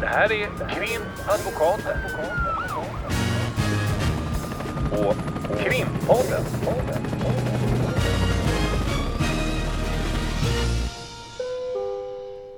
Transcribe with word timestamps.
Det 0.00 0.06
här 0.06 0.32
är 0.32 0.46
Krimadvokaten. 0.68 1.98
Och 4.92 5.14
Krimpodden. 5.58 6.44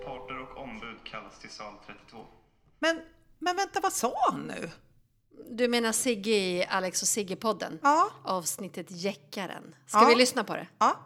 Parter 0.04 0.40
och 0.42 0.62
ombud 0.62 0.96
kallas 1.04 1.38
till 1.40 1.50
sal 1.50 1.72
32. 1.86 2.18
Men, 2.78 3.00
men 3.38 3.56
vänta, 3.56 3.80
vad 3.82 3.92
sa 3.92 4.14
han 4.30 4.40
nu? 4.40 4.70
Du 5.50 5.68
menar 5.68 5.92
Sigge 5.92 6.30
i 6.30 6.64
Alex 6.70 7.02
och 7.02 7.08
Sigge-podden? 7.08 7.78
Ja. 7.82 8.10
Avsnittet 8.24 8.86
Jäckaren. 8.90 9.74
Ska 9.86 10.00
Ja. 10.00 10.08
vi 10.08 10.14
lyssna 10.14 10.44
på 10.44 10.54
det? 10.54 10.66
Ja, 10.78 10.96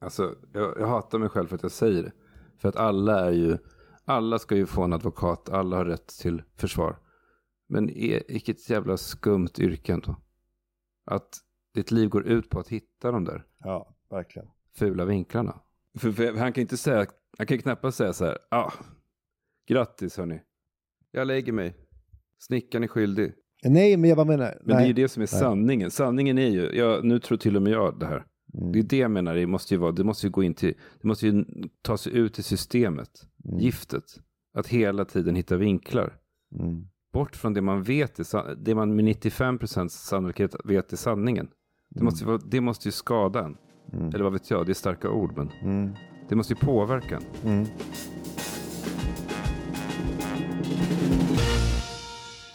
Alltså, 0.00 0.34
jag, 0.52 0.80
jag 0.80 0.86
hatar 0.86 1.18
mig 1.18 1.28
själv 1.28 1.48
för 1.48 1.54
att 1.56 1.62
jag 1.62 1.72
säger 1.72 2.02
det. 2.02 2.12
För 2.58 2.68
att 2.68 2.76
alla 2.76 3.26
är 3.26 3.30
ju, 3.30 3.58
alla 4.08 4.38
ska 4.38 4.56
ju 4.56 4.66
få 4.66 4.82
en 4.82 4.92
advokat, 4.92 5.48
alla 5.48 5.76
har 5.76 5.84
rätt 5.84 6.06
till 6.06 6.42
försvar. 6.56 6.98
Men 7.68 7.90
är, 7.90 8.22
vilket 8.28 8.70
jävla 8.70 8.96
skumt 8.96 9.50
yrke 9.58 9.92
ändå. 9.92 10.16
Att 11.04 11.28
ditt 11.74 11.90
liv 11.90 12.08
går 12.08 12.26
ut 12.26 12.50
på 12.50 12.60
att 12.60 12.68
hitta 12.68 13.10
de 13.10 13.24
där 13.24 13.44
Ja, 13.58 13.94
verkligen. 14.10 14.48
fula 14.78 15.04
vinklarna. 15.04 15.60
För, 15.98 16.12
för 16.12 16.32
han 16.32 16.52
kan 16.52 16.60
inte 16.62 16.76
säga, 16.76 17.06
han 17.38 17.46
kan 17.46 17.58
knappast 17.58 17.98
säga 17.98 18.12
så 18.12 18.24
här, 18.24 18.38
ah, 18.50 18.72
grattis 19.68 20.16
hörni. 20.16 20.42
Jag 21.10 21.26
lägger 21.26 21.52
mig. 21.52 21.76
Snickaren 22.38 22.84
är 22.84 22.88
skyldig. 22.88 23.32
Nej, 23.64 23.96
men 23.96 24.10
jag 24.10 24.16
bara 24.16 24.26
menar. 24.26 24.58
Men 24.60 24.66
det 24.68 24.72
är 24.74 24.78
nej. 24.78 24.86
ju 24.86 24.92
det 24.92 25.08
som 25.08 25.22
är 25.22 25.28
Nej. 25.32 25.40
sanningen. 25.40 25.90
Sanningen 25.90 26.38
är 26.38 26.48
ju, 26.48 26.70
ja, 26.72 27.00
nu 27.02 27.18
tror 27.18 27.38
till 27.38 27.56
och 27.56 27.62
med 27.62 27.72
jag 27.72 27.98
det 27.98 28.06
här. 28.06 28.26
Mm. 28.56 28.72
Det 28.72 28.78
är 28.78 28.82
det 28.82 28.96
jag 28.96 29.10
menar, 29.10 29.34
det 29.34 29.46
måste 29.46 29.74
ju 29.74 29.78
vara, 29.80 29.92
det 29.92 30.04
måste 30.04 30.26
ju 30.26 30.30
gå 30.30 30.42
in 30.42 30.54
till, 30.54 30.74
det 31.02 31.08
måste 31.08 31.26
ju 31.26 31.44
ta 31.82 31.96
sig 31.96 32.12
ut 32.12 32.38
i 32.38 32.42
systemet, 32.42 33.10
Mm. 33.44 33.58
giftet. 33.60 34.04
Att 34.54 34.66
hela 34.68 35.04
tiden 35.04 35.36
hitta 35.36 35.56
vinklar. 35.56 36.16
Mm. 36.60 36.86
Bort 37.12 37.36
från 37.36 37.54
det 37.54 37.60
man 37.62 37.82
vet, 37.82 38.18
är, 38.18 38.54
det 38.54 38.74
man 38.74 38.96
med 38.96 39.04
95% 39.04 39.88
sannolikhet 39.88 40.56
vet 40.64 40.92
är 40.92 40.96
sanningen. 40.96 41.48
Det 41.90 42.02
måste, 42.04 42.24
ju 42.24 42.26
vara, 42.26 42.38
det 42.46 42.60
måste 42.60 42.88
ju 42.88 42.92
skada 42.92 43.44
en. 43.44 43.56
Mm. 43.92 44.08
Eller 44.08 44.24
vad 44.24 44.32
vet 44.32 44.50
jag, 44.50 44.66
det 44.66 44.72
är 44.72 44.74
starka 44.74 45.10
ord, 45.10 45.32
men 45.36 45.50
Mm. 45.62 45.94
det 46.28 46.34
måste 46.36 46.52
ju 46.52 46.58
påverka 46.58 47.16
en. 47.16 47.50
Mm. 47.52 47.66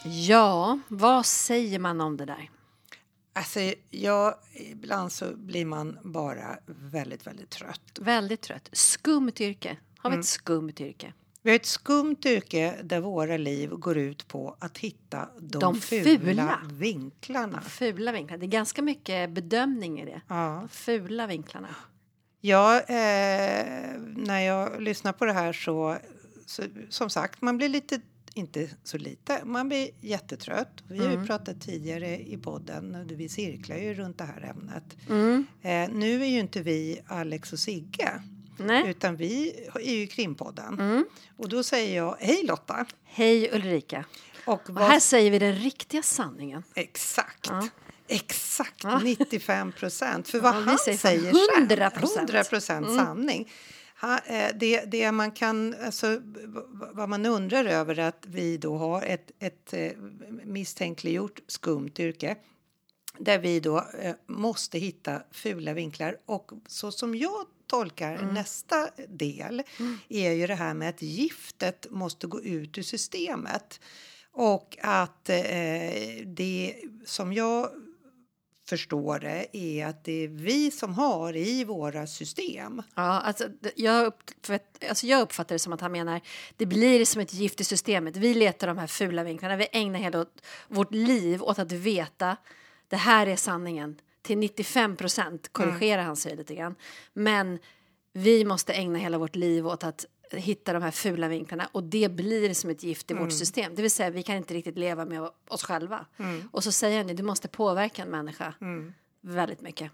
Ja, 0.05 0.79
vad 0.87 1.25
säger 1.25 1.79
man 1.79 2.01
om 2.01 2.17
det 2.17 2.25
där? 2.25 2.49
Alltså 3.33 3.59
jag, 3.89 4.35
ibland 4.53 5.11
så 5.11 5.35
blir 5.35 5.65
man 5.65 5.97
bara 6.03 6.57
väldigt, 6.65 7.27
väldigt 7.27 7.49
trött. 7.49 7.99
Väldigt 8.01 8.41
trött. 8.41 8.69
Skumt 8.71 9.31
yrke. 9.39 9.77
Har 9.97 10.09
Mm. 10.09 10.19
vi 10.19 10.21
ett 10.21 10.25
skumt 10.27 10.73
yrke? 10.79 11.13
Vi 11.41 11.49
har 11.49 11.55
ett 11.55 11.65
skumt 11.65 12.15
yrke 12.25 12.75
där 12.83 12.99
våra 12.99 13.37
liv 13.37 13.69
går 13.69 13.97
ut 13.97 14.27
på 14.27 14.55
att 14.59 14.77
hitta 14.77 15.29
de, 15.39 15.59
De 15.59 15.75
fula, 15.81 16.19
fula. 16.19 16.59
vinklarna. 16.71 17.61
Fula 17.61 18.11
vinklar. 18.11 18.37
Det 18.37 18.45
är 18.45 18.47
ganska 18.47 18.81
mycket 18.81 19.29
bedömning 19.29 19.99
i 20.01 20.05
det. 20.05 20.21
Ja. 20.27 20.57
De 20.61 20.69
fula 20.69 21.27
vinklarna. 21.27 21.75
Ja, 22.41 22.79
eh, 22.79 23.99
när 24.15 24.39
jag 24.39 24.81
lyssnar 24.81 25.13
på 25.13 25.25
det 25.25 25.33
här 25.33 25.53
så, 25.53 25.97
så, 26.45 26.63
som 26.89 27.09
sagt, 27.09 27.41
man 27.41 27.57
blir 27.57 27.69
lite, 27.69 28.01
inte 28.33 28.69
så 28.83 28.97
lite, 28.97 29.45
man 29.45 29.67
blir 29.67 29.89
jättetrött. 30.01 30.83
Vi 30.87 30.99
har 30.99 31.11
ju 31.11 31.25
pratat 31.25 31.61
tidigare 31.61 32.19
i 32.19 32.37
podden, 32.37 33.07
vi 33.07 33.29
cirklar 33.29 33.75
ju 33.77 33.93
runt 33.93 34.17
det 34.17 34.23
här 34.23 34.41
ämnet. 34.41 34.83
Mm. 35.09 35.45
Eh, 35.61 35.89
nu 35.99 36.21
är 36.23 36.27
ju 36.27 36.39
inte 36.39 36.61
vi 36.61 36.99
Alex 37.07 37.53
och 37.53 37.59
Sigge, 37.59 38.21
Nej. 38.57 38.89
utan 38.89 39.15
vi 39.15 39.53
är 39.75 39.95
ju 39.95 40.07
Krimpodden. 40.07 40.73
Mm. 40.79 41.05
Och 41.37 41.49
då 41.49 41.63
säger 41.63 41.95
jag, 41.97 42.15
hej 42.19 42.43
Lotta! 42.45 42.85
Hej 43.03 43.49
Ulrika. 43.53 44.05
Och 44.45 44.53
Och 44.69 44.75
vad, 44.75 44.83
här 44.83 44.99
säger 44.99 45.31
vi 45.31 45.39
den 45.39 45.55
riktiga 45.55 46.03
sanningen. 46.03 46.63
exakt. 46.75 47.47
Ja. 47.49 47.67
Exakt, 48.07 48.83
Ja. 48.83 48.99
95 48.99 49.71
procent. 49.71 50.29
För 50.29 50.39
vad 50.39 50.55
Ja, 50.55 50.59
han 50.59 50.77
säger 50.77 50.97
säger, 50.97 51.31
fan 51.31 51.67
själv, 51.67 51.81
100%. 51.81 52.17
100 52.17 52.43
procent 52.43 52.87
sanning. 52.95 53.51
Ha, 54.01 54.19
eh, 54.19 54.55
det, 54.55 54.85
det 54.85 55.11
man 55.11 55.31
kan, 55.31 55.75
alltså, 55.83 56.21
vad 56.93 57.09
man 57.09 57.25
undrar 57.25 57.65
över 57.65 57.99
är 57.99 58.07
att 58.07 58.25
vi 58.27 58.57
då 58.57 58.77
har 58.77 59.01
ett, 59.01 59.31
ett 59.39 59.73
eh, 59.73 59.91
misstänkliggjort 60.43 61.39
skumt 61.47 61.93
yrke 61.99 62.35
där 63.17 63.39
vi 63.39 63.59
då 63.59 63.77
eh, 63.77 64.15
måste 64.27 64.79
hitta 64.79 65.21
fula 65.31 65.73
vinklar. 65.73 66.17
Och 66.25 66.51
så 66.67 66.91
som 66.91 67.15
jag 67.15 67.45
tolkar 67.67 68.21
nästa 68.21 68.89
del 69.07 69.63
är 70.09 70.31
ju 70.31 70.47
det 70.47 70.55
här 70.55 70.73
med 70.73 70.89
att 70.89 71.01
giftet 71.01 71.87
måste 71.89 72.27
gå 72.27 72.41
ut 72.41 72.77
ur 72.77 72.83
systemet. 72.83 73.79
Och 74.31 74.77
att 74.81 75.29
eh, 75.29 76.25
det 76.25 76.75
som 77.05 77.33
jag 77.33 77.69
förstår 78.69 79.19
det 79.19 79.57
är 79.57 79.85
att 79.85 80.03
det 80.03 80.23
är 80.23 80.27
vi 80.27 80.71
som 80.71 80.93
har 80.93 81.35
i 81.35 81.63
våra 81.63 82.07
system. 82.07 82.81
Ja, 82.95 83.01
alltså, 83.01 83.47
jag, 83.75 84.05
upp, 84.05 84.31
för 84.43 84.53
att, 84.53 84.83
alltså 84.89 85.05
jag 85.05 85.21
uppfattar 85.21 85.55
det 85.55 85.59
som 85.59 85.73
att 85.73 85.81
han 85.81 85.91
menar 85.91 86.21
det 86.57 86.65
blir 86.65 87.05
som 87.05 87.21
ett 87.21 87.33
gift 87.33 87.61
i 87.61 87.63
systemet. 87.63 88.17
Vi 88.17 88.33
letar 88.33 88.67
de 88.67 88.77
här 88.77 88.87
fula 88.87 89.23
vinklarna. 89.23 89.55
Vi 89.55 89.67
ägnar 89.71 89.99
hela 89.99 90.25
vårt 90.67 90.93
liv 90.93 91.43
åt 91.43 91.59
att 91.59 91.71
veta 91.71 92.37
det 92.87 92.97
här 92.97 93.27
är 93.27 93.35
sanningen. 93.35 93.99
Till 94.21 94.37
95 94.37 94.95
procent 94.95 95.49
korrigerar 95.51 96.03
han 96.03 96.15
sig 96.15 96.35
lite 96.35 96.55
grann. 96.55 96.75
Men 97.13 97.59
vi 98.13 98.45
måste 98.45 98.73
ägna 98.73 98.99
hela 98.99 99.17
vårt 99.17 99.35
liv 99.35 99.67
åt 99.67 99.83
att 99.83 100.05
hitta 100.37 100.73
de 100.73 100.83
här 100.83 100.91
fula 100.91 101.27
vinklarna 101.27 101.69
och 101.71 101.83
det 101.83 102.11
blir 102.11 102.53
som 102.53 102.69
ett 102.69 102.83
gift 102.83 103.11
i 103.11 103.13
vårt 103.13 103.31
system. 103.31 103.75
Det 103.75 103.81
vill 103.81 103.91
säga 103.91 104.09
vi 104.09 104.23
kan 104.23 104.35
inte 104.35 104.53
riktigt 104.53 104.77
leva 104.77 105.05
med 105.05 105.29
oss 105.47 105.63
själva. 105.63 106.05
Och 106.51 106.63
så 106.63 106.71
säger 106.71 107.03
ju, 107.07 107.13
det 107.13 107.23
måste 107.23 107.47
påverka 107.47 108.01
en 108.01 108.09
människa 108.09 108.53
väldigt 109.21 109.61
mycket. 109.61 109.91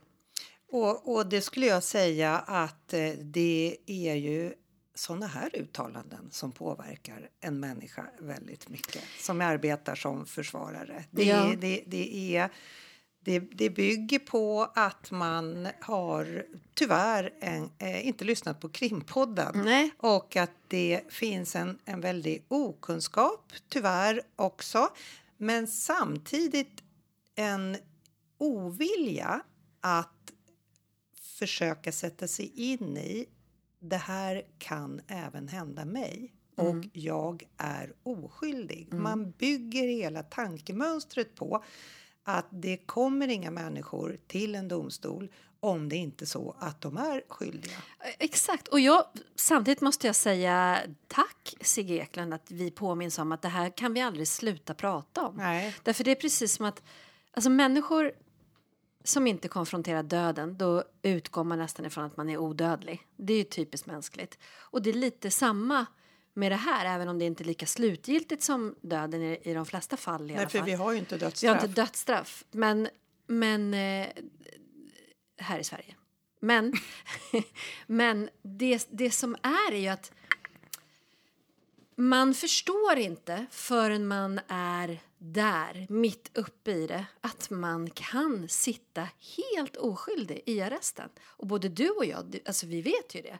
Och, 0.71 1.15
och 1.15 1.27
det 1.27 1.41
skulle 1.41 1.65
jag 1.65 1.83
säga 1.83 2.37
att 2.37 2.93
eh, 2.93 3.09
det 3.21 3.77
är 3.85 4.15
ju 4.15 4.53
såna 4.95 5.27
här 5.27 5.49
uttalanden 5.55 6.27
som 6.31 6.51
påverkar 6.51 7.29
en 7.39 7.59
människa 7.59 8.05
väldigt 8.19 8.69
mycket 8.69 9.03
som 9.19 9.41
arbetar 9.41 9.95
som 9.95 10.25
försvarare. 10.25 11.03
Det, 11.11 11.23
Ja. 11.23 11.35
är, 11.51 11.55
det, 11.55 11.83
det, 11.87 12.35
är, 12.35 12.49
det, 13.27 13.39
det 13.39 13.69
bygger 13.69 14.19
på 14.19 14.71
att 14.75 15.11
man 15.11 15.67
har 15.81 16.45
tyvärr 16.73 17.33
en, 17.39 17.69
eh, 17.77 18.07
inte 18.07 18.25
lyssnat 18.25 18.59
på 18.59 18.69
Krimpodden 18.69 19.61
Nej. 19.65 19.91
och 19.97 20.35
att 20.35 20.51
det 20.67 21.01
finns 21.09 21.55
en, 21.55 21.79
en 21.85 22.01
väldig 22.01 22.45
okunskap, 22.47 23.53
tyvärr 23.69 24.21
också. 24.35 24.89
Men 25.37 25.67
samtidigt 25.67 26.83
en 27.35 27.77
ovilja 28.37 29.41
att 29.81 30.31
försöka 31.39 31.91
sätta 31.91 32.27
sig 32.27 32.51
in 32.55 32.97
i 32.97 33.25
det 33.79 33.97
här 33.97 34.43
kan 34.57 35.01
även 35.07 35.47
hända 35.47 35.85
mig 35.85 36.33
och 36.55 36.85
jag 36.93 37.43
är 37.57 37.93
oskyldig. 38.03 38.93
Man 38.93 39.31
bygger 39.31 39.87
hela 39.87 40.23
tankemönstret 40.23 41.35
på 41.35 41.63
att 42.29 42.47
det 42.49 42.77
kommer 42.77 43.27
inga 43.27 43.51
människor 43.51 44.17
till 44.27 44.55
en 44.55 44.67
domstol 44.67 45.29
om 45.59 45.89
det 45.89 45.95
inte 45.95 46.23
är 46.23 46.25
så 46.27 46.55
att 46.59 46.81
de 46.81 46.97
är 46.97 47.23
skyldiga. 47.27 47.77
Exakt, 48.19 48.67
och 48.67 48.79
jag, 48.79 49.05
samtidigt 49.35 49.81
måste 49.81 50.07
jag 50.07 50.15
säga 50.15 50.79
tack 51.07 51.55
Sigge 51.61 51.93
Eklund 51.93 52.33
att 52.33 52.51
vi 52.51 52.71
påminns 52.71 53.19
om 53.19 53.31
att 53.31 53.41
det 53.41 53.47
här 53.47 53.77
kan 53.77 53.93
vi 53.93 54.01
aldrig 54.01 54.27
sluta 54.27 54.73
prata 54.73 55.27
om. 55.27 55.35
Nej. 55.35 55.75
Därför 55.83 56.03
det 56.03 56.11
är 56.11 56.15
precis 56.15 56.53
som 56.53 56.65
att 56.65 56.83
alltså 57.33 57.49
människor 57.49 58.11
som 59.03 59.27
inte 59.27 59.47
konfronterar 59.47 60.03
döden, 60.03 60.57
då 60.57 60.83
utgår 61.01 61.43
man 61.43 61.59
nästan 61.59 61.85
ifrån 61.85 62.05
att 62.05 62.17
man 62.17 62.29
är 62.29 62.37
odödlig. 62.37 63.07
Det 63.17 63.33
är 63.33 63.37
ju 63.37 63.43
typiskt 63.43 63.87
mänskligt. 63.87 64.37
Och 64.59 64.81
det 64.81 64.89
är 64.89 64.93
lite 64.93 65.31
samma 65.31 65.85
med 66.37 66.51
det 66.51 66.55
här, 66.55 66.95
även 66.95 67.07
om 67.07 67.19
det 67.19 67.25
inte 67.25 67.43
är 67.43 67.45
lika 67.45 67.65
slutgiltigt 67.65 68.43
som 68.43 68.75
döden 68.81 69.21
i, 69.21 69.39
i 69.43 69.53
de 69.53 69.65
flesta 69.65 69.97
fall. 69.97 70.23
I 70.23 70.25
Nej, 70.27 70.37
alla 70.37 70.49
för 70.49 70.59
fall. 70.59 70.65
vi 70.65 70.73
har 70.73 70.91
ju 70.91 70.97
inte 70.99 71.15
Vi 71.15 71.23
har 71.23 71.29
dödsstraff. 71.29 71.63
inte 71.63 71.81
dödsstraff, 71.81 72.43
men, 72.51 72.87
men 73.27 73.73
eh, 73.73 74.07
här 75.37 75.59
i 75.59 75.63
Sverige. 75.63 75.95
Men, 76.39 76.73
men 77.87 78.29
det, 78.41 78.87
det 78.91 79.11
som 79.11 79.35
är 79.41 79.71
är 79.71 79.77
ju 79.77 79.87
att 79.87 80.11
man 81.99 82.33
förstår 82.33 82.97
inte 82.97 83.45
förrän 83.51 84.07
man 84.07 84.39
är 84.47 84.99
där, 85.19 85.85
mitt 85.89 86.37
uppe 86.37 86.71
i 86.71 86.87
det, 86.87 87.05
att 87.21 87.49
man 87.49 87.89
kan 87.89 88.47
sitta 88.49 89.07
helt 89.37 89.77
oskyldig 89.77 90.41
i 90.45 90.61
arresten. 90.61 91.09
Och 91.25 91.47
både 91.47 91.69
du 91.69 91.89
och 91.89 92.05
jag, 92.05 92.39
alltså 92.45 92.65
vi 92.65 92.81
vet 92.81 93.15
ju 93.15 93.21
det, 93.21 93.39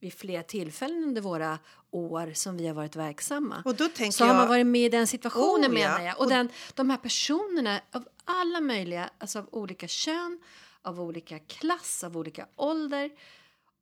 vid 0.00 0.14
flera 0.14 0.42
tillfällen 0.42 1.02
under 1.02 1.20
våra 1.22 1.58
år 1.90 2.32
som 2.34 2.56
vi 2.56 2.66
har 2.66 2.74
varit 2.74 2.96
verksamma. 2.96 3.62
Och 3.64 3.74
då 3.74 3.88
tänker 3.88 4.16
så 4.16 4.24
har 4.24 4.32
man 4.34 4.42
jag- 4.42 4.48
varit 4.48 4.66
med 4.66 4.80
i 4.86 4.88
den 4.88 5.06
situationen 5.06 5.70
Oh, 5.70 5.74
menar 5.74 6.00
jag. 6.00 6.16
Och, 6.18 6.24
Och- 6.24 6.30
den, 6.30 6.48
de 6.74 6.90
här 6.90 6.96
personerna 6.96 7.80
av 7.92 8.08
alla 8.24 8.60
möjliga, 8.60 9.10
alltså 9.18 9.38
av 9.38 9.48
olika 9.52 9.88
kön, 9.88 10.40
av 10.82 11.00
olika 11.00 11.38
klass, 11.38 12.04
av 12.04 12.16
olika 12.16 12.46
ålder. 12.56 13.10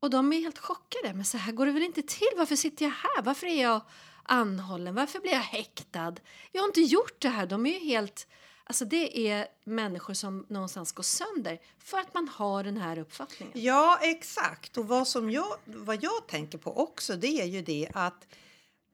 Och 0.01 0.11
de 0.11 0.33
är 0.33 0.41
helt 0.41 0.59
chockade. 0.59 1.15
Men 1.15 1.25
så 1.25 1.39
här 1.39 1.53
går 1.53 1.67
det 1.67 1.73
väl 1.73 1.83
inte 1.83 2.03
till? 2.03 2.33
Varför 2.37 2.57
sitter 2.57 2.85
jag 2.85 2.93
här? 2.93 3.23
Varför 3.23 3.47
är 3.47 3.63
jag 3.63 3.81
anhållen? 4.23 4.95
Varför 4.95 5.21
blir 5.21 5.33
jag 5.33 5.41
häktad? 5.41 6.15
Jag 6.53 6.63
har 6.63 6.67
inte 6.67 6.81
gjort 6.81 7.23
det 7.23 7.29
här. 7.29 7.47
De 7.47 7.67
är 7.67 7.73
ju 7.73 7.79
helt... 7.79 8.27
Alltså 8.65 8.85
det 8.85 9.29
är 9.29 9.47
människor 9.65 10.15
som 10.15 10.47
någonstans 10.49 10.93
går 10.93 11.03
sönder 11.03 11.59
för 11.79 11.99
att 11.99 12.15
man 12.15 12.29
har 12.29 12.65
den 12.65 12.77
här 12.77 12.99
uppfattningen. 12.99 13.53
Ja, 13.65 13.99
exakt. 14.03 14.77
Och 14.77 14.89
vad, 14.89 15.09
som 15.09 15.31
jag, 15.31 15.57
vad 15.65 16.03
jag 16.03 16.27
tänker 16.29 16.59
på 16.59 16.77
också 16.83 17.17
det 17.17 17.41
är 17.41 17.47
ju 17.47 17.63
det 17.63 17.89
att 17.95 18.27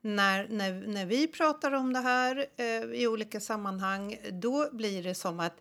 när, 0.00 0.48
när, 0.48 0.72
när 0.72 1.06
vi 1.06 1.26
pratar 1.26 1.72
om 1.72 1.92
det 1.92 2.00
här 2.00 2.46
eh, 2.56 3.00
i 3.00 3.06
olika 3.06 3.40
sammanhang 3.40 4.16
då 4.32 4.68
blir 4.72 5.02
det 5.02 5.14
som 5.14 5.40
att 5.40 5.60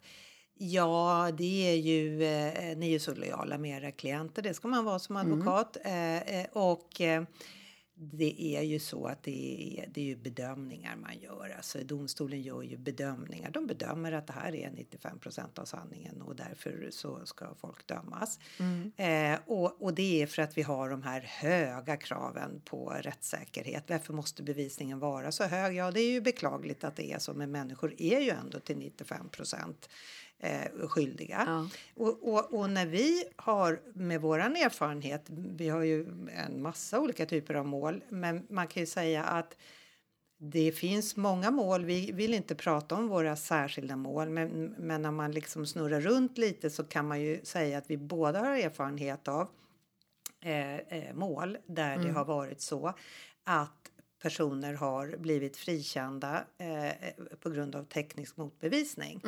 Ja, 0.64 1.32
det 1.38 1.70
är 1.70 1.76
ju, 1.76 2.24
eh, 2.24 2.78
ni 2.78 2.86
är 2.86 2.92
ju 2.92 3.00
så 3.00 3.14
lojala 3.16 3.58
med 3.58 3.84
era 3.84 3.92
klienter, 3.92 4.42
det 4.42 4.54
ska 4.54 4.68
man 4.68 4.86
vara 4.86 5.00
som 5.00 5.18
advokat. 5.18 5.78
Eh, 5.84 6.18
eh, 6.18 6.46
och 6.52 7.02
eh, 7.02 7.24
det 7.94 8.42
är 8.42 8.62
ju 8.62 8.80
så 8.80 9.06
att 9.06 9.24
det 9.24 9.80
är, 9.80 9.90
det 9.94 10.02
är 10.02 10.06
ju 10.06 10.16
bedömningar 10.16 10.96
man 10.96 11.20
gör. 11.20 11.54
Alltså 11.58 11.80
domstolen 11.84 12.42
gör 12.42 12.62
ju 12.62 12.78
bedömningar. 12.78 13.52
De 13.52 13.68
bedömer 13.68 14.12
att 14.12 14.28
det 14.28 14.34
här 14.34 14.56
är 14.56 14.70
95% 14.70 15.60
av 15.60 15.66
sanningen 15.66 16.22
och 16.22 16.36
därför 16.36 16.88
så 16.92 17.26
ska 17.26 17.56
folk 17.56 17.88
dömas. 17.88 18.40
Eh, 18.98 19.40
och, 19.46 19.82
och 19.82 19.94
det 19.94 20.22
är 20.22 20.28
för 20.28 20.42
att 20.42 20.58
vi 20.58 20.62
har 20.62 20.90
de 20.90 21.04
här 21.04 21.22
höga 21.22 21.98
kraven 21.98 22.62
på 22.66 22.90
rättssäkerhet. 22.90 23.84
Varför 23.88 24.14
måste 24.14 24.44
bevisningen 24.44 25.00
vara 25.00 25.32
så 25.32 25.44
hög? 25.44 25.76
Ja, 25.76 25.92
det 25.92 26.02
är 26.02 26.12
ju 26.12 26.22
beklagligt 26.22 26.84
att 26.84 26.96
det 26.96 27.12
är 27.12 27.20
så, 27.20 27.34
men 27.34 27.52
människor 27.52 27.94
är 27.98 28.20
ju 28.20 28.30
ändå 28.30 28.60
till 28.60 28.78
95 28.78 29.30
eh, 30.42 30.88
skyldiga. 30.88 31.44
Ja. 31.48 31.68
Och, 31.96 32.34
och, 32.34 32.54
och 32.54 32.70
när 32.70 32.86
vi 32.86 33.24
har 33.36 33.82
med 33.94 34.22
våran 34.22 34.56
erfarenhet, 34.56 35.26
vi 35.30 35.70
har 35.70 35.84
ju 35.84 36.08
en 36.36 36.62
massa 36.62 37.00
olika 37.00 37.26
typer 37.26 37.54
av 37.54 37.66
mål, 37.66 38.04
men 38.10 38.46
man 38.50 38.68
kan 38.68 38.84
ju 38.84 38.88
säga 38.88 39.24
att 39.24 39.58
det 40.38 40.72
finns 40.72 41.16
många 41.16 41.52
mål. 41.52 41.86
Vi 41.86 42.12
vill 42.12 42.34
inte 42.34 42.56
prata 42.56 42.96
om 42.96 43.08
våra 43.08 43.36
särskilda 43.36 43.96
mål, 43.96 44.30
men, 44.30 44.76
men 44.78 45.02
när 45.02 45.12
man 45.12 45.32
liksom 45.32 45.66
snurrar 45.66 46.02
runt 46.02 46.38
lite 46.38 46.70
så 46.70 46.84
kan 46.84 47.08
man 47.08 47.22
ju 47.22 47.40
säga 47.44 47.78
att 47.78 47.90
vi 47.90 47.98
båda 47.98 48.40
har 48.40 48.56
erfarenhet 48.56 49.28
av 49.28 49.50
eh, 50.42 50.76
eh, 50.76 51.14
mål 51.14 51.58
där 51.66 51.98
det 51.98 52.12
har 52.12 52.26
varit 52.26 52.62
så 52.62 52.94
att 53.44 53.91
personer 54.22 54.74
har 54.74 55.16
blivit 55.18 55.58
frikända 55.58 56.44
eh, 56.58 57.10
på 57.40 57.50
grund 57.50 57.76
av 57.76 57.84
teknisk 57.84 58.38
motbevisning. 58.38 59.22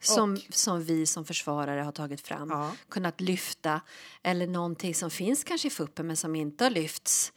Som, 0.00 0.36
som 0.50 0.84
vi 0.84 1.06
som 1.06 1.24
försvarare 1.24 1.80
har 1.80 1.92
tagit 1.92 2.20
fram, 2.20 2.50
Ja. 2.50 2.72
kunnat 2.88 3.20
lyfta. 3.20 3.80
Eller 4.22 4.46
någonting 4.46 4.94
som 4.94 5.10
finns 5.10 5.44
kanske 5.44 5.68
i 5.68 5.70
FUPen 5.70 6.06
men 6.06 6.16
som 6.16 6.36
inte 6.36 6.64
har 6.64 6.70
lyfts 6.70 7.32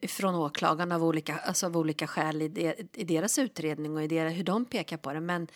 eh, 0.00 0.08
från 0.08 0.34
åklagarna 0.34 0.94
av 0.94 1.04
olika, 1.04 1.36
alltså 1.38 1.66
av 1.66 1.76
olika 1.76 2.06
skäl 2.06 2.42
i, 2.42 2.48
de, 2.48 2.74
i 2.92 3.04
deras 3.04 3.38
utredning 3.38 3.96
och 3.96 4.02
i 4.02 4.06
deras, 4.06 4.34
hur 4.34 4.44
de 4.44 4.64
pekar 4.64 4.96
på 4.96 5.12
det. 5.12 5.20
Men 5.20 5.48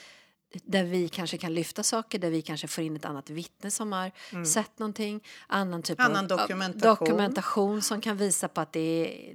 där 0.65 0.85
vi 0.85 1.09
kanske 1.09 1.39
kan 1.39 1.55
lyfta 1.55 1.83
saker, 1.83 2.19
där 2.19 2.31
vi 2.31 2.43
kanske 2.43 2.69
får 2.69 2.85
in 2.85 2.97
ett 2.97 3.05
annat 3.05 3.31
vittne 3.31 3.71
som 3.71 3.93
har 3.93 4.45
sett 4.45 4.79
någonting. 4.79 5.25
Annan 5.47 5.83
typ 5.83 6.01
Mm. 6.01 6.11
Annan 6.11 6.25
av 6.25 6.39
dokumentation. 6.39 7.07
dokumentation 7.07 7.83
som 7.83 8.01
kan 8.01 8.17
visa 8.17 8.49
på 8.49 8.61
att 8.61 8.73
det, 8.73 8.81
är, 8.81 9.35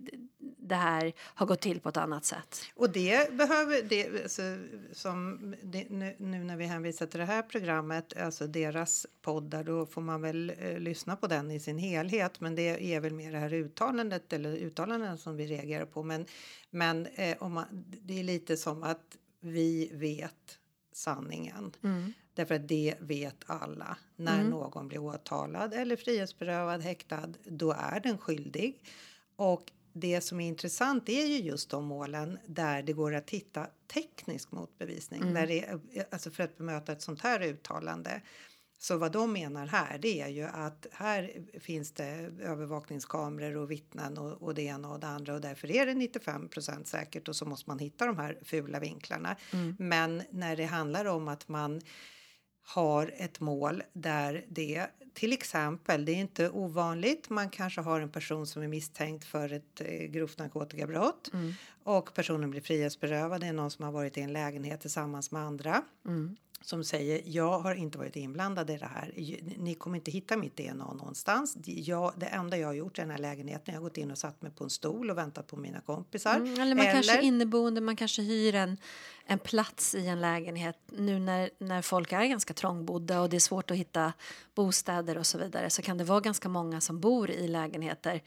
det 0.57 0.75
här 0.75 1.13
har 1.19 1.45
gått 1.45 1.61
till 1.61 1.79
på 1.79 1.89
ett 1.89 1.97
annat 1.97 2.25
sätt. 2.25 2.61
Och 2.75 2.89
det 2.89 3.33
behöver, 3.33 3.81
det, 3.81 4.23
alltså, 4.23 4.41
som 4.93 5.55
det, 5.63 5.89
nu, 5.89 6.15
nu 6.19 6.43
när 6.43 6.57
vi 6.57 6.65
hänvisar 6.65 7.05
till 7.05 7.19
det 7.19 7.25
här 7.25 7.41
programmet, 7.41 8.17
alltså 8.17 8.47
deras 8.47 9.07
poddar, 9.21 9.63
då 9.63 9.85
får 9.85 10.01
man 10.01 10.21
väl 10.21 10.53
eh, 10.59 10.79
lyssna 10.79 11.15
på 11.15 11.27
den 11.27 11.51
i 11.51 11.59
sin 11.59 11.77
helhet. 11.77 12.39
Men 12.39 12.55
det 12.55 12.93
är 12.95 12.99
väl 12.99 13.13
mer 13.13 13.31
det 13.31 13.37
här 13.37 13.53
uttalandet 13.53 14.33
eller 14.33 14.55
uttalanden 14.55 15.17
som 15.17 15.35
vi 15.35 15.47
reagerar 15.47 15.85
på. 15.85 16.03
Men, 16.03 16.25
men 16.69 17.05
eh, 17.05 17.37
om 17.39 17.53
man, 17.53 17.65
det 18.01 18.19
är 18.19 18.23
lite 18.23 18.57
som 18.57 18.83
att 18.83 19.17
vi 19.41 19.91
vet 19.93 20.58
sanningen. 20.99 21.71
Därför 22.33 22.55
att 22.55 22.67
det 22.67 22.95
vet 22.99 23.43
alla. 23.45 23.97
När 24.15 24.43
någon 24.43 24.87
blir 24.87 24.99
åtalad 24.99 25.73
eller 25.73 25.95
frihetsberövad, 25.95 26.81
häktad, 26.81 27.33
då 27.43 27.71
är 27.71 27.99
den 27.99 28.17
skyldig. 28.17 28.83
Och 29.35 29.71
det 29.93 30.21
som 30.21 30.39
är 30.39 30.47
intressant 30.47 31.09
är 31.09 31.25
ju 31.25 31.37
just 31.37 31.69
de 31.69 31.85
målen 31.85 32.39
där 32.45 32.83
det 32.83 32.93
går 32.93 33.15
att 33.15 33.29
hitta 33.29 33.67
teknisk 33.93 34.51
motbevisning. 34.51 35.33
Där 35.33 35.47
det, 35.47 35.81
alltså 36.13 36.31
för 36.31 36.43
att 36.43 36.57
bemöta 36.57 36.91
ett 36.91 37.01
sånt 37.01 37.21
här 37.21 37.41
uttalande. 37.41 38.21
Så 38.81 38.97
vad 38.97 39.11
de 39.11 39.33
menar 39.33 39.67
här 39.67 39.97
det 39.97 40.21
är 40.21 40.27
ju 40.27 40.43
att 40.43 40.87
här 40.91 41.31
finns 41.59 41.91
det 41.91 42.31
övervakningskameror 42.41 43.57
och 43.57 43.71
vittnen 43.71 44.17
och, 44.17 44.41
och 44.41 44.55
det 44.55 44.61
ena 44.61 44.89
och 44.89 44.99
det 44.99 45.07
andra 45.07 45.33
och 45.33 45.41
därför 45.41 45.71
är 45.71 45.85
det 45.85 45.91
95% 45.91 46.83
säkert 46.83 47.27
och 47.27 47.35
så 47.35 47.45
måste 47.45 47.69
man 47.69 47.79
hitta 47.79 48.05
de 48.05 48.17
här 48.17 48.37
fula 48.41 48.79
vinklarna. 48.79 49.35
Men 49.79 50.23
när 50.31 50.55
det 50.55 50.65
handlar 50.65 51.05
om 51.05 51.27
att 51.27 51.47
man 51.47 51.81
har 52.61 53.13
ett 53.17 53.39
mål 53.39 53.83
där 53.93 54.45
det 54.49 54.87
till 55.13 55.33
exempel, 55.33 56.05
det 56.05 56.11
är 56.11 56.15
inte 56.15 56.49
ovanligt, 56.49 57.29
man 57.29 57.49
kanske 57.49 57.81
har 57.81 58.01
en 58.01 58.11
person 58.11 58.47
som 58.47 58.61
är 58.61 58.67
misstänkt 58.67 59.25
för 59.25 59.53
ett 59.53 59.81
eh, 59.81 60.05
grovt 60.05 60.37
narkotikabrott 60.37 61.31
och 61.83 62.13
personen 62.13 62.51
blir 62.51 62.61
frihetsberövad. 62.61 63.41
Det 63.41 63.47
är 63.47 63.53
någon 63.53 63.71
som 63.71 63.85
har 63.85 63.91
varit 63.91 64.17
i 64.17 64.21
en 64.21 64.33
lägenhet 64.33 64.81
tillsammans 64.81 65.31
med 65.31 65.41
andra 65.41 65.83
som 66.61 66.83
säger 66.83 67.21
jag 67.25 67.59
har 67.59 67.75
inte 67.75 67.97
varit 67.97 68.15
inblandad 68.15 68.69
i 68.69 68.77
det 68.77 68.85
här. 68.85 69.13
Ni 69.57 69.75
kommer 69.75 69.97
inte 69.97 70.11
hitta 70.11 70.37
mitt 70.37 70.57
DNA 70.57 70.93
någonstans. 70.93 71.57
Jag, 71.65 72.13
det 72.17 72.25
enda 72.25 72.57
jag 72.57 72.67
har 72.67 72.73
gjort 72.73 72.97
i 72.97 73.01
den 73.01 73.11
här 73.11 73.17
lägenheten, 73.17 73.73
jag 73.73 73.81
har 73.81 73.83
gått 73.83 73.97
in 73.97 74.11
och 74.11 74.17
satt 74.17 74.41
mig 74.41 74.51
på 74.51 74.63
en 74.63 74.69
stol 74.69 75.09
och 75.09 75.17
väntat 75.17 75.47
på 75.47 75.57
mina 75.57 75.81
kompisar. 75.81 76.35
Mm, 76.35 76.61
eller 76.61 76.75
man 76.75 76.85
kanske 76.85 77.17
är 77.17 77.21
inneboende, 77.21 77.81
man 77.81 77.95
kanske 77.95 78.21
hyr 78.21 78.55
en, 78.55 78.77
en 79.25 79.39
plats 79.39 79.95
i 79.95 80.07
en 80.07 80.21
lägenhet 80.21 80.77
nu 80.85 81.19
när, 81.19 81.49
när 81.57 81.81
folk 81.81 82.11
är 82.11 82.25
ganska 82.25 82.53
trångbodda 82.53 83.21
och 83.21 83.29
det 83.29 83.35
är 83.35 83.39
svårt 83.39 83.71
att 83.71 83.77
hitta 83.77 84.13
bostäder 84.55 85.17
och 85.17 85.25
så 85.25 85.37
vidare 85.37 85.69
så 85.69 85.81
kan 85.81 85.97
det 85.97 86.03
vara 86.03 86.19
ganska 86.19 86.49
många 86.49 86.81
som 86.81 86.99
bor 86.99 87.31
i 87.31 87.47
lägenheter 87.47 88.21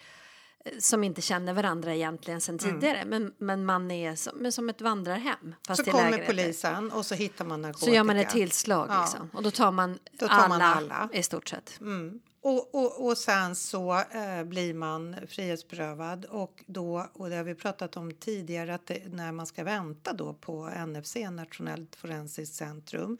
som 0.79 1.05
inte 1.05 1.21
känner 1.23 1.53
varandra 1.53 1.95
egentligen 1.95 2.41
sen 2.41 2.59
tidigare 2.59 3.05
men, 3.05 3.33
men 3.39 3.65
man 3.65 3.91
är 3.91 4.15
som, 4.17 4.53
som 4.53 4.69
ett 4.69 4.81
vandrarhem 4.81 5.55
så 5.77 5.85
kommer 5.85 5.99
lägenheter. 6.11 6.27
polisen 6.33 6.93
och 6.93 7.07
så 7.07 7.15
hittar 7.15 7.45
man 7.45 7.63
narkotika. 7.63 7.87
Så 7.87 7.93
gör 7.97 8.05
man 8.05 8.17
ett 8.17 8.31
tillslag 8.31 8.87
Ja. 8.91 9.01
liksom. 9.01 9.31
och 9.33 9.43
då 9.43 9.51
tar 9.51 9.71
man, 9.73 9.99
Då 10.13 10.29
tar 10.29 10.35
alla, 10.35 10.49
man 10.49 10.63
alla. 10.63 11.09
i 11.13 11.23
stort 11.23 11.49
sett. 11.49 11.81
Mm. 11.81 12.21
Och, 12.45 12.75
och, 12.75 13.07
och 13.07 13.19
sen 13.19 13.57
så 13.57 13.93
eh, 13.95 14.45
blir 14.45 14.75
man 14.75 15.17
frihetsberövad 15.29 16.25
och 16.25 16.63
då, 16.67 17.07
och 17.13 17.31
det 17.31 17.37
har 17.37 17.45
vi 17.45 17.55
pratat 17.55 17.97
om 17.97 18.15
tidigare, 18.15 18.75
att 18.75 18.87
det, 18.87 19.03
när 19.13 19.33
man 19.33 19.47
ska 19.47 19.65
vänta 19.65 20.13
då 20.13 20.33
på 20.35 20.71
NFC, 20.87 21.17
Nationellt 21.31 21.97
forensiskt 21.97 22.55
centrum, 22.55 23.19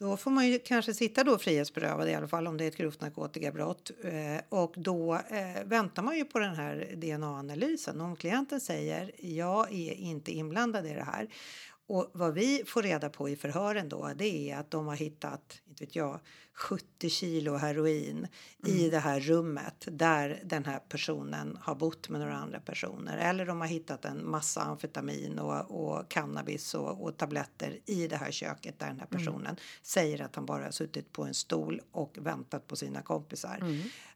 då 0.00 0.16
får 0.16 0.30
man 0.30 0.48
ju 0.48 0.58
kanske 0.58 0.94
sitta 0.94 1.24
då 1.24 1.38
frihetsberövad 1.38 2.08
i 2.08 2.14
alla 2.14 2.28
fall 2.28 2.46
om 2.46 2.56
det 2.56 2.64
är 2.64 2.68
ett 2.68 2.76
grovt 2.76 3.00
narkotikabrott. 3.00 3.90
Eh, 4.04 4.40
och 4.48 4.74
då 4.76 5.14
eh, 5.14 5.64
väntar 5.64 6.02
man 6.02 6.16
ju 6.16 6.24
på 6.24 6.38
den 6.38 6.54
här 6.54 6.88
DNA-analysen. 6.96 8.00
Om 8.00 8.16
klienten 8.16 8.60
säger 8.60 9.10
jag 9.16 9.72
är 9.72 9.92
inte 9.92 10.32
inblandad 10.32 10.86
i 10.86 10.94
det 10.94 11.04
här 11.04 11.28
och 11.90 12.10
vad 12.12 12.34
vi 12.34 12.62
får 12.66 12.82
reda 12.82 13.08
på 13.08 13.28
i 13.28 13.36
förhören 13.36 13.88
då, 13.88 14.12
det 14.16 14.50
är 14.50 14.56
att 14.56 14.70
de 14.70 14.86
har 14.86 14.96
hittat, 14.96 15.60
inte 15.68 15.84
vet 15.84 15.96
jag, 15.96 16.20
70 16.54 17.10
kilo 17.10 17.56
heroin 17.56 18.26
i 18.66 18.90
det 18.90 18.98
här 18.98 19.20
rummet 19.20 19.88
där 19.90 20.42
den 20.44 20.64
här 20.64 20.78
personen 20.78 21.58
har 21.60 21.74
bott 21.74 22.08
med 22.08 22.20
några 22.20 22.34
andra 22.36 22.60
personer. 22.60 23.18
Eller 23.18 23.46
de 23.46 23.60
har 23.60 23.66
hittat 23.66 24.04
en 24.04 24.30
massa 24.30 24.60
amfetamin 24.60 25.38
och, 25.38 25.70
och 25.70 26.10
cannabis 26.10 26.74
och, 26.74 27.02
och 27.02 27.16
tabletter 27.16 27.78
i 27.86 28.08
det 28.08 28.16
här 28.16 28.30
köket 28.30 28.78
där 28.78 28.86
den 28.86 29.00
här 29.00 29.06
personen 29.06 29.56
säger 29.82 30.22
att 30.22 30.36
han 30.36 30.46
bara 30.46 30.64
har 30.64 30.70
suttit 30.70 31.12
på 31.12 31.24
en 31.24 31.34
stol 31.34 31.80
och 31.92 32.18
väntat 32.20 32.66
på 32.66 32.76
sina 32.76 33.02
kompisar. 33.02 33.58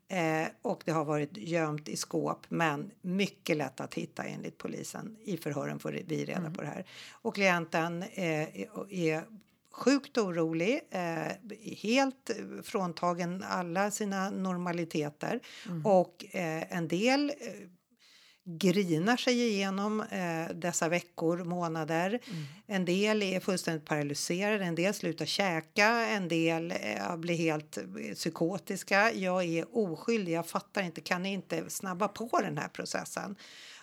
Eh, 0.08 0.46
och 0.62 0.82
det 0.84 0.92
har 0.92 1.04
varit 1.04 1.36
gömt 1.36 1.88
i 1.88 1.96
skåp 1.96 2.46
men 2.48 2.90
mycket 3.02 3.56
lätt 3.56 3.80
att 3.80 3.94
hitta 3.94 4.24
enligt 4.24 4.58
polisen. 4.58 5.16
I 5.24 5.36
förhören 5.36 5.78
får 5.78 5.92
vi 6.06 6.24
reda 6.24 6.50
på 6.50 6.60
det 6.60 6.66
här. 6.66 6.84
Och 7.12 7.34
klienten 7.34 8.02
eh, 8.02 8.48
är- 8.90 9.24
sjukt 9.70 10.18
orolig, 10.18 10.80
eh, 10.90 11.32
helt 11.82 12.30
fråntagen 12.62 13.44
alla 13.48 13.90
sina 13.90 14.30
normaliteter 14.30 15.40
och 15.84 16.24
eh, 16.30 16.76
en 16.76 16.88
del 16.88 17.30
eh, 17.40 17.52
grinar 18.44 19.16
sig 19.16 19.48
igenom 19.48 20.00
eh, 20.00 20.54
dessa 20.54 20.88
veckor, 20.88 21.44
månader. 21.44 22.20
En 22.66 22.84
del 22.84 23.22
är 23.22 23.40
fullständigt 23.40 23.84
paralyserade, 23.84 24.64
en 24.64 24.74
del 24.74 24.94
slutar 24.94 25.24
käka, 25.24 25.88
en 25.88 26.28
del 26.28 26.70
eh, 26.70 27.16
blir 27.16 27.36
helt 27.36 27.76
eh, 27.76 28.14
psykotiska. 28.14 29.12
Jag 29.12 29.44
är 29.44 29.76
oskyldig, 29.76 30.32
jag 30.32 30.46
fattar 30.46 30.82
inte, 30.82 31.00
kan 31.00 31.22
ni 31.22 31.32
inte 31.32 31.70
snabba 31.70 32.08
på 32.08 32.40
den 32.42 32.58
här 32.58 32.68
processen? 32.68 33.36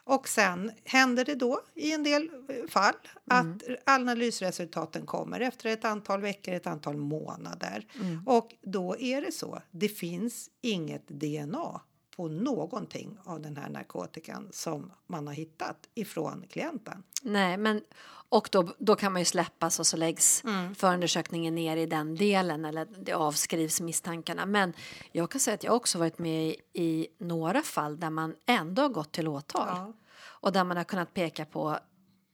Och 0.04 0.28
sen 0.28 0.72
händer 0.84 1.26
det 1.26 1.36
då 1.36 1.62
i 1.76 1.94
en 1.94 2.04
del 2.04 2.30
eh, 2.50 2.70
fall 2.70 2.96
att 3.28 3.64
analysresultaten 3.86 5.06
kommer 5.06 5.40
efter 5.40 5.70
ett 5.70 5.86
antal 5.86 6.22
veckor, 6.22 6.54
ett 6.54 6.68
antal 6.68 6.98
månader. 6.98 7.86
Och 8.26 8.56
då 8.62 8.98
är 9.00 9.22
det 9.22 9.32
så, 9.32 9.62
det 9.72 9.90
finns 9.90 10.50
inget 10.62 11.08
DNA 11.08 11.82
få 12.22 12.28
någonting 12.28 13.18
av 13.24 13.42
den 13.42 13.58
här 13.58 13.70
narkotikan 13.70 14.48
som 14.52 14.92
man 15.08 15.28
har 15.28 15.34
hittat 15.34 15.90
ifrån 15.96 16.46
klienten. 16.50 17.04
Nej, 17.22 17.58
men 17.58 17.82
och 18.30 18.50
då, 18.52 18.74
då 18.78 18.96
kan 18.96 19.12
man 19.14 19.22
ju 19.22 19.26
släppas 19.26 19.80
och 19.80 19.88
så 19.88 19.98
läggs 19.98 20.44
förundersökningen 20.76 21.56
ner 21.56 21.78
i 21.78 21.86
den 21.86 22.16
delen 22.16 22.66
eller 22.66 22.86
det 22.86 23.14
avskrivs 23.14 23.82
misstankarna. 23.82 24.46
Men 24.46 24.74
jag 25.12 25.32
kan 25.32 25.40
säga 25.42 25.54
att 25.56 25.64
jag 25.64 25.76
också 25.76 26.00
varit 26.00 26.20
med 26.20 26.48
i, 26.50 26.56
i 26.74 27.08
några 27.18 27.62
fall 27.62 28.00
där 28.00 28.10
man 28.10 28.36
ändå 28.48 28.82
har 28.82 28.90
gått 28.90 29.12
till 29.12 29.28
åtal 29.28 29.68
Ja. 29.68 29.94
och 30.42 30.52
där 30.52 30.64
man 30.64 30.78
har 30.78 30.84
kunnat 30.84 31.14
peka 31.14 31.46
på 31.46 31.78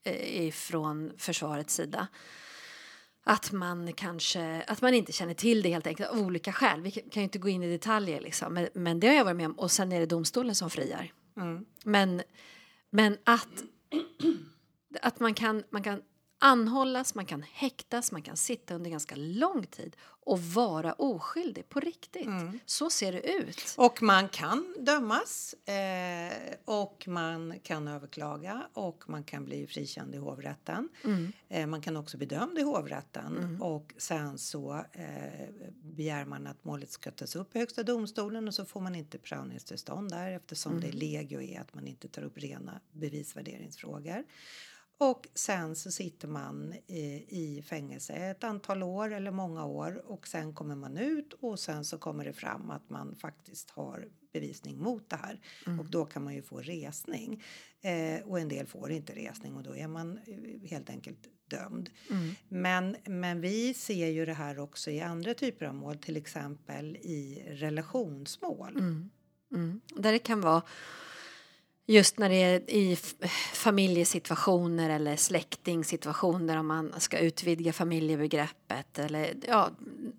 eh, 0.04 0.46
ifrån 0.46 1.12
försvarets 1.18 1.74
sida 1.74 2.06
att 3.24 3.52
man 3.52 3.92
kanske 3.92 4.62
att 4.62 4.82
man 4.82 4.94
inte 4.94 5.12
känner 5.12 5.34
till 5.34 5.62
det 5.62 5.68
helt 5.68 5.86
enkelt 5.86 6.10
av 6.10 6.18
olika 6.18 6.52
skäl. 6.52 6.80
Vi 6.82 6.90
kan 6.90 7.02
ju 7.14 7.22
inte 7.22 7.38
gå 7.38 7.48
in 7.48 7.62
i 7.62 7.70
detaljer 7.70 8.20
liksom, 8.20 8.54
men, 8.54 8.68
men 8.74 9.00
det 9.00 9.06
har 9.06 9.14
jag 9.14 9.24
varit 9.24 9.36
med 9.36 9.46
om 9.46 9.58
och 9.58 9.70
sen 9.70 9.92
är 9.92 10.00
det 10.00 10.06
domstolen 10.06 10.54
som 10.54 10.70
friar. 10.70 11.12
Men, 11.84 12.22
men 12.90 13.16
att 13.24 13.48
att 15.02 15.20
man 15.20 15.34
kan, 15.34 15.64
man 15.70 15.82
kan 15.82 16.02
anhållas, 16.38 17.14
man 17.14 17.26
kan 17.26 17.42
häktas, 17.42 18.12
man 18.12 18.22
kan 18.22 18.36
sitta 18.36 18.74
under 18.74 18.90
ganska 18.90 19.14
lång 19.16 19.66
tid 19.66 19.96
och 20.28 20.40
vara 20.40 20.92
oskyldig 20.92 21.68
på 21.68 21.80
riktigt. 21.80 22.28
Så 22.66 22.90
ser 22.90 23.12
det 23.12 23.32
ut. 23.32 23.74
Och 23.76 24.02
man 24.02 24.28
kan 24.28 24.74
dömas 24.80 25.54
eh, 25.54 26.54
och 26.64 27.08
man 27.08 27.60
kan 27.62 27.88
överklaga 27.88 28.66
och 28.72 29.04
man 29.08 29.24
kan 29.24 29.44
bli 29.44 29.66
frikänd 29.66 30.14
i 30.14 30.18
hovrätten. 30.18 30.88
Eh, 31.48 31.66
man 31.66 31.80
kan 31.80 31.96
också 31.96 32.16
bli 32.16 32.26
dömd 32.26 32.58
i 32.58 32.62
hovrätten 32.62 33.58
och 33.60 33.94
sen 33.96 34.38
så 34.38 34.84
eh, 34.92 35.48
begär 35.82 36.24
man 36.24 36.46
att 36.46 36.64
målet 36.64 36.90
ska 36.90 37.10
tas 37.10 37.36
upp 37.36 37.56
i 37.56 37.58
Högsta 37.58 37.82
domstolen 37.82 38.48
och 38.48 38.54
så 38.54 38.64
får 38.64 38.80
man 38.80 38.94
inte 38.94 39.18
prövningstillstånd 39.18 40.10
där 40.10 40.30
eftersom 40.32 40.80
det 40.80 40.92
legio 40.92 41.42
är 41.42 41.60
att 41.60 41.74
man 41.74 41.86
inte 41.86 42.08
tar 42.08 42.22
upp 42.22 42.38
rena 42.38 42.80
bevisvärderingsfrågor. 42.92 44.24
Och 44.98 45.28
sen 45.34 45.76
så 45.76 45.90
sitter 45.90 46.28
man 46.28 46.74
i, 47.28 47.62
fängelse 47.66 48.12
ett 48.12 48.44
antal 48.44 48.82
år 48.82 49.12
eller 49.12 49.30
många 49.30 49.64
år 49.64 50.02
och 50.06 50.28
sen 50.28 50.54
kommer 50.54 50.76
man 50.76 50.96
ut 50.96 51.32
och 51.32 51.58
sen 51.58 51.84
så 51.84 51.98
kommer 51.98 52.24
det 52.24 52.32
fram 52.32 52.70
att 52.70 52.90
man 52.90 53.16
faktiskt 53.16 53.70
har 53.70 54.08
bevisning 54.32 54.82
mot 54.82 55.10
det 55.10 55.16
här 55.16 55.40
och 55.80 55.90
då 55.90 56.04
kan 56.04 56.24
man 56.24 56.34
ju 56.34 56.42
få 56.42 56.60
resning. 56.60 57.42
Eh, 57.80 58.26
och 58.26 58.40
en 58.40 58.48
del 58.48 58.66
får 58.66 58.90
inte 58.90 59.12
resning 59.12 59.56
och 59.56 59.62
då 59.62 59.76
är 59.76 59.88
man 59.88 60.18
eh, 60.26 60.70
helt 60.70 60.90
enkelt 60.90 61.28
dömd. 61.48 61.90
Men, 62.48 62.96
men 63.04 63.40
vi 63.40 63.74
ser 63.74 64.06
ju 64.06 64.26
det 64.26 64.34
här 64.34 64.58
också 64.58 64.90
i 64.90 65.00
andra 65.00 65.34
typer 65.34 65.66
av 65.66 65.74
mål, 65.74 65.98
till 65.98 66.16
exempel 66.16 66.96
i 66.96 67.44
relationsmål. 67.48 68.76
Mm. 69.54 69.80
Där 69.96 70.12
det 70.12 70.18
kan 70.18 70.40
vara 70.40 70.62
just 71.90 72.18
när 72.18 72.28
det 72.28 72.34
är 72.34 72.70
i 72.70 72.96
familjesituationer 73.52 74.90
eller 74.90 75.16
släktingsituationer 75.16 76.56
om 76.56 76.66
man 76.66 76.94
ska 76.98 77.18
utvidga 77.18 77.72
familjebegreppet 77.72 78.98
eller 78.98 79.34
ja, 79.46 79.70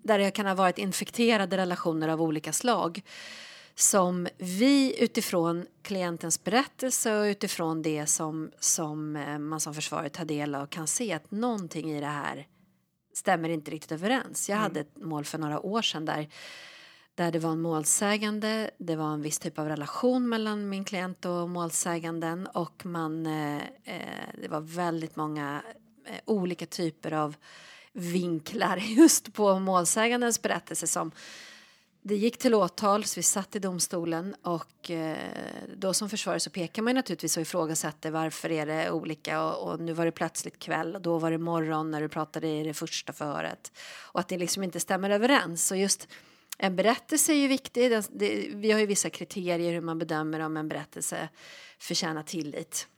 där 0.02 0.18
det 0.18 0.30
kan 0.30 0.46
ha 0.46 0.54
varit 0.54 0.78
infekterade 0.78 1.56
relationer 1.56 2.08
av 2.08 2.22
olika 2.22 2.52
slag 2.52 3.02
som 3.74 4.28
vi 4.38 5.02
utifrån 5.02 5.66
klientens 5.82 6.44
berättelse 6.44 7.18
och 7.18 7.24
utifrån 7.24 7.82
det 7.82 8.06
som, 8.06 8.50
som 8.60 9.16
eh, 9.16 9.38
man 9.38 9.60
som 9.60 9.74
försvaret 9.74 10.12
tar 10.12 10.24
del 10.24 10.54
av 10.54 10.66
kan 10.66 10.86
se 10.86 11.12
att 11.12 11.30
någonting 11.30 11.90
i 11.92 12.00
det 12.00 12.06
här 12.06 12.46
stämmer 13.14 13.48
inte 13.48 13.70
riktigt 13.70 13.92
överens. 13.92 14.48
Jag 14.48 14.56
hade 14.56 14.80
ett 14.80 14.96
mål 14.96 15.24
för 15.24 15.38
några 15.38 15.60
år 15.60 15.82
sedan 15.82 16.04
där 16.04 16.28
där 17.20 17.32
det 17.32 17.38
var 17.38 17.50
en 17.50 17.60
målsägande, 17.60 18.70
det 18.78 18.96
var 18.96 19.12
en 19.12 19.22
viss 19.22 19.38
typ 19.38 19.58
av 19.58 19.68
relation 19.68 20.28
mellan 20.28 20.68
min 20.68 20.84
klient 20.84 21.24
och 21.24 21.50
målsäganden 21.50 22.46
och 22.46 22.86
man, 22.86 23.26
eh, 23.26 23.56
eh 23.84 24.28
det 24.42 24.48
var 24.48 24.60
väldigt 24.60 25.16
många 25.16 25.62
eh, 26.06 26.20
olika 26.24 26.66
typer 26.66 27.12
av 27.12 27.36
vinklar 27.92 28.76
just 28.96 29.32
på 29.32 29.58
målsägandens 29.58 30.42
berättelse 30.42 30.86
som 30.86 31.12
det 32.02 32.16
gick 32.16 32.38
till 32.38 32.54
åtal, 32.54 33.04
så 33.04 33.20
vi 33.20 33.22
satt 33.22 33.56
i 33.56 33.58
domstolen 33.58 34.34
och 34.42 34.90
eh, 34.90 35.16
då 35.76 35.94
som 35.94 36.08
försvarare 36.08 36.40
så 36.40 36.50
pekar 36.50 36.82
man 36.82 36.90
ju 36.90 36.94
naturligtvis 36.94 37.36
och 37.36 37.42
ifrågasätter 37.42 38.10
varför 38.10 38.50
är 38.50 38.66
det 38.66 38.90
olika 38.90 39.42
och, 39.42 39.70
och 39.70 39.80
nu 39.80 39.92
var 39.92 40.04
det 40.04 40.12
plötsligt 40.12 40.58
kväll 40.58 40.94
och 40.94 41.02
då 41.02 41.18
var 41.18 41.30
det 41.30 41.38
morgon 41.38 41.90
när 41.90 42.00
du 42.00 42.08
pratade 42.08 42.48
i 42.48 42.64
det 42.64 42.74
första 42.74 43.12
förhöret 43.12 43.72
och 44.12 44.20
att 44.20 44.28
det 44.28 44.38
liksom 44.38 44.62
inte 44.62 44.80
stämmer 44.80 45.10
överens. 45.10 45.70
Och 45.70 45.76
just 45.76 46.08
en 46.62 46.76
berättelse 46.76 47.32
är 47.32 47.36
ju 47.36 47.48
viktig. 47.48 47.90
Det, 47.90 48.08
det, 48.12 48.50
vi 48.54 48.72
har 48.72 48.80
ju 48.80 48.86
vissa 48.86 49.10
kriterier 49.10 49.72
hur 49.72 49.80
man 49.80 49.98
bedömer 49.98 50.40
om 50.40 50.56
en 50.56 50.68
berättelse 50.68 51.28
förtjänar 51.78 52.22
tillit. 52.22 52.88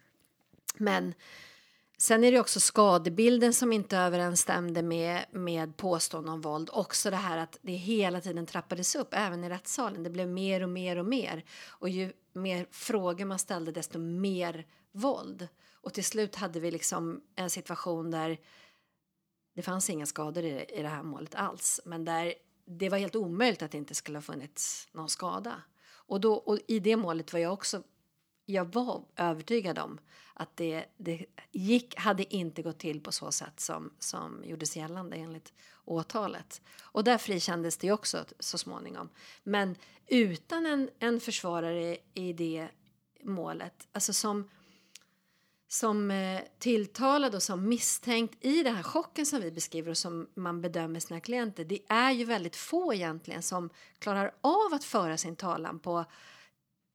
Men 0.76 1.14
sen 1.98 2.24
är 2.24 2.32
det 2.32 2.40
också 2.40 2.60
skadebilden 2.60 3.52
som 3.54 3.72
inte 3.72 3.96
överensstämde 3.96 4.82
med, 4.82 5.24
med 5.30 5.76
påståenden 5.76 6.34
om 6.34 6.40
våld. 6.40 6.70
Också 6.72 7.10
det 7.10 7.16
här 7.16 7.38
att 7.38 7.58
det 7.62 7.72
hela 7.72 8.20
tiden 8.20 8.46
trappades 8.46 8.94
upp, 8.94 9.08
även 9.12 9.44
i 9.44 9.48
rättssalen. 9.48 10.02
Det 10.02 10.10
blev 10.10 10.28
mer 10.28 10.62
och 10.62 10.68
mer 10.68 10.98
och 10.98 11.06
mer. 11.06 11.44
Och 11.68 11.88
ju 11.88 12.12
mer 12.32 12.66
frågor 12.70 13.24
man 13.24 13.38
ställde, 13.38 13.72
desto 13.72 13.98
mer 13.98 14.66
våld. 14.92 15.48
Och 15.72 15.94
till 15.94 16.04
slut 16.04 16.36
hade 16.36 16.60
vi 16.60 16.70
liksom 16.70 17.20
en 17.36 17.50
situation 17.50 18.10
där 18.10 18.38
det 19.54 19.62
fanns 19.62 19.90
inga 19.90 20.06
skador 20.06 20.44
i 20.44 20.82
det 20.82 20.88
här 20.88 21.02
målet 21.02 21.34
alls. 21.34 21.80
Men 21.84 22.04
där 22.04 22.34
det 22.78 22.88
var 22.88 22.98
helt 22.98 23.16
omöjligt 23.16 23.62
att 23.62 23.70
det 23.70 23.78
inte 23.78 23.94
skulle 23.94 24.18
ha 24.18 24.22
funnits 24.22 24.88
någon 24.92 25.08
skada. 25.08 25.62
Och, 25.84 26.20
då, 26.20 26.34
och 26.34 26.58
i 26.68 26.78
det 26.78 26.96
målet 26.96 27.32
var 27.32 27.40
jag 27.40 27.52
också 27.52 27.82
jag 28.46 28.74
var 28.74 29.04
övertygad 29.16 29.78
om 29.78 29.98
att 30.34 30.56
det, 30.56 30.84
det 30.96 31.26
gick, 31.50 31.96
hade 31.96 32.34
inte 32.34 32.62
gått 32.62 32.78
till 32.78 33.00
på 33.00 33.12
så 33.12 33.32
sätt 33.32 33.60
som, 33.60 33.92
som 33.98 34.44
gjordes 34.44 34.76
gällande 34.76 35.16
enligt 35.16 35.52
åtalet. 35.84 36.62
Och 36.80 37.04
där 37.04 37.18
frikändes 37.18 37.76
det 37.76 37.92
också 37.92 38.24
så 38.38 38.58
småningom. 38.58 39.08
Men 39.42 39.76
utan 40.06 40.66
en, 40.66 40.90
en 40.98 41.20
försvarare 41.20 41.98
i 42.14 42.32
det 42.32 42.68
målet, 43.22 43.88
alltså 43.92 44.12
som 44.12 44.48
som 45.72 46.10
eh, 46.10 46.40
tilltalad 46.58 47.34
och 47.34 47.42
som 47.42 47.68
misstänkt 47.68 48.44
i 48.44 48.62
den 48.62 48.76
här 48.76 48.82
chocken 48.82 49.26
som 49.26 49.40
vi 49.40 49.50
beskriver 49.50 49.90
och 49.90 49.98
som 49.98 50.28
man 50.34 50.60
bedömer 50.62 51.00
sina 51.00 51.20
klienter. 51.20 51.64
Det 51.64 51.78
är 51.88 52.10
ju 52.10 52.24
väldigt 52.24 52.56
få 52.56 52.94
egentligen 52.94 53.42
som 53.42 53.70
klarar 53.98 54.34
av 54.40 54.74
att 54.74 54.84
föra 54.84 55.16
sin 55.16 55.36
talan 55.36 55.78
på 55.78 56.04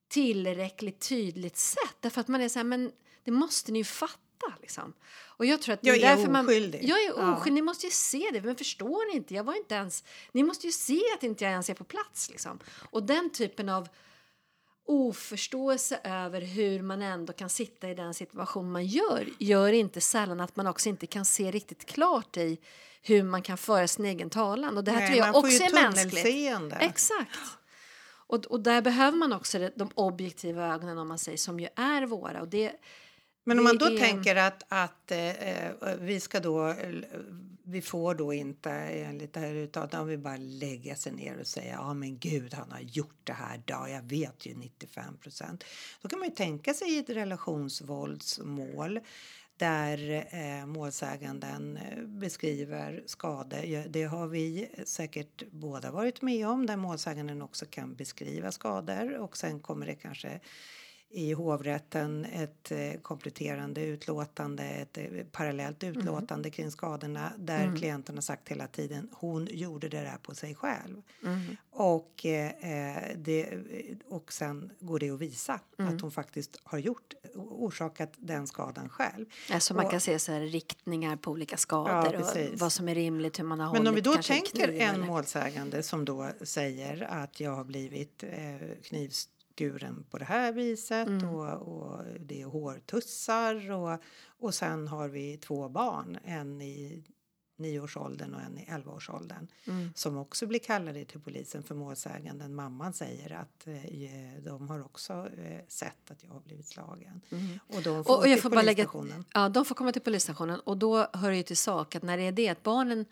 tillräckligt 0.09 1.09
tydligt 1.09 1.57
sätt. 1.57 1.95
Därför 1.99 2.21
att 2.21 2.27
man 2.27 2.41
är 2.41 2.49
så 2.49 2.59
här, 2.59 2.63
men 2.63 2.91
det 3.23 3.31
måste 3.31 3.71
ni 3.71 3.79
ju 3.79 3.85
fatta 3.85 4.53
liksom. 4.61 4.93
Och 5.13 5.45
jag 5.45 5.61
tror 5.61 5.73
att 5.73 5.81
det 5.81 5.87
Jag 5.87 5.97
är 5.97 6.15
därför 6.15 6.31
man, 6.31 6.45
oskyldig. 6.45 6.83
Jag 6.83 7.03
är 7.03 7.07
Ja. 7.17 7.35
oskyldig, 7.35 7.53
ni 7.53 7.61
måste 7.61 7.85
ju 7.85 7.91
se 7.91 8.29
det. 8.33 8.41
Men 8.41 8.55
förstår 8.55 9.11
ni 9.11 9.17
inte? 9.17 9.33
Jag 9.33 9.43
var 9.43 9.53
inte 9.53 9.75
ens, 9.75 10.03
ni 10.31 10.43
måste 10.43 10.65
ju 10.67 10.71
se 10.73 11.01
att 11.17 11.23
inte 11.23 11.43
jag 11.43 11.51
ens 11.51 11.69
är 11.69 11.73
på 11.73 11.83
plats 11.83 12.29
liksom. 12.29 12.59
Och 12.91 13.03
den 13.03 13.29
typen 13.29 13.69
av 13.69 13.87
oförståelse 14.87 15.99
över 16.03 16.41
hur 16.41 16.81
man 16.81 17.01
ändå 17.01 17.33
kan 17.33 17.49
sitta 17.49 17.89
i 17.89 17.93
den 17.93 18.13
situation 18.13 18.71
man 18.71 18.85
gör 18.85 19.27
gör 19.39 19.73
inte 19.73 20.01
sällan 20.01 20.39
att 20.39 20.55
man 20.55 20.67
också 20.67 20.89
inte 20.89 21.07
kan 21.07 21.25
se 21.25 21.51
riktigt 21.51 21.85
klart 21.85 22.37
i 22.37 22.57
hur 23.01 23.23
man 23.23 23.41
kan 23.41 23.57
föra 23.57 23.87
sin 23.87 24.05
egen 24.05 24.29
talan. 24.29 24.77
Och 24.77 24.83
det 24.83 24.91
här 24.91 24.99
Nej, 24.99 25.07
tror 25.07 25.27
jag 25.27 25.35
också 25.35 25.63
är 25.63 25.73
mänskligt. 25.73 26.23
Exakt. 26.79 27.39
Och, 28.27 28.45
och 28.45 28.59
där 28.59 28.81
behöver 28.81 29.17
man 29.17 29.33
också 29.33 29.69
de 29.75 29.89
objektiva 29.95 30.73
ögonen 30.73 30.97
om 30.97 31.07
man 31.07 31.19
säger 31.19 31.37
som 31.37 31.59
ju 31.59 31.67
är 31.75 32.05
våra. 32.05 32.41
Och 32.41 32.47
det, 32.47 32.71
Men 33.47 33.57
om 33.57 33.63
man 33.63 33.77
då 33.77 33.85
är- 33.85 33.97
tänker 33.97 34.35
att, 34.35 34.63
att 34.67 35.11
eh, 35.11 35.95
vi 35.99 36.19
ska 36.19 36.39
då, 36.39 36.75
vi 37.63 37.81
får 37.81 38.15
då 38.15 38.33
inte 38.33 38.71
enligt 38.71 39.33
det 39.33 39.39
här 39.39 39.55
uttalandet, 39.55 39.99
om 39.99 40.07
vi 40.07 40.17
bara 40.17 40.37
lägga 40.37 40.95
sig 40.95 41.11
ner 41.11 41.39
och 41.39 41.47
säga 41.47 41.73
ja 41.73 41.93
men 41.93 42.19
gud 42.19 42.53
han 42.53 42.71
har 42.71 42.79
gjort 42.79 43.19
det 43.23 43.33
här, 43.33 43.61
då, 43.65 43.87
jag 43.89 44.01
vet 44.01 44.45
ju 44.45 44.55
95 44.55 45.17
procent. 45.17 45.63
Då 46.01 46.09
kan 46.09 46.19
man 46.19 46.27
ju 46.29 46.35
tänka 46.35 46.73
sig 46.73 46.99
ett 46.99 47.09
relationsvåldsmål 47.09 48.99
där 49.57 50.27
eh, 50.31 50.65
målsäganden 50.65 51.77
eh, 51.77 52.03
beskriver 52.03 53.03
skador. 53.05 53.87
Det 53.89 54.03
har 54.03 54.27
vi 54.27 54.69
säkert 54.85 55.43
båda 55.51 55.91
varit 55.91 56.21
med 56.21 56.47
om 56.47 56.65
där 56.65 56.77
målsäganden 56.77 57.41
också 57.41 57.65
kan 57.65 57.95
beskriva 57.95 58.51
skador 58.51 59.17
och 59.17 59.37
sen 59.37 59.59
kommer 59.59 59.85
det 59.85 59.95
kanske 59.95 60.39
i 61.09 61.33
hovrätten 61.33 62.25
ett 62.25 62.71
eh, 62.71 62.93
kompletterande 63.01 63.81
utlåtande, 63.85 64.63
ett 64.63 64.97
eh, 64.97 65.03
parallellt 65.31 65.83
utlåtande 65.83 66.49
kring 66.49 66.71
skadorna 66.71 67.31
där 67.37 67.75
klienten 67.77 68.15
har 68.15 68.21
sagt 68.21 68.49
hela 68.49 68.67
tiden 68.67 69.09
hon 69.13 69.47
gjorde 69.51 69.89
det 69.89 70.01
där 70.01 70.17
på 70.21 70.35
sig 70.35 70.55
själv. 70.55 71.01
Och, 71.71 72.25
eh, 72.25 72.95
eh, 72.95 73.03
det, 73.17 73.49
och 74.05 74.33
sen 74.33 74.71
går 74.79 74.99
det 74.99 75.09
att 75.09 75.19
visa 75.19 75.59
att 75.77 76.01
hon 76.01 76.11
faktiskt 76.11 76.59
har 76.63 76.77
gjort, 76.77 77.13
orsakat 77.35 78.11
den 78.17 78.47
skadan 78.47 78.89
själv. 78.89 79.25
alltså 79.51 79.73
man 79.73 79.85
Och- 79.85 79.91
kan 79.91 80.01
se 80.01 80.19
så 80.19 80.31
här 80.31 80.41
riktningar 80.41 81.15
på 81.15 81.31
olika 81.31 81.53
Ja, 81.53 81.57
skador 81.57 82.09
precis. 82.17 82.51
och 82.53 82.59
vad 82.59 82.71
som 82.71 82.89
är 82.89 82.95
rimligt, 82.95 83.39
hur 83.39 83.43
man 83.43 83.59
har 83.59 83.73
Men 83.73 83.87
om 83.87 83.95
vi 83.95 84.01
hållit 84.01 84.03
då 84.03 84.23
tänker 84.23 84.69
en 84.69 84.95
eller- 84.95 85.05
målsägande 85.05 85.83
som 85.83 86.05
då 86.05 86.29
säger 86.41 87.01
att 87.01 87.39
jag 87.39 87.51
har 87.55 87.63
blivit 87.63 88.23
eh, 88.23 88.29
knivs 88.83 89.29
skuren 89.57 90.05
på 90.09 90.17
det 90.17 90.25
här 90.25 90.51
viset 90.51 91.23
och, 91.23 91.47
och 91.47 92.03
det 92.19 92.41
är 92.41 92.45
hårtussar 92.45 93.71
och, 93.71 94.01
och 94.27 94.53
sen 94.53 94.87
har 94.87 95.07
vi 95.07 95.37
två 95.37 95.69
barn, 95.69 96.17
en 96.23 96.61
i 96.61 97.03
nioårsåldern 97.57 98.33
och 98.33 98.41
en 98.41 98.57
i 98.57 98.65
elvaårsåldern 98.69 99.47
som 99.95 100.17
också 100.17 100.47
blir 100.47 100.59
kallade 100.59 101.05
till 101.05 101.19
polisen 101.19 101.63
för 101.63 101.75
målsäganden. 101.75 102.55
Mamman 102.55 102.93
säger 102.93 103.31
att 103.31 103.67
eh, 103.67 104.43
de 104.43 104.69
har 104.69 104.85
också 104.85 105.13
eh, 105.13 105.59
sett 105.67 106.11
att 106.11 106.23
jag 106.23 106.31
har 106.31 106.39
blivit 106.39 106.67
slagen. 106.67 107.21
Och 107.67 107.81
de 107.83 108.03
får 108.03 108.13
Och, 108.13 108.19
och 108.19 108.27
jag 108.27 108.41
får 108.41 108.49
bara 108.49 108.61
lägga, 108.61 108.87
ja, 109.33 109.49
de 109.49 109.65
får 109.65 109.75
komma 109.75 109.91
till 109.91 110.01
polisstationen. 110.01 110.59
Och 110.59 110.77
då 110.77 111.07
hör 111.13 111.29
det 111.29 111.37
ju 111.37 111.43
till 111.43 111.57
sak 111.57 111.95
att 111.95 112.03
när 112.03 112.17
det 112.17 112.23
är 112.23 112.31
det 112.31 112.49
att 112.49 112.63
barnen 112.63 113.05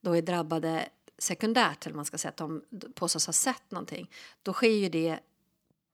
då 0.00 0.16
är 0.16 0.22
drabbade 0.22 0.88
sekundärt 1.18 1.86
eller 1.86 1.96
man 1.96 2.04
ska 2.04 2.18
säga 2.18 2.30
att 2.30 2.36
de 2.36 2.62
påstås 2.94 3.26
ha 3.26 3.32
sett 3.32 3.70
någonting 3.70 4.10
då 4.42 4.52
sker 4.52 4.68
ju 4.68 4.88
det 4.88 5.18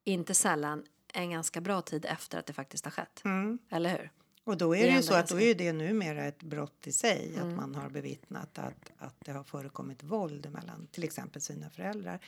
inte 0.05 0.35
sällan 0.35 0.85
en 1.15 1.31
ganska 1.31 1.61
bra 1.61 1.83
tid 1.83 2.07
efter 2.09 2.39
att 2.39 2.47
det 2.47 2.53
faktiskt 2.53 2.85
har 2.85 2.93
skett. 2.93 3.23
Mm. 3.25 3.59
Eller 3.71 3.91
hur? 3.91 4.11
Och 4.45 4.57
då 4.57 4.77
är 4.77 4.83
Det 4.83 4.91
det, 4.91 4.97
ju 4.97 5.03
så 5.03 5.15
att 5.15 5.29
då 5.29 5.41
är 5.41 5.55
det 5.55 5.73
numera 5.73 6.25
ett 6.25 6.43
brott 6.43 6.87
i 6.87 6.93
sig 6.93 7.39
att 7.41 7.57
man 7.57 7.75
har 7.75 7.91
bevittnat 7.91 8.59
att, 8.59 8.93
att 8.99 9.15
det 9.25 9.33
har 9.33 9.45
förekommit 9.45 10.03
våld 10.03 10.51
mellan 10.51 10.87
till 10.87 11.05
exempel 11.05 11.43
sina 11.43 11.71
föräldrar. 11.71 12.19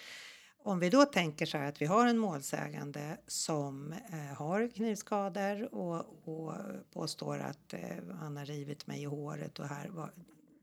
Om 0.62 0.78
vi 0.78 0.90
då 0.90 1.04
tänker 1.04 1.47
så 1.47 1.59
här 1.59 1.69
att 1.69 1.83
vi 1.83 1.87
har 1.87 2.07
en 2.07 2.19
målsägande 2.19 3.16
som 3.26 3.93
eh, 3.93 4.37
har 4.37 4.69
knivskador 4.69 5.75
och, 5.75 6.28
och 6.28 6.54
påstår 6.93 7.38
att 7.38 7.75
eh, 7.75 7.81
han 8.21 8.37
har 8.37 8.45
rivit 8.45 8.87
mig 8.87 9.02
i 9.02 9.04
håret 9.04 9.59
och 9.59 9.69
här, 9.69 9.88
var, 9.88 10.11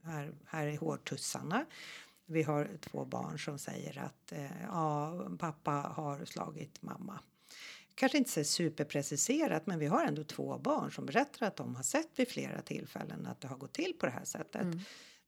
här, 0.04 0.32
här 0.46 0.66
är 0.66 0.78
hårtussarna. 0.78 1.64
Vi 2.32 2.42
har 2.42 2.68
två 2.80 3.04
barn 3.04 3.38
som 3.38 3.58
säger 3.58 3.98
att 3.98 4.32
eh, 4.32 4.62
ja, 4.62 5.14
pappa 5.38 5.70
har 5.70 6.24
slagit 6.24 6.82
mamma 6.82 7.20
kanske 7.94 8.18
inte 8.18 8.30
så 8.30 8.44
superpreciserat 8.44 9.66
men 9.66 9.78
vi 9.78 9.86
har 9.86 10.04
ändå 10.04 10.24
två 10.24 10.58
barn 10.58 10.92
som 10.92 11.06
berättar 11.06 11.46
att 11.46 11.56
de 11.56 11.76
har 11.76 11.82
sett 11.82 12.08
vid 12.16 12.28
flera 12.28 12.62
tillfällen 12.62 13.26
att 13.26 13.40
det 13.40 13.48
har 13.48 13.56
gått 13.56 13.72
till 13.72 13.92
på 14.00 14.06
det 14.06 14.12
här 14.12 14.24
sättet. 14.24 14.62
Mm. 14.62 14.80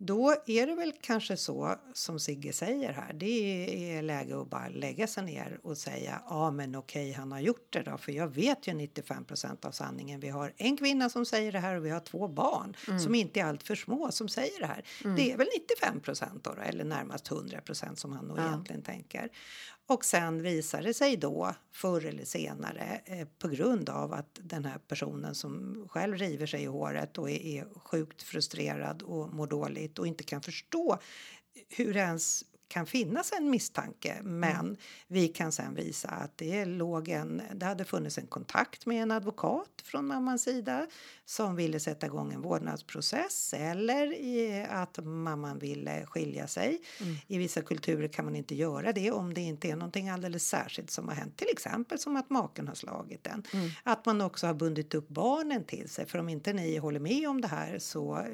Då 0.06 0.36
är 0.46 0.66
det 0.66 0.74
väl 0.74 0.92
kanske 1.00 1.36
så 1.36 1.74
som 1.92 2.20
Sigge 2.20 2.52
säger 2.52 2.92
här. 2.92 3.12
Det 3.12 3.96
är 3.96 4.02
läge 4.02 4.40
att 4.40 4.50
bara 4.50 4.68
lägga 4.68 5.06
sig 5.06 5.24
ner 5.24 5.60
och 5.62 5.78
säga 5.78 6.22
ja 6.28 6.50
men 6.50 6.76
okej 6.76 7.12
han 7.12 7.32
har 7.32 7.40
gjort 7.40 7.72
det 7.72 7.82
då 7.82 7.98
för 7.98 8.12
jag 8.12 8.28
vet 8.28 8.68
ju 8.68 8.72
95% 8.72 9.66
av 9.66 9.70
sanningen. 9.70 10.20
Vi 10.20 10.28
har 10.28 10.52
en 10.56 10.76
kvinna 10.76 11.10
som 11.10 11.26
säger 11.26 11.52
det 11.52 11.58
här 11.58 11.76
och 11.76 11.86
vi 11.86 11.90
har 11.90 12.00
två 12.00 12.28
barn 12.28 12.76
som 13.00 13.14
inte 13.14 13.40
är 13.40 13.44
allt 13.44 13.62
för 13.62 13.74
små 13.74 14.10
som 14.12 14.28
säger 14.28 14.60
det 14.60 14.66
här. 14.66 14.84
Det 15.16 15.32
är 15.32 15.36
väl 15.36 15.48
95 16.02 16.40
då, 16.42 16.54
eller 16.62 16.84
närmast 16.84 17.30
100% 17.30 17.94
som 17.94 18.12
han 18.12 18.24
nog 18.24 18.38
egentligen 18.38 18.82
tänker. 18.82 19.28
Och 19.86 20.04
sen 20.04 20.42
visar 20.42 20.82
det 20.82 20.94
sig 20.94 21.16
då 21.16 21.54
förr 21.72 22.06
eller 22.06 22.24
senare 22.24 23.00
eh, 23.04 23.28
på 23.38 23.48
grund 23.48 23.90
av 23.90 24.12
att 24.12 24.38
den 24.42 24.64
här 24.64 24.78
personen 24.78 25.34
som 25.34 25.84
själv 25.90 26.16
river 26.16 26.46
sig 26.46 26.62
i 26.62 26.66
håret 26.66 27.18
och 27.18 27.30
är, 27.30 27.40
är 27.40 27.66
sjukt 27.78 28.22
frustrerad 28.22 29.02
och 29.02 29.34
mår 29.34 29.46
dåligt 29.46 29.98
och 29.98 30.06
inte 30.06 30.24
kan 30.24 30.42
förstå 30.42 30.98
hur 31.68 31.94
det 31.94 32.00
ens 32.00 32.44
kan 32.74 32.86
finnas 32.86 33.32
en 33.32 33.50
misstanke 33.50 34.20
men 34.22 34.76
vi 35.06 35.28
kan 35.28 35.52
sen 35.52 35.74
visa 35.74 36.08
att 36.08 36.38
det 36.38 36.64
låg 36.64 37.08
en, 37.08 37.42
det 37.54 37.66
hade 37.66 37.84
funnits 37.84 38.18
en 38.18 38.26
kontakt 38.26 38.86
med 38.86 39.02
en 39.02 39.10
advokat 39.10 39.82
från 39.84 40.06
mammans 40.06 40.42
sida 40.42 40.86
som 41.24 41.56
ville 41.56 41.80
sätta 41.80 42.06
igång 42.06 42.32
en 42.32 42.42
vårdnadsprocess 42.42 43.54
eller 43.56 44.12
i 44.12 44.66
att 44.70 44.98
mamman 45.04 45.58
ville 45.58 46.06
skilja 46.06 46.46
sig. 46.46 46.80
I 47.26 47.38
vissa 47.38 47.62
kulturer 47.62 48.08
kan 48.08 48.24
man 48.24 48.36
inte 48.36 48.54
göra 48.54 48.92
det 48.92 49.10
om 49.10 49.34
det 49.34 49.40
inte 49.40 49.70
är 49.70 49.76
någonting 49.76 50.08
alldeles 50.08 50.48
särskilt 50.48 50.90
som 50.90 51.08
har 51.08 51.14
hänt, 51.14 51.36
till 51.36 51.48
exempel 51.52 51.98
som 51.98 52.16
att 52.16 52.30
maken 52.30 52.68
har 52.68 52.74
slagit 52.74 53.26
en. 53.26 53.42
Att 53.82 54.06
man 54.06 54.20
också 54.20 54.46
har 54.46 54.54
bundit 54.54 54.94
upp 54.94 55.08
barnen 55.08 55.64
till 55.64 55.88
sig 55.88 56.06
för 56.06 56.18
om 56.18 56.28
inte 56.28 56.52
ni 56.52 56.76
håller 56.76 57.00
med 57.00 57.28
om 57.28 57.40
det 57.40 57.48
här 57.48 57.78
så 57.78 58.18
eh, 58.18 58.24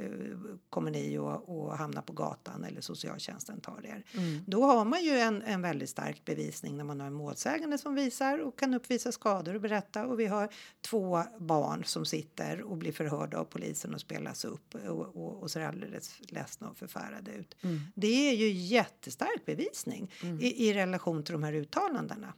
kommer 0.70 0.90
ni 0.90 1.18
att, 1.18 1.79
hamna 1.79 2.03
på 2.03 2.12
gatan 2.12 2.64
eller 2.64 2.81
socialtjänsten 2.81 3.61
tar 3.61 3.87
er. 3.87 4.05
Då 4.47 4.64
har 4.64 4.85
man 4.85 5.05
ju 5.05 5.11
en, 5.11 5.43
en 5.43 5.62
väldigt 5.62 5.90
stark 5.90 6.25
bevisning 6.25 6.77
när 6.77 6.85
man 6.85 7.01
har 7.01 7.07
en 7.07 7.12
målsägande 7.12 7.79
som 7.79 7.95
visar 7.95 8.38
och 8.38 8.59
kan 8.59 8.75
uppvisa 8.75 9.12
skador 9.12 9.55
och 9.55 9.61
berätta 9.61 10.07
och 10.07 10.21
vi 10.21 10.27
har 10.27 10.49
två 10.81 11.23
barn 11.38 11.85
som 11.85 12.07
sitter 12.07 12.62
och 12.62 12.77
blir 12.77 12.93
förhörda 12.93 13.38
av 13.38 13.45
polisen 13.45 13.95
och 13.95 14.01
spelas 14.01 14.45
upp 14.45 14.75
och, 14.75 15.16
och, 15.16 15.43
och 15.43 15.51
ser 15.51 15.61
alldeles 15.61 16.21
ledsna 16.21 16.69
och 16.69 16.77
förfärade 16.77 17.31
ut. 17.31 17.57
Det 17.95 18.31
är 18.31 18.35
ju 18.35 18.51
jättestark 18.51 19.45
bevisning 19.47 20.11
i, 20.40 20.69
i 20.69 20.75
relation 20.75 21.25
till 21.25 21.33
de 21.33 21.43
här 21.43 21.53
uttalandena. 21.53 22.35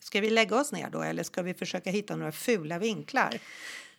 Ska 0.00 0.20
vi 0.20 0.30
lägga 0.30 0.56
oss 0.56 0.72
ner 0.72 0.90
då 0.90 1.02
eller 1.02 1.22
ska 1.22 1.42
vi 1.42 1.54
försöka 1.54 1.90
hitta 1.90 2.16
några 2.16 2.32
fula 2.32 2.78
vinklar? 2.78 3.40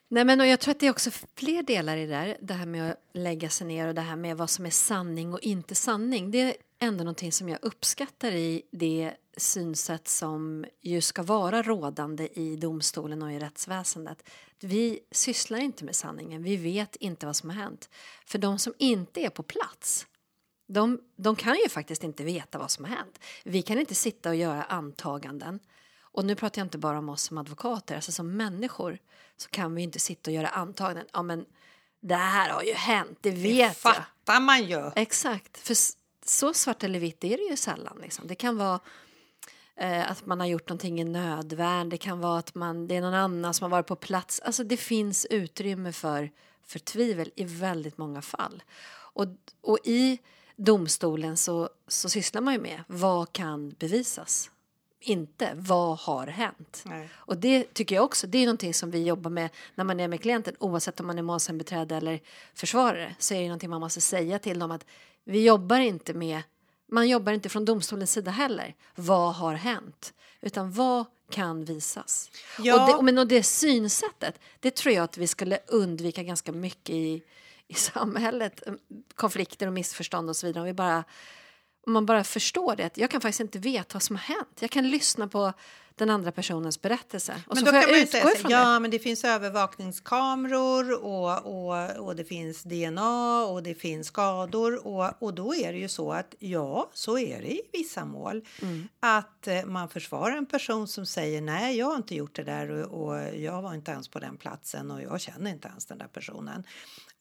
Nej, 0.07 0.25
men 0.25 0.41
och 0.41 0.47
jag 0.47 0.59
tror 0.59 0.71
att 0.71 0.79
det 0.79 0.87
är 0.87 0.91
också 0.91 1.11
fler 1.35 1.63
delar 1.63 1.97
i 1.97 2.05
det 2.05 2.11
där. 2.11 2.37
Det 2.41 2.53
här 2.53 2.65
med 2.65 2.91
att 2.91 2.97
lägga 3.13 3.49
sig 3.49 3.67
ner 3.67 3.87
och 3.87 3.95
det 3.95 4.01
här 4.01 4.15
med 4.15 4.37
vad 4.37 4.49
som 4.49 4.65
är 4.65 4.69
sanning 4.69 5.33
och 5.33 5.39
inte 5.39 5.75
sanning. 5.75 6.31
Det 6.31 6.57
ändå 6.83 7.03
någonting 7.03 7.31
som 7.31 7.49
jag 7.49 7.59
uppskattar 7.61 8.31
i 8.31 8.61
det 8.71 9.13
synsätt 9.37 10.07
som 10.07 10.65
ju 10.81 11.01
ska 11.01 11.23
vara 11.23 11.61
rådande 11.61 12.27
i 12.39 12.55
domstolen 12.55 13.21
och 13.21 13.31
i 13.31 13.39
rättsväsendet. 13.39 14.29
Vi 14.59 14.99
sysslar 15.11 15.59
inte 15.59 15.85
med 15.85 15.95
sanningen, 15.95 16.43
vi 16.43 16.57
vet 16.57 16.95
inte 16.95 17.25
vad 17.25 17.35
som 17.35 17.49
har 17.49 17.57
hänt. 17.57 17.89
För 18.25 18.37
de 18.37 18.59
som 18.59 18.73
inte 18.77 19.21
är 19.21 19.29
på 19.29 19.43
plats, 19.43 20.07
de, 20.67 21.01
de 21.15 21.35
kan 21.35 21.55
ju 21.57 21.69
faktiskt 21.69 22.03
inte 22.03 22.23
veta 22.23 22.57
vad 22.57 22.71
som 22.71 22.85
har 22.85 22.95
hänt. 22.95 23.19
Vi 23.43 23.61
kan 23.61 23.79
inte 23.79 23.95
sitta 23.95 24.29
och 24.29 24.35
göra 24.35 24.63
antaganden. 24.63 25.59
Och 26.01 26.25
nu 26.25 26.35
pratar 26.35 26.59
jag 26.59 26.65
inte 26.65 26.77
bara 26.77 26.97
om 26.97 27.09
oss 27.09 27.21
som 27.21 27.37
advokater, 27.37 27.95
alltså 27.95 28.11
som 28.11 28.37
människor 28.37 28.97
så 29.37 29.49
kan 29.49 29.75
vi 29.75 29.81
inte 29.81 29.99
sitta 29.99 30.31
och 30.31 30.35
göra 30.35 30.47
antaganden. 30.47 31.05
Ja, 31.13 31.23
men 31.23 31.45
det 32.01 32.15
här 32.15 32.49
har 32.49 32.63
ju 32.63 32.73
hänt, 32.73 33.17
det 33.21 33.31
vet 33.31 33.59
jag. 33.59 33.75
Fattar 33.75 34.39
man 34.39 34.63
ju! 34.63 34.91
Exakt, 34.95 35.57
för 35.57 35.75
så 36.25 36.53
svart 36.53 36.83
eller 36.83 36.99
vitt 36.99 37.23
är 37.23 37.37
det 37.37 37.43
ju 37.43 37.57
sällan. 37.57 37.97
Liksom. 38.01 38.27
Det 38.27 38.35
kan 38.35 38.57
vara 38.57 38.79
eh, 39.75 40.11
att 40.11 40.25
man 40.25 40.39
har 40.39 40.47
gjort 40.47 40.69
någonting 40.69 41.01
i 41.01 41.03
nödvärn, 41.03 41.89
det 41.89 41.97
kan 41.97 42.19
vara 42.19 42.39
att 42.39 42.55
man, 42.55 42.87
det 42.87 42.95
är 42.95 43.01
någon 43.01 43.13
annan 43.13 43.53
som 43.53 43.63
har 43.63 43.69
varit 43.69 43.87
på 43.87 43.95
plats. 43.95 44.39
Alltså 44.39 44.63
det 44.63 44.77
finns 44.77 45.25
utrymme 45.25 45.91
för, 45.91 46.31
för 46.65 46.79
tvivel 46.79 47.31
i 47.35 47.43
väldigt 47.43 47.97
många 47.97 48.21
fall. 48.21 48.63
Och, 49.13 49.25
och 49.61 49.79
i 49.83 50.19
domstolen 50.55 51.37
så, 51.37 51.69
så 51.87 52.09
sysslar 52.09 52.41
man 52.41 52.53
ju 52.53 52.59
med 52.59 52.83
vad 52.87 53.33
kan 53.33 53.69
bevisas? 53.69 54.49
Inte 54.99 55.51
vad 55.55 55.97
har 55.97 56.27
hänt? 56.27 56.83
Nej. 56.85 57.09
Och 57.13 57.37
det 57.37 57.73
tycker 57.73 57.95
jag 57.95 58.05
också, 58.05 58.27
det 58.27 58.37
är 58.37 58.45
någonting 58.45 58.73
som 58.73 58.91
vi 58.91 59.03
jobbar 59.03 59.31
med 59.31 59.49
när 59.75 59.83
man 59.83 59.99
är 59.99 60.07
med 60.07 60.21
klienten 60.21 60.55
oavsett 60.59 60.99
om 60.99 61.07
man 61.07 61.17
är 61.17 61.21
målsägandebiträde 61.21 61.95
eller 61.95 62.19
försvarare 62.53 63.15
så 63.19 63.33
är 63.33 63.39
det 63.39 63.47
någonting 63.47 63.69
man 63.69 63.81
måste 63.81 64.01
säga 64.01 64.39
till 64.39 64.59
dem 64.59 64.71
att 64.71 64.85
vi 65.25 65.45
jobbar 65.45 65.79
inte 65.79 66.13
med, 66.13 66.41
man 66.91 67.09
jobbar 67.09 67.33
inte 67.33 67.49
från 67.49 67.65
domstolens 67.65 68.11
sida 68.11 68.31
heller. 68.31 68.75
Vad 68.95 69.35
har 69.35 69.53
hänt? 69.53 70.13
Utan 70.41 70.71
vad 70.71 71.05
kan 71.29 71.65
visas? 71.65 72.31
Ja. 72.59 72.81
Och, 72.81 72.97
det, 72.97 73.03
men, 73.03 73.17
och 73.17 73.27
det 73.27 73.43
synsättet, 73.43 74.39
det 74.59 74.75
tror 74.75 74.93
jag 74.93 75.03
att 75.03 75.17
vi 75.17 75.27
skulle 75.27 75.59
undvika 75.67 76.23
ganska 76.23 76.51
mycket 76.51 76.95
i, 76.95 77.23
i 77.67 77.73
samhället. 77.73 78.63
Konflikter 79.15 79.67
och 79.67 79.73
missförstånd 79.73 80.29
och 80.29 80.35
så 80.35 80.47
vidare. 80.47 80.61
Om 80.61 80.65
vi 80.65 80.73
bara 80.73 81.03
om 81.85 81.93
man 81.93 82.05
bara 82.05 82.23
förstår 82.23 82.75
det, 82.75 82.97
jag 82.97 83.09
kan 83.09 83.21
faktiskt 83.21 83.39
inte 83.39 83.59
veta 83.59 83.93
vad 83.93 84.03
som 84.03 84.15
har 84.15 84.23
hänt. 84.23 84.57
Jag 84.59 84.69
kan 84.69 84.89
lyssna 84.89 85.27
på 85.27 85.53
den 85.95 86.09
andra 86.09 86.31
personens 86.31 86.81
berättelse 86.81 87.43
och 87.47 87.55
Men 87.55 87.65
så 87.65 87.71
då 87.71 87.71
får 87.71 87.81
kan 87.81 87.91
jag 87.91 87.99
utgå 88.01 88.11
säga 88.11 88.31
ifrån 88.35 88.51
ja 88.51 88.73
det. 88.73 88.79
men 88.79 88.91
det 88.91 88.99
finns 88.99 89.23
övervakningskameror 89.23 91.03
och, 91.03 91.45
och, 91.45 92.05
och 92.07 92.15
det 92.15 92.23
finns 92.23 92.63
DNA 92.63 93.45
och 93.45 93.63
det 93.63 93.75
finns 93.75 94.07
skador 94.07 94.87
och, 94.87 95.23
och 95.23 95.33
då 95.33 95.55
är 95.55 95.73
det 95.73 95.79
ju 95.79 95.89
så 95.89 96.13
att 96.13 96.35
ja, 96.39 96.89
så 96.93 97.17
är 97.17 97.41
det 97.41 97.51
i 97.51 97.61
vissa 97.73 98.05
mål. 98.05 98.45
Mm. 98.61 98.87
Att 98.99 99.47
eh, 99.47 99.65
man 99.65 99.89
försvarar 99.89 100.37
en 100.37 100.45
person 100.45 100.87
som 100.87 101.05
säger 101.05 101.41
nej, 101.41 101.77
jag 101.77 101.85
har 101.85 101.95
inte 101.95 102.15
gjort 102.15 102.35
det 102.35 102.43
där 102.43 102.69
och, 102.69 103.03
och 103.03 103.35
jag 103.35 103.61
var 103.61 103.73
inte 103.73 103.91
ens 103.91 104.07
på 104.07 104.19
den 104.19 104.37
platsen 104.37 104.91
och 104.91 105.01
jag 105.01 105.21
känner 105.21 105.51
inte 105.51 105.67
ens 105.67 105.85
den 105.85 105.97
där 105.97 106.07
personen. 106.07 106.63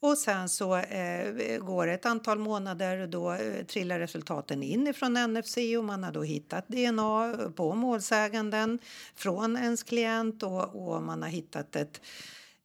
Och 0.03 0.19
sen 0.19 0.49
så 0.49 0.77
eh, 0.77 1.59
går 1.59 1.87
det 1.87 1.93
ett 1.93 2.07
antal 2.07 2.39
månader 2.39 3.01
och 3.01 3.09
då 3.09 3.33
eh, 3.33 3.65
trillar 3.65 3.99
resultaten 3.99 4.63
in 4.63 4.87
ifrån 4.87 5.13
NFC 5.13 5.57
och 5.79 5.85
man 5.85 6.05
har 6.05 6.13
då 6.13 6.23
hittat 6.23 6.69
DNA 6.69 7.35
på 7.57 7.75
målsäganden 7.75 8.79
från 9.15 9.57
ens 9.57 9.83
klient 9.83 10.43
och, 10.43 10.89
och 10.89 11.03
man 11.03 11.23
har 11.23 11.29
hittat 11.29 11.77
ett 11.77 12.01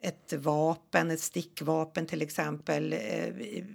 ett 0.02 0.34
vapen, 0.34 1.12
ett 1.12 1.20
stickvapen 1.20 2.06
till 2.06 2.22
exempel 2.22 2.94
eh, 2.94 3.00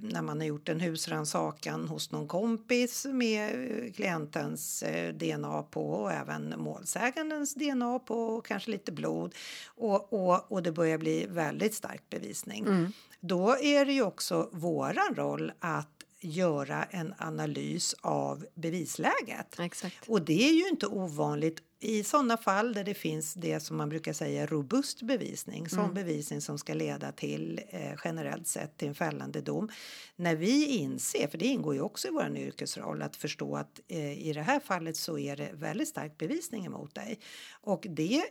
när 0.03 0.23
man 0.23 0.41
har 0.41 0.47
gjort 0.47 0.69
en 0.69 0.81
husrannsakan 0.81 1.89
hos 1.89 2.11
någon 2.11 2.29
kompis 2.29 3.07
med 3.07 3.71
eh, 3.85 3.93
klientens 3.93 4.83
eh, 4.83 5.15
DNA 5.15 5.63
på 5.63 5.91
och 5.91 6.13
även 6.13 6.55
målsägandens 6.59 7.55
DNA 7.55 7.99
på 7.99 8.15
och 8.15 8.47
kanske 8.47 8.71
lite 8.71 8.93
blod 8.93 9.35
och, 9.67 10.13
och, 10.13 10.53
och 10.53 10.63
det 10.63 10.73
börjar 10.73 10.99
bli 10.99 11.27
väldigt 11.27 11.75
stark 11.75 12.03
bevisning. 12.11 12.93
Då 13.21 13.57
är 13.59 13.85
det 13.85 13.93
ju 13.93 14.03
också 14.03 14.49
våran 14.53 15.15
roll 15.15 15.53
att 15.59 15.89
göra 16.21 16.85
en 16.85 17.15
analys 17.19 17.95
av 18.01 18.47
bevisläget. 18.55 19.59
Exakt. 19.59 20.09
Och 20.09 20.23
det 20.23 20.49
är 20.49 20.53
ju 20.53 20.69
inte 20.69 20.87
ovanligt 20.87 21.63
I 21.85 22.05
sådana 22.05 22.37
fall 22.37 22.73
där 22.75 22.85
det 22.85 22.95
finns 22.95 23.35
det 23.35 23.61
som 23.61 23.77
man 23.77 23.89
brukar 23.89 24.13
säga 24.13 24.47
robust 24.47 25.03
bevisning, 25.03 25.69
sån 25.69 25.95
bevisning 25.95 26.41
som 26.41 26.59
ska 26.59 26.75
leda 26.75 27.13
till 27.13 27.61
eh, 27.69 27.95
generellt 28.05 28.47
sett 28.47 28.77
till 28.77 28.89
en 28.89 28.95
fällande 28.95 29.41
dom. 29.41 29.69
När 30.17 30.37
vi 30.37 30.67
inser, 30.67 31.29
för 31.29 31.39
det 31.39 31.47
ingår 31.47 31.75
ju 31.75 31.81
också 31.81 32.09
i 32.09 32.11
vår 32.11 32.37
yrkesroll, 32.37 33.03
att 33.03 33.17
förstå 33.17 33.57
att 33.57 33.81
eh, 33.89 34.29
i 34.29 34.33
det 34.33 34.43
här 34.43 34.61
fallet 34.61 34.97
så 34.97 35.19
är 35.19 35.37
det 35.37 35.51
väldigt 35.55 35.89
stark 35.89 36.19
bevisning 36.19 36.67
emot 36.67 36.95
dig. 36.95 37.19
Och 37.61 37.87
det, 37.91 38.25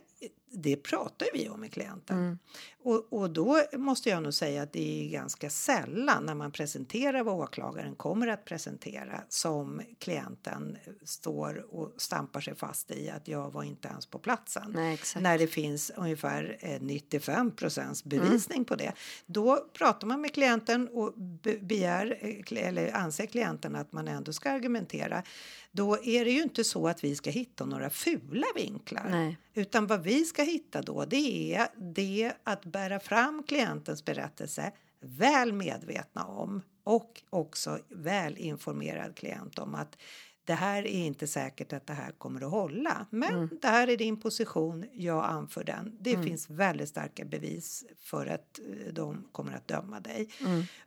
det 0.50 0.76
pratar 0.76 1.26
vi 1.34 1.48
om 1.48 1.60
med 1.60 1.72
klienten. 1.72 2.38
Och, 2.82 3.12
och 3.12 3.30
då 3.30 3.62
måste 3.72 4.08
jag 4.08 4.22
nog 4.22 4.34
säga 4.34 4.62
att 4.62 4.72
det 4.72 5.04
är 5.04 5.10
ganska 5.10 5.50
sällan 5.50 6.26
när 6.26 6.34
man 6.34 6.52
presenterar 6.52 7.22
vad 7.22 7.34
åklagaren 7.34 7.94
kommer 7.94 8.28
att 8.28 8.44
presentera 8.44 9.24
som 9.28 9.82
klienten 9.98 10.78
står 11.04 11.74
och 11.74 11.92
stampar 11.96 12.40
sig 12.40 12.54
fast 12.54 12.90
i 12.90 13.10
att 13.10 13.28
jag 13.28 13.41
var 13.50 13.62
inte 13.62 13.88
ens 13.88 14.06
på 14.06 14.18
platsen. 14.18 14.72
Nej. 14.74 14.98
När 15.20 15.38
det 15.38 15.46
finns 15.46 15.92
ungefär 15.96 16.56
eh, 16.60 16.80
95 16.80 17.50
procents 17.56 18.04
bevisning 18.04 18.64
på 18.64 18.74
det. 18.76 18.92
Då 19.26 19.66
pratar 19.72 20.06
man 20.06 20.20
med 20.20 20.34
klienten 20.34 20.88
och 20.88 21.12
be- 21.16 21.58
begär 21.58 22.18
eh, 22.52 22.64
eller 22.68 22.92
anser 22.96 23.26
klienten 23.26 23.76
att 23.76 23.92
man 23.92 24.08
ändå 24.08 24.32
ska 24.32 24.50
argumentera. 24.50 25.22
Då 25.70 25.98
är 26.04 26.24
det 26.24 26.30
ju 26.30 26.42
inte 26.42 26.64
så 26.64 26.88
att 26.88 27.04
vi 27.04 27.16
ska 27.16 27.30
hitta 27.30 27.64
några 27.64 27.90
fula 27.90 28.46
vinklar. 28.56 29.06
Nej. 29.10 29.36
Utan 29.54 29.86
vad 29.86 30.02
vi 30.02 30.24
ska 30.24 30.42
hitta 30.42 30.82
då 30.82 31.04
det 31.04 31.54
är 31.54 31.66
det 31.94 32.32
att 32.44 32.64
bära 32.64 33.00
fram 33.00 33.42
klientens 33.42 34.04
berättelse 34.04 34.72
väl 35.00 35.52
medvetna 35.52 36.24
om 36.24 36.62
och 36.84 37.22
också 37.30 37.78
väl 37.88 38.36
informerad 38.38 39.16
klient 39.16 39.58
om 39.58 39.74
att 39.74 39.96
det 40.44 40.54
här 40.54 40.82
är 40.82 41.04
inte 41.06 41.26
säkert 41.26 41.72
att 41.72 41.86
det 41.86 41.92
här 41.92 42.12
kommer 42.12 42.40
att 42.40 42.50
hålla. 42.50 43.06
Men 43.10 43.48
det 43.62 43.68
här 43.68 43.88
är 43.88 43.96
din 43.96 44.20
position, 44.20 44.84
jag 44.92 45.24
anför 45.24 45.64
den. 45.64 45.96
Det 46.00 46.16
finns 46.22 46.50
väldigt 46.50 46.88
starka 46.88 47.24
bevis 47.24 47.84
för 47.98 48.26
att 48.26 48.58
eh, 48.58 48.92
de 48.92 49.28
kommer 49.32 49.52
att 49.52 49.68
döma 49.68 50.00
dig. 50.00 50.28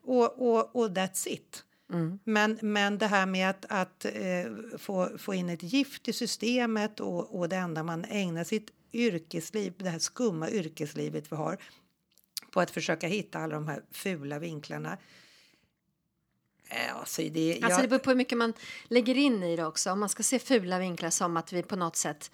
Och, 0.02 0.42
och, 0.42 0.76
och 0.76 0.90
that's 0.90 1.28
it. 1.28 1.64
Men, 2.24 2.60
men 2.62 2.98
det 2.98 3.08
här 3.08 3.26
med 3.26 3.50
att, 3.50 3.66
att 3.70 4.06
eh, 4.06 4.78
få, 4.78 5.18
få 5.18 5.34
in 5.34 5.50
ett 5.50 5.64
gift 5.64 6.08
i 6.08 6.14
systemet 6.14 7.00
och, 7.00 7.40
och 7.40 7.50
det 7.50 7.56
enda 7.56 7.84
man 7.84 8.06
ägnar 8.06 8.44
sitt 8.44 8.72
yrkesliv, 8.94 9.74
det 9.78 9.90
här 9.90 10.00
skumma 10.00 10.50
yrkeslivet 10.50 11.32
vi 11.32 11.36
har 11.36 11.58
på 12.52 12.62
att 12.62 12.72
försöka 12.72 13.08
hitta 13.08 13.40
alla 13.40 13.56
de 13.56 13.68
här 13.68 13.84
fula 13.92 14.40
vinklarna. 14.40 14.98
Eh, 16.76 16.96
Alltså 17.00 17.22
det, 17.22 17.60
Alltså 17.64 17.82
det 17.82 17.88
beror 17.88 18.00
på 18.00 18.10
hur 18.10 18.18
mycket 18.18 18.38
man 18.38 18.54
lägger 18.88 19.18
in 19.18 19.44
i 19.44 19.56
det 19.56 19.66
också. 19.66 19.92
Om 19.92 20.00
man 20.00 20.10
ska 20.10 20.24
se 20.24 20.40
fula 20.40 20.80
vinklar 20.80 21.10
som 21.10 21.38
att 21.38 21.54
vi 21.54 21.64
på 21.64 21.76
något 21.76 21.96
sätt 21.96 22.32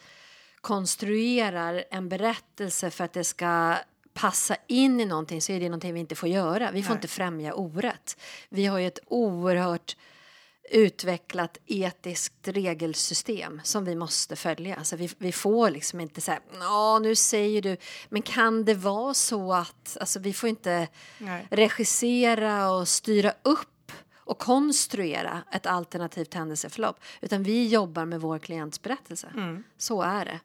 konstruerar 0.61 1.83
en 1.91 2.09
berättelse 2.09 2.91
för 2.91 3.03
att 3.03 3.13
det 3.13 3.23
ska 3.23 3.75
passa 4.13 4.55
in 4.67 4.99
i 4.99 5.05
någonting 5.05 5.41
så 5.41 5.51
är 5.51 5.59
det 5.59 5.65
någonting 5.69 5.93
vi 5.93 5.99
inte 5.99 6.15
får 6.15 6.29
göra. 6.29 6.71
Vi 6.71 6.83
får 6.83 6.89
Nej. 6.89 6.97
inte 6.97 7.07
främja 7.07 7.53
orätt. 7.53 8.17
Vi 8.49 8.65
har 8.65 8.79
ju 8.79 8.87
ett 8.87 8.99
oerhört 9.07 9.95
utvecklat 10.71 11.57
etiskt 11.65 12.47
regelsystem 12.47 13.61
som 13.63 13.85
vi 13.85 13.95
måste 13.95 14.35
följa. 14.35 14.75
Alltså 14.75 14.95
vi, 14.95 15.09
vi 15.17 15.31
får 15.31 15.69
liksom 15.69 15.99
inte 15.99 16.21
säga, 16.21 16.39
ja 16.59 16.99
nu 16.99 17.15
säger 17.15 17.61
du, 17.61 17.77
men 18.09 18.21
kan 18.21 18.65
det 18.65 18.73
vara 18.73 19.13
så 19.13 19.53
att, 19.53 19.97
alltså 19.99 20.19
vi 20.19 20.33
får 20.33 20.49
inte 20.49 20.87
Nej. 21.17 21.47
regissera 21.51 22.71
och 22.71 22.87
styra 22.87 23.33
upp 23.43 23.67
och 24.23 24.39
konstruera 24.39 25.43
ett 25.51 25.65
alternativt 25.65 26.33
händelseförlopp 26.33 26.99
utan 27.21 27.43
vi 27.43 27.67
jobbar 27.67 28.05
med 28.05 28.21
vår 28.21 28.39
klients 28.39 28.81
berättelse. 28.81 29.27
Så 29.77 30.01
är 30.01 30.25
det. 30.25 30.39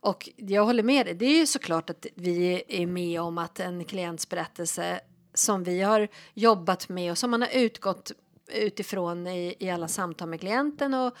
Och 0.00 0.28
jag 0.36 0.64
håller 0.64 0.82
med 0.82 1.06
dig, 1.06 1.14
det 1.14 1.26
är 1.26 1.38
ju 1.38 1.46
såklart 1.46 1.90
att 1.90 2.06
vi 2.14 2.62
är 2.68 2.86
med 2.86 3.20
om 3.20 3.38
att 3.38 3.60
en 3.60 3.84
klients 3.84 4.28
berättelse 4.28 5.00
som 5.34 5.64
vi 5.64 5.82
har 5.82 6.08
jobbat 6.34 6.88
med 6.88 7.10
och 7.10 7.18
som 7.18 7.30
man 7.30 7.42
har 7.42 7.48
utgått 7.48 8.12
utifrån 8.52 9.26
i, 9.26 9.54
i 9.58 9.70
alla 9.70 9.88
samtal 9.88 10.28
med 10.28 10.40
klienten 10.40 10.94
och, 10.94 11.16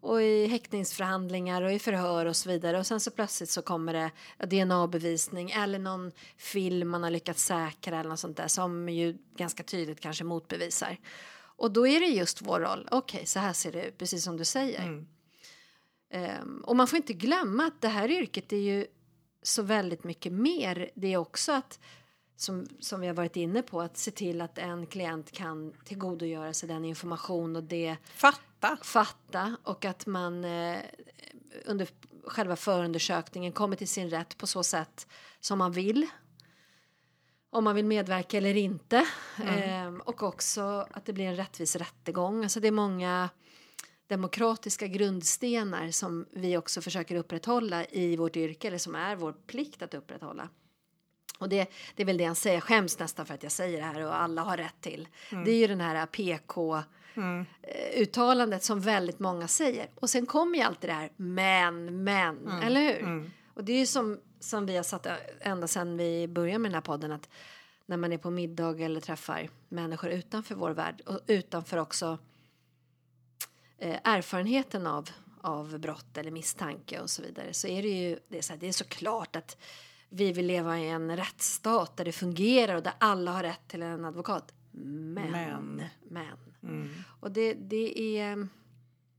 och 0.00 0.22
i 0.22 0.46
häktningsförhandlingar 0.46 1.62
och 1.62 1.72
i 1.72 1.78
förhör 1.78 2.26
och 2.26 2.36
så 2.36 2.48
vidare 2.48 2.78
och 2.78 2.86
sen 2.86 3.00
så 3.00 3.10
plötsligt 3.10 3.50
så 3.50 3.62
kommer 3.62 3.92
det 3.92 4.10
DNA-bevisning 4.46 5.50
eller 5.50 5.78
någon 5.78 6.12
film 6.36 6.88
man 6.88 7.02
har 7.02 7.10
lyckats 7.10 7.44
säkra 7.44 8.00
eller 8.00 8.10
något 8.10 8.20
sånt 8.20 8.36
där 8.36 8.48
som 8.48 8.88
ju 8.88 9.18
ganska 9.36 9.62
tydligt 9.62 10.00
kanske 10.00 10.24
motbevisar. 10.24 10.98
Och 11.58 11.70
då 11.70 11.86
är 11.86 12.00
det 12.00 12.06
just 12.06 12.42
vår 12.42 12.60
roll, 12.60 12.88
okej 12.90 13.26
så 13.26 13.38
här 13.38 13.52
ser 13.52 13.72
det 13.72 13.86
ut, 13.86 13.98
precis 13.98 14.24
som 14.24 14.36
du 14.36 14.44
säger. 14.44 15.04
Ehm, 16.10 16.60
och 16.64 16.76
man 16.76 16.86
får 16.86 16.96
inte 16.96 17.12
glömma 17.12 17.64
att 17.66 17.80
det 17.80 17.88
här 17.88 18.10
yrket 18.10 18.52
är 18.52 18.56
ju 18.56 18.86
så 19.42 19.62
väldigt 19.62 20.04
mycket 20.04 20.32
mer. 20.32 20.90
Det 20.94 21.12
är 21.12 21.16
också 21.16 21.52
att, 21.52 21.80
som, 22.36 22.66
som 22.80 23.00
vi 23.00 23.06
har 23.06 23.14
varit 23.14 23.36
inne 23.36 23.62
på, 23.62 23.80
att 23.80 23.96
se 23.96 24.10
till 24.10 24.40
att 24.40 24.58
en 24.58 24.86
klient 24.86 25.32
kan 25.32 25.72
tillgodogöra 25.84 26.54
sig 26.54 26.68
den 26.68 26.84
information 26.84 27.56
och 27.56 27.62
det 27.64 27.96
Fatta. 28.14 28.78
fatta 28.82 29.56
och 29.62 29.84
att 29.84 30.06
man 30.06 30.44
eh, 30.44 30.78
under 31.64 31.88
själva 32.24 32.56
förundersökningen 32.56 33.52
kommer 33.52 33.76
till 33.76 33.88
sin 33.88 34.10
rätt 34.10 34.38
på 34.38 34.46
så 34.46 34.62
sätt 34.62 35.06
som 35.40 35.58
man 35.58 35.72
vill. 35.72 36.06
Om 37.50 37.64
man 37.64 37.74
vill 37.74 37.84
medverka 37.84 38.36
eller 38.36 38.56
inte. 38.56 39.06
Ehm, 39.44 40.00
och 40.00 40.22
också 40.22 40.86
att 40.90 41.04
det 41.04 41.12
blir 41.12 41.24
en 41.24 41.36
rättvis 41.36 41.76
rättegång. 41.76 42.42
Alltså 42.42 42.60
det 42.60 42.68
är 42.68 42.72
många 42.72 43.28
demokratiska 44.06 44.86
grundstenar 44.86 45.90
som 45.90 46.26
vi 46.32 46.56
också 46.56 46.80
försöker 46.80 47.14
upprätthålla 47.16 47.84
i 47.84 48.16
vårt 48.16 48.36
yrke 48.36 48.68
eller 48.68 48.78
som 48.78 48.94
är 48.94 49.16
vår 49.16 49.32
plikt 49.32 49.82
att 49.82 49.94
upprätthålla. 49.94 50.48
Och 51.38 51.48
det, 51.48 51.70
det 51.94 52.02
är 52.02 52.06
väl 52.06 52.16
det 52.18 52.24
han 52.24 52.36
säger, 52.36 52.56
jag 52.56 52.62
skäms 52.62 52.98
nästan 52.98 53.26
för 53.26 53.34
att 53.34 53.42
jag 53.42 53.52
säger 53.52 53.78
det 53.78 53.84
här 53.84 54.06
och 54.06 54.20
alla 54.20 54.42
har 54.42 54.56
rätt 54.56 54.80
till. 54.80 55.08
Det 55.44 55.50
är 55.50 55.56
ju 55.56 55.66
den 55.66 55.80
här 55.80 56.06
PK 56.06 56.76
eh, 57.62 58.00
uttalandet 58.02 58.64
som 58.64 58.80
väldigt 58.80 59.18
många 59.18 59.48
säger. 59.48 59.90
Och 59.94 60.10
sen 60.10 60.26
kommer 60.26 60.58
ju 60.58 60.64
alltid 60.64 60.90
det 60.90 60.94
här 60.94 61.10
men, 61.16 62.04
men, 62.04 62.48
eller 62.62 62.80
hur? 62.80 63.30
Och 63.54 63.64
det 63.64 63.72
är 63.72 63.78
ju 63.78 63.86
som, 63.86 64.20
som 64.40 64.66
vi 64.66 64.76
har 64.76 64.82
satt 64.82 65.06
ända 65.40 65.68
sedan 65.68 65.96
vi 65.96 66.28
började 66.28 66.58
med 66.58 66.70
den 66.70 66.74
här 66.74 66.80
podden 66.80 67.12
att 67.12 67.28
när 67.86 67.96
man 67.96 68.12
är 68.12 68.18
på 68.18 68.30
middag 68.30 68.80
eller 68.80 69.00
träffar 69.00 69.48
människor 69.68 70.10
utanför 70.10 70.54
vår 70.54 70.70
värld 70.70 71.02
och 71.06 71.20
utanför 71.26 71.76
också 71.76 72.18
eh, 73.78 74.00
erfarenheten 74.04 74.86
av, 74.86 75.10
av 75.40 75.78
brott 75.78 76.16
eller 76.16 76.30
misstanke 76.30 77.00
och 77.00 77.10
så 77.10 77.22
vidare 77.22 77.52
så 77.52 77.66
är 77.66 77.82
det 77.82 77.88
ju 77.88 78.18
det 78.28 78.38
är, 78.38 78.42
så 78.42 78.52
här, 78.52 78.60
det 78.60 78.68
är 78.68 78.72
såklart 78.72 79.36
att 79.36 79.56
vi 80.08 80.32
vill 80.32 80.46
leva 80.46 80.78
i 80.78 80.88
en 80.88 81.16
rättsstat 81.16 81.96
där 81.96 82.04
det 82.04 82.12
fungerar 82.12 82.76
och 82.76 82.82
där 82.82 82.92
alla 82.98 83.32
har 83.32 83.42
rätt 83.42 83.68
till 83.68 83.82
en 83.82 84.04
advokat. 84.04 84.54
Men, 84.70 85.30
Men. 85.30 85.82
men. 86.02 86.36
Och 87.20 87.30
det, 87.30 87.54
det 87.54 88.18
är... 88.18 88.48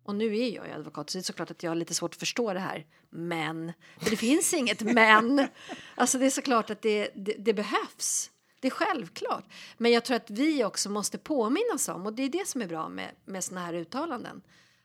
Och 0.10 0.16
nu 0.16 0.38
är 0.38 0.50
jag 0.50 0.68
ju 0.68 0.74
advokat 0.74 1.10
så 1.10 1.18
det 1.18 1.22
är 1.22 1.24
såklart 1.24 1.52
att 1.52 1.64
jag 1.64 1.72
har 1.72 1.76
lite 1.76 1.94
svårt 1.94 2.14
att 2.14 2.20
förstå 2.20 2.54
det 2.54 2.60
här. 2.60 2.86
Men. 3.10 3.74
För 4.00 4.10
det 4.10 4.18
finns 4.18 4.54
inget 4.54 4.82
men. 4.82 5.48
Alltså 5.96 6.18
det 6.18 6.26
är 6.26 6.30
såklart 6.30 6.70
att 6.70 6.82
det, 6.82 7.10
det, 7.16 7.36
det 7.40 7.54
behövs. 7.54 8.32
Det 8.60 8.68
är 8.68 8.72
självklart. 8.72 9.46
Men 9.78 9.92
jag 9.92 10.06
tror 10.06 10.18
att 10.18 10.30
vi 10.30 10.64
också 10.64 10.90
måste 10.90 11.18
påminnas 11.18 11.90
om, 11.90 12.06
och 12.06 12.14
det 12.14 12.24
är 12.24 12.30
det 12.30 12.48
som 12.48 12.62
är 12.62 12.68
bra 12.68 12.90
med, 12.90 13.12
med 13.26 13.44
såna 13.44 13.66
här 13.66 13.74
uttalanden, 13.74 14.42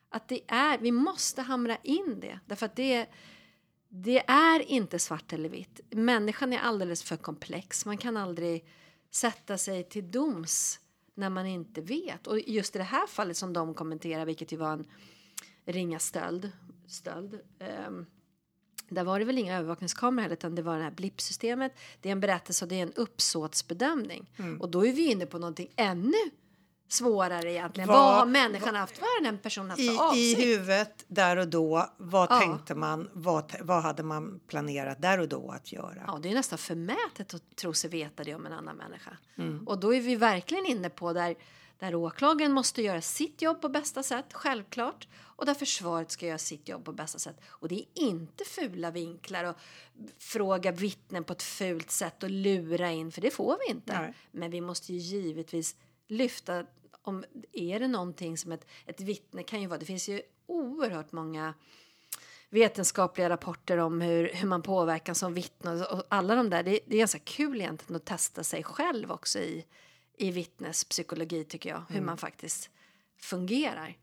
att 0.09 0.29
det 0.29 0.41
är, 0.47 0.79
vi 0.79 0.91
måste 0.91 1.43
hamra 1.43 1.77
in 1.83 2.21
det. 2.21 2.41
Därför 2.47 2.67
att 2.67 2.77
det, 2.77 3.07
det 3.89 4.19
är 4.27 4.61
inte 4.61 4.99
svart 4.99 5.33
eller 5.33 5.49
vitt. 5.49 5.81
Människan 5.91 6.53
är 6.53 6.59
alldeles 6.59 7.03
för 7.03 7.17
komplex. 7.17 7.87
Man 7.87 7.99
kan 7.99 8.17
aldrig 8.17 8.65
sätta 9.11 9.59
sig 9.59 9.89
till 9.89 10.11
doms 10.11 10.81
när 11.15 11.31
man 11.31 11.47
inte 11.47 11.81
vet. 11.81 12.27
Och 12.27 12.41
just 12.41 12.77
i 12.77 12.79
det 12.79 12.85
här 12.85 13.07
fallet 13.07 13.37
som 13.37 13.53
de 13.53 13.75
kommenterar, 13.75 14.27
vilket 14.27 14.53
ju 14.53 14.57
var 14.57 14.73
en 14.73 14.87
ringa 15.67 15.99
stöld, 15.99 16.53
stöld 16.87 17.41
ehm, 17.59 18.07
där 18.89 19.05
var 19.05 19.19
det 19.19 19.25
väl 19.25 19.39
inga 19.39 19.57
övervakningskameror 19.59 20.23
heller, 20.23 20.37
utan 20.37 20.55
det 20.55 20.63
var 20.63 20.77
det 20.77 20.83
här 20.85 20.91
blippsystemet. 20.91 21.73
Det 22.01 22.09
är 22.09 22.13
en 22.13 22.21
berättelse 22.21 22.65
och 22.65 22.69
det 22.69 22.75
är 22.79 22.83
en 22.83 22.93
uppsåtsbedömning. 22.93 24.31
Och 24.61 24.71
då 24.71 24.87
är 24.87 24.93
vi 24.93 25.11
inne 25.11 25.27
på 25.27 25.39
någonting 25.39 25.69
ännu 25.77 26.13
svårare 26.89 27.53
egentligen. 27.53 27.89
Vad, 27.89 27.99
Vad- 27.99 28.15
har 28.15 28.27
människan 28.27 28.75
haft? 28.75 29.01
Vad 29.01 29.09
har 29.09 29.25
den 29.25 29.39
personen 29.39 29.71
haft 29.71 29.83
I, 29.83 29.99
avsikt? 29.99 30.39
I 30.41 30.45
huvudet 30.47 31.05
där 31.09 31.37
och 31.37 31.49
då, 31.49 31.91
vad 31.97 32.31
Ja. 32.31 32.39
tänkte 32.41 32.75
man? 32.75 33.11
Vad, 33.13 33.55
vad 33.61 33.83
hade 33.83 34.03
man 34.03 34.41
planerat 34.47 35.03
där 35.03 35.19
och 35.21 35.29
då 35.29 35.51
att 35.51 35.73
göra? 35.73 36.05
Ja, 36.07 36.19
det 36.23 36.31
är 36.31 36.35
nästan 36.35 36.59
förmätet 36.59 37.35
att 37.35 37.57
tro 37.57 37.73
sig 37.73 37.91
veta 37.91 38.25
det 38.25 38.35
om 38.35 38.47
en 38.47 38.53
annan 38.53 38.77
människa. 38.77 39.17
Mm. 39.37 39.69
Och 39.69 39.79
då 39.81 39.95
är 39.95 40.01
vi 40.01 40.17
verkligen 40.17 40.67
inne 40.67 40.91
på 40.91 41.13
där, 41.13 41.35
där 41.79 41.95
åklagaren 41.95 42.53
måste 42.53 42.83
göra 42.83 43.01
sitt 43.01 43.43
jobb 43.43 43.61
på 43.61 43.69
bästa 43.69 44.03
sätt, 44.03 44.27
självklart. 44.33 45.09
Och 45.37 45.47
där 45.47 45.55
försvaret 45.55 46.11
ska 46.11 46.27
göra 46.27 46.39
sitt 46.39 46.69
jobb 46.69 46.85
på 46.85 46.93
bästa 46.93 47.19
sätt. 47.19 47.41
Och 47.47 47.69
det 47.69 47.75
är 47.75 47.87
inte 47.95 48.45
fula 48.45 48.91
vinklar 48.91 49.45
och 49.45 49.57
fråga 50.19 50.73
vittnen 50.73 51.25
på 51.25 51.33
ett 51.33 51.43
fult 51.43 51.91
sätt 51.91 52.23
och 52.23 52.31
lura 52.31 52.91
in, 52.91 53.13
för 53.13 53.21
det 53.21 53.31
får 53.31 53.59
vi 53.67 53.75
inte. 53.75 54.01
Nej. 54.01 54.15
Men 54.31 54.51
vi 54.51 54.61
måste 54.61 54.93
ju 54.93 54.99
givetvis 54.99 55.77
lyfta 56.09 56.67
om 57.03 57.25
är 57.53 57.81
det 57.81 57.89
någonting 57.89 58.39
som 58.39 58.53
ett, 58.53 58.67
ett 58.87 59.01
vittne 59.01 59.43
kan 59.43 59.61
ju 59.61 59.67
vara. 59.67 59.79
Det 59.79 59.87
finns 59.87 60.09
ju 60.09 60.23
oerhört 60.47 61.13
många 61.13 61.55
vetenskapliga 62.49 63.29
rapporter 63.29 63.79
om 63.79 64.01
hur, 64.01 64.31
hur 64.35 64.49
man 64.49 64.63
påverkas 64.63 65.19
som 65.19 65.35
vittne 65.35 65.87
och, 65.87 66.03
alla 66.09 66.35
de 66.35 66.51
där. 66.51 66.63
Det, 66.63 66.81
det 66.87 66.97
är 66.97 66.99
ganska 66.99 67.19
kul 67.19 67.61
egentligen 67.61 67.97
att 67.97 68.05
testa 68.05 68.45
sig 68.45 68.63
själv 68.63 69.13
också 69.13 69.39
i, 69.39 69.65
i 70.17 70.31
vittnespsykologi 70.31 71.45
tycker 71.45 71.71
jag. 71.71 71.83
Hur 71.89 72.01
man 72.01 72.19
faktiskt 72.19 72.71
fungerar. 73.17 73.97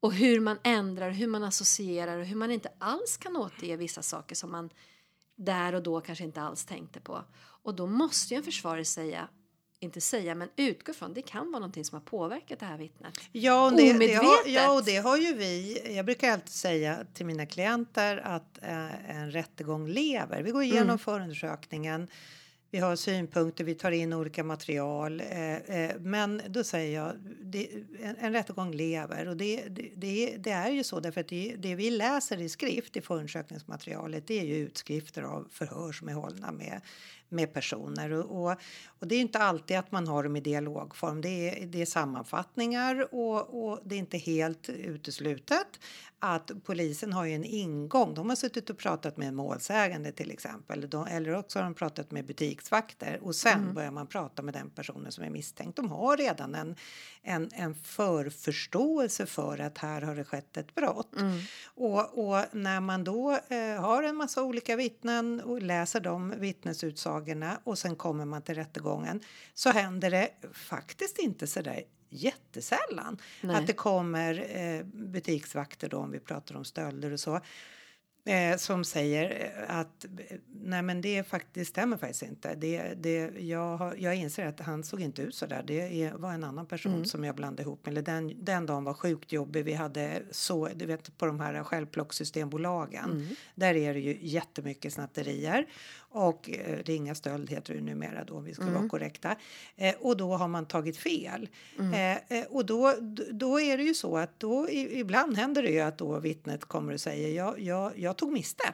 Och 0.00 0.12
hur 0.12 0.40
man 0.40 0.58
ändrar, 0.64 1.10
hur 1.10 1.26
man 1.26 1.44
associerar 1.44 2.18
och 2.18 2.24
hur 2.24 2.36
man 2.36 2.50
inte 2.50 2.70
alls 2.78 3.16
kan 3.16 3.36
återge 3.36 3.76
vissa 3.76 4.02
saker 4.02 4.34
som 4.34 4.50
man 4.52 4.70
där 5.36 5.72
och 5.74 5.82
då 5.82 6.00
kanske 6.00 6.24
inte 6.24 6.40
alls 6.42 6.64
tänkte 6.64 7.00
på. 7.00 7.24
Och 7.40 7.74
då 7.74 7.86
måste 7.86 8.34
ju 8.34 8.38
en 8.38 8.44
försvarare 8.44 8.84
säga, 8.84 9.28
inte 9.80 10.00
säga, 10.00 10.34
men 10.34 10.48
utgå 10.56 10.92
från 10.92 11.14
det 11.14 11.22
kan 11.22 11.46
vara 11.46 11.60
någonting 11.60 11.84
som 11.84 11.96
har 11.96 12.02
påverkat 12.04 12.60
det 12.60 12.66
här 12.66 12.78
vittnet. 12.78 13.14
Ja, 13.32 13.66
och 13.66 13.76
det, 13.76 13.92
det 13.92 14.14
har, 14.14 14.46
ja, 14.46 14.72
och 14.72 14.84
det 14.84 14.96
har 14.96 15.16
ju 15.16 15.34
vi. 15.34 15.82
Jag 15.96 16.04
brukar 16.04 16.32
alltid 16.32 16.52
säga 16.52 17.06
till 17.14 17.26
mina 17.26 17.46
klienter 17.46 18.16
att 18.16 18.58
eh, 18.62 19.10
en 19.20 19.30
rättegång 19.30 19.88
lever. 19.88 20.42
Vi 20.42 20.50
går 20.50 20.62
igenom 20.62 20.82
Mm. 20.82 20.98
förundersökningen. 20.98 22.08
Vi 22.70 22.78
har 22.78 22.96
synpunkter, 22.96 23.64
vi 23.64 23.74
tar 23.74 23.90
in 23.90 24.12
olika 24.12 24.44
material. 24.44 25.20
Eh, 25.20 25.56
eh, 25.56 25.96
men 26.00 26.42
då 26.48 26.64
säger 26.64 27.00
jag, 27.00 27.12
det, 27.42 27.68
en, 28.02 28.16
en 28.16 28.32
rättegång 28.32 28.72
lever. 28.72 29.28
Och 29.28 29.36
det, 29.36 29.64
det, 29.68 29.90
det, 29.96 30.36
det 30.36 30.50
är 30.50 30.70
ju 30.70 30.84
så 30.84 31.00
därför 31.00 31.20
att 31.20 31.28
det, 31.28 31.54
det 31.58 31.74
vi 31.74 31.90
läser 31.90 32.40
i 32.40 32.48
skrift 32.48 32.96
i 32.96 33.00
förundersökningsmaterialet 33.00 34.26
det 34.26 34.40
är 34.40 34.44
ju 34.44 34.56
utskrifter 34.56 35.22
av 35.22 35.48
förhör 35.50 35.92
som 35.92 36.08
är 36.08 36.12
hållna 36.12 36.52
med, 36.52 36.80
med 37.28 37.54
personer. 37.54 38.12
Och, 38.12 38.42
och, 38.44 38.56
och 38.86 39.06
det 39.06 39.14
är 39.14 39.20
inte 39.20 39.38
alltid 39.38 39.76
att 39.76 39.92
man 39.92 40.08
har 40.08 40.22
dem 40.22 40.36
i 40.36 40.40
dialogform. 40.40 41.20
Det 41.20 41.28
är, 41.28 41.66
det 41.66 41.82
är 41.82 41.86
sammanfattningar 41.86 43.14
och, 43.14 43.64
och 43.64 43.80
det 43.84 43.94
är 43.94 43.98
inte 43.98 44.18
helt 44.18 44.68
uteslutet 44.68 45.80
att 46.20 46.50
polisen 46.64 47.12
har 47.12 47.24
ju 47.24 47.34
en 47.34 47.44
ingång. 47.44 48.14
De 48.14 48.28
har 48.28 48.36
suttit 48.36 48.70
och 48.70 48.78
pratat 48.78 49.16
med 49.16 49.34
målsägande 49.34 50.12
till 50.12 50.30
exempel. 50.30 50.90
De, 50.90 51.06
eller 51.06 51.34
också 51.34 51.58
har 51.58 51.64
de 51.64 51.74
pratat 51.74 52.10
med 52.10 52.26
butiksvakter 52.26 53.18
och 53.22 53.34
sen 53.34 53.74
börjar 53.74 53.90
man 53.90 54.06
prata 54.06 54.42
med 54.42 54.54
den 54.54 54.70
personen 54.70 55.12
som 55.12 55.24
är 55.24 55.30
misstänkt. 55.30 55.76
De 55.76 55.90
har 55.90 56.16
redan 56.16 56.54
en, 56.54 56.76
en, 57.22 57.50
en 57.54 57.74
förförståelse 57.74 59.26
för 59.26 59.58
att 59.58 59.78
här 59.78 60.02
har 60.02 60.16
det 60.16 60.24
skett 60.24 60.56
ett 60.56 60.74
brott. 60.74 61.14
Och, 61.64 62.28
och 62.28 62.44
när 62.52 62.80
man 62.80 63.04
då 63.04 63.38
eh, 63.48 63.80
har 63.80 64.02
en 64.02 64.16
massa 64.16 64.42
olika 64.42 64.76
vittnen 64.76 65.40
och 65.40 65.62
läser 65.62 66.00
de 66.00 66.34
vittnesutsagorna 67.18 67.60
och 67.64 67.78
sen 67.78 67.96
kommer 67.96 68.24
man 68.24 68.42
till 68.42 68.54
rättegången 68.54 69.20
så 69.54 69.70
händer 69.70 70.10
det 70.10 70.30
faktiskt 70.52 71.18
inte 71.18 71.46
så 71.46 71.62
där 71.62 71.82
jättesällan 72.10 73.18
Nej. 73.40 73.56
att 73.56 73.66
det 73.66 73.72
kommer 73.72 74.56
eh, 74.56 74.84
butiksvakter 74.84 75.88
då 75.88 75.98
om 75.98 76.10
vi 76.10 76.20
pratar 76.20 76.56
om 76.56 76.64
stölder 76.64 77.12
och 77.12 77.20
så 77.20 77.40
eh, 78.28 78.56
som 78.56 78.84
säger 78.84 79.52
eh, 79.56 79.78
att 79.78 80.04
eh, 80.04 80.36
nej 80.62 80.82
men 80.82 81.00
det 81.00 81.28
faktiskt 81.28 81.70
stämmer 81.70 81.96
faktiskt 81.96 82.22
inte. 82.22 82.54
Det, 82.54 82.94
det, 82.96 83.30
jag, 83.38 83.76
har, 83.76 83.94
jag 83.98 84.16
inser 84.16 84.46
att 84.46 84.60
han 84.60 84.84
såg 84.84 85.00
inte 85.00 85.22
ut 85.22 85.34
så 85.34 85.46
där. 85.46 85.62
Det 85.66 86.02
är, 86.02 86.12
var 86.12 86.32
en 86.32 86.44
annan 86.44 86.66
person 86.66 87.04
som 87.04 87.24
jag 87.24 87.34
blandade 87.34 87.62
ihop 87.62 87.86
med. 87.86 88.04
Den, 88.04 88.44
den 88.44 88.66
dagen 88.66 88.84
var 88.84 88.94
sjukt 88.94 89.32
jobbig. 89.32 89.64
Vi 89.64 89.72
hade 89.72 90.22
så, 90.30 90.68
du 90.74 90.86
vet 90.86 91.18
på 91.18 91.26
de 91.26 91.40
här 91.40 91.64
självplocksystembolagen. 91.64 93.36
Där 93.54 93.74
är 93.74 93.94
det 93.94 94.00
ju 94.00 94.18
jättemycket 94.20 94.92
snatterier 94.92 95.66
och 96.10 96.50
eh, 96.50 96.78
ringa 96.84 97.14
stöld 97.14 97.50
heter 97.50 97.74
det 97.74 97.80
numera 97.80 98.24
då 98.24 98.34
om 98.34 98.44
vi 98.44 98.54
ska 98.54 98.70
vara 98.70 98.88
korrekta. 98.88 99.36
Eh, 99.76 99.94
och 100.00 100.16
då 100.16 100.36
har 100.36 100.48
man 100.48 100.66
tagit 100.66 100.96
fel. 100.96 101.48
Eh, 101.78 102.38
eh, 102.38 102.44
och 102.50 102.66
då, 102.66 102.94
då 103.30 103.60
är 103.60 103.76
det 103.76 103.82
ju 103.82 103.94
så 103.94 104.16
att 104.16 104.40
då 104.40 104.68
i, 104.68 105.00
ibland 105.00 105.36
händer 105.36 105.62
det 105.62 105.70
ju 105.70 105.80
att 105.80 105.98
då 105.98 106.18
vittnet 106.18 106.64
kommer 106.64 106.92
och 106.92 107.00
säger 107.00 107.28
jag, 107.28 107.60
jag, 107.60 107.92
jag 107.98 108.16
tog 108.18 108.32
miste. 108.32 108.64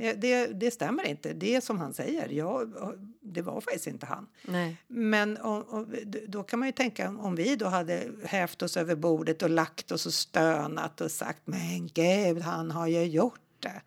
Eh, 0.00 0.16
Det, 0.18 0.46
det 0.46 0.70
stämmer 0.70 1.04
inte. 1.06 1.32
Det 1.32 1.54
är 1.56 1.60
som 1.60 1.78
han 1.78 1.94
säger. 1.94 2.28
Jag, 2.28 2.72
det 3.20 3.42
var 3.42 3.60
faktiskt 3.60 3.86
inte 3.86 4.06
han. 4.06 4.26
Nej. 4.44 4.76
Men 4.86 5.36
om, 5.36 5.64
om, 5.68 5.94
då 6.28 6.42
kan 6.42 6.58
man 6.58 6.68
ju 6.68 6.72
tänka 6.72 7.08
om 7.08 7.34
vi 7.36 7.56
då 7.56 7.66
hade 7.66 8.10
hävt 8.24 8.62
oss 8.62 8.76
över 8.76 8.94
bordet 8.94 9.42
och 9.42 9.50
lagt 9.50 9.92
oss 9.92 10.06
och 10.06 10.14
stönat 10.14 11.00
och 11.00 11.10
sagt 11.10 11.40
men 11.44 11.86
gud, 11.94 12.42
han 12.42 12.70
har 12.70 12.86
ju 12.86 13.02
gjort 13.04 13.40
det. 13.60 13.82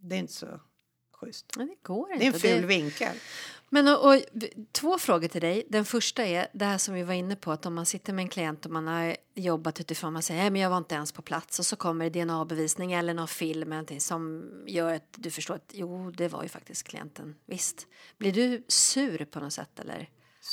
Det 0.00 0.14
är 0.14 0.18
inte 0.18 0.32
så 0.32 0.46
schysst. 1.12 1.56
Men 1.56 1.66
det 1.66 1.76
går 1.82 2.08
Det 2.08 2.12
är 2.12 2.26
inte. 2.26 2.36
en 2.36 2.40
ful 2.40 2.60
Det- 2.60 2.66
vinkel. 2.66 3.16
Men 3.74 3.88
och, 3.88 4.14
och, 4.14 4.20
två 4.72 4.98
frågor 4.98 5.28
till 5.28 5.40
dig. 5.40 5.66
Den 5.68 5.84
första 5.84 6.24
är 6.24 6.48
det 6.52 6.64
här 6.64 6.78
som 6.78 6.94
vi 6.94 7.02
var 7.02 7.14
inne 7.14 7.36
på 7.36 7.52
att 7.52 7.66
om 7.66 7.74
man 7.74 7.86
sitter 7.86 8.12
med 8.12 8.22
en 8.22 8.28
klient 8.28 8.66
och 8.66 8.72
man 8.72 8.86
har 8.86 9.16
jobbat 9.34 9.80
utifrån 9.80 10.12
man 10.12 10.22
säger 10.22 10.40
"Nej, 10.40 10.50
men 10.50 10.60
jag 10.60 10.70
var 10.70 10.78
inte 10.78 10.94
ens 10.94 11.12
på 11.12 11.22
plats 11.22 11.58
och 11.58 11.66
så 11.66 11.76
kommer 11.76 12.10
det 12.10 12.24
DNA-bevisning 12.24 12.92
eller 12.92 13.14
någon 13.14 13.28
film 13.28 13.62
eller 13.62 13.70
någonting 13.76 14.00
som 14.00 14.50
gör 14.66 14.94
att 14.94 15.14
du 15.16 15.30
förstår 15.30 15.54
att 15.54 15.70
jo, 15.72 16.10
det 16.10 16.28
var 16.28 16.42
ju 16.42 16.48
faktiskt 16.48 16.88
klienten. 16.88 17.34
Visst. 17.46 17.86
Blir 18.18 18.32
du 18.32 18.64
sur 18.68 19.24
på 19.24 19.40
något 19.40 19.52
sätt 19.52 19.80
eller 19.80 20.08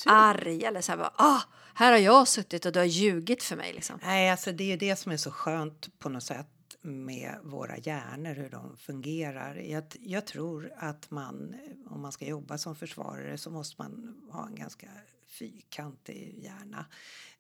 arg 0.06 0.66
eller 0.66 0.82
så 0.82 0.92
här 0.92 0.98
bara, 0.98 1.14
ah, 1.16 1.42
här 1.74 1.92
har 1.92 2.00
jag 2.00 2.28
suttit 2.28 2.66
och 2.66 2.72
du 2.72 2.80
har 2.80 2.86
ljugit 2.86 3.44
för 3.44 3.56
mig 3.56 3.74
liksom. 3.74 4.00
Nej, 4.04 4.30
alltså 4.30 4.52
det 4.52 4.64
är 4.64 4.68
ju 4.68 4.78
det 4.78 4.96
som 4.96 5.12
är 5.12 5.18
så 5.18 5.32
skönt 5.32 6.00
på 6.00 6.10
något 6.10 6.24
sätt 6.24 6.48
med 6.82 7.36
våra 7.44 7.78
hjärnor, 7.78 8.34
hur 8.34 8.50
de 8.50 8.78
fungerar. 8.78 9.56
Jag, 9.56 9.84
jag 10.00 10.26
tror 10.26 10.72
att 10.78 11.12
man, 11.12 11.56
om 11.90 12.02
man 12.02 12.12
ska 12.12 12.26
jobba 12.26 12.58
som 12.58 12.76
försvarare 12.76 13.38
så 13.38 13.50
måste 13.50 13.76
man 13.82 14.16
ha 14.32 14.48
en 14.48 14.56
ganska 14.56 14.88
fyrkantig 15.28 16.40
hjärna. 16.44 16.86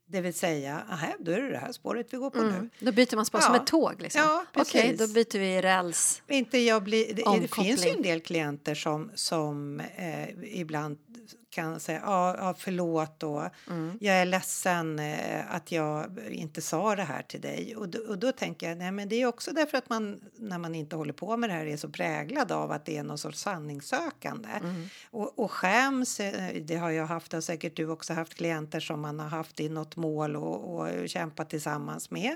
Det 0.05 0.21
vill 0.21 0.33
säga, 0.33 0.83
aha, 0.91 1.07
då 1.19 1.31
är 1.31 1.41
det 1.41 1.49
det 1.51 1.57
här 1.57 1.71
spåret 1.71 2.13
vi 2.13 2.17
går 2.17 2.29
på 2.29 2.41
nu. 2.41 2.49
Mm. 2.49 2.69
Då 2.79 2.91
byter 2.91 3.15
man 3.15 3.25
spår 3.25 3.39
som 3.39 3.53
Ja. 3.55 3.61
ett 3.61 3.67
tåg 3.67 4.01
liksom. 4.01 4.21
Ja, 4.21 4.45
Okej, 4.55 4.81
precis. 4.81 4.99
då 4.99 5.13
byter 5.13 5.39
vi 5.39 5.61
räls. 5.61 6.21
Inte 6.27 6.57
jag 6.57 6.83
blir, 6.83 7.13
det, 7.13 7.39
det 7.41 7.47
finns 7.47 7.85
ju 7.85 7.89
en 7.89 8.01
del 8.01 8.21
klienter 8.21 8.75
som, 8.75 9.11
som 9.15 9.79
eh, 9.79 10.59
ibland 10.59 10.97
kan 11.49 11.79
säga 11.79 12.01
ja, 12.05 12.35
ja 12.37 12.53
förlåt 12.57 13.19
då. 13.19 13.49
Jag 13.99 14.15
är 14.15 14.25
ledsen 14.25 14.99
eh, 14.99 15.55
att 15.55 15.71
jag 15.71 16.19
inte 16.29 16.61
sa 16.61 16.95
det 16.95 17.03
här 17.03 17.21
till 17.21 17.41
dig. 17.41 17.75
Och 17.75 17.89
då, 17.89 17.99
och 17.99 18.17
då 18.19 18.31
tänker 18.31 18.69
jag 18.69 18.77
nej 18.77 18.91
men 18.91 19.09
det 19.09 19.21
är 19.21 19.25
också 19.25 19.51
därför 19.51 19.77
att 19.77 19.89
man 19.89 20.19
när 20.35 20.57
man 20.57 20.75
inte 20.75 20.95
håller 20.95 21.13
på 21.13 21.37
med 21.37 21.49
det 21.49 21.53
här 21.53 21.65
är 21.65 21.77
så 21.77 21.89
präglad 21.89 22.51
av 22.51 22.71
att 22.71 22.85
det 22.85 22.97
är 22.97 23.03
någon 23.03 23.17
sorts 23.17 23.39
sanningssökande. 23.39 24.49
Och, 25.11 25.39
och 25.39 25.51
skäms, 25.51 26.19
eh, 26.19 26.61
det 26.61 26.75
har 26.75 26.89
jag 26.89 27.05
haft 27.05 27.33
och 27.33 27.43
säkert 27.43 27.75
du 27.75 27.87
också 27.89 28.13
haft 28.13 28.35
klienter 28.35 28.79
som 28.79 29.01
man 29.01 29.19
har 29.19 29.29
haft 29.29 29.59
i 29.59 29.69
något 29.69 29.95
mål 29.95 30.35
och, 30.35 30.79
och 30.79 31.09
kämpat 31.09 31.49
tillsammans 31.49 32.11
med. 32.11 32.35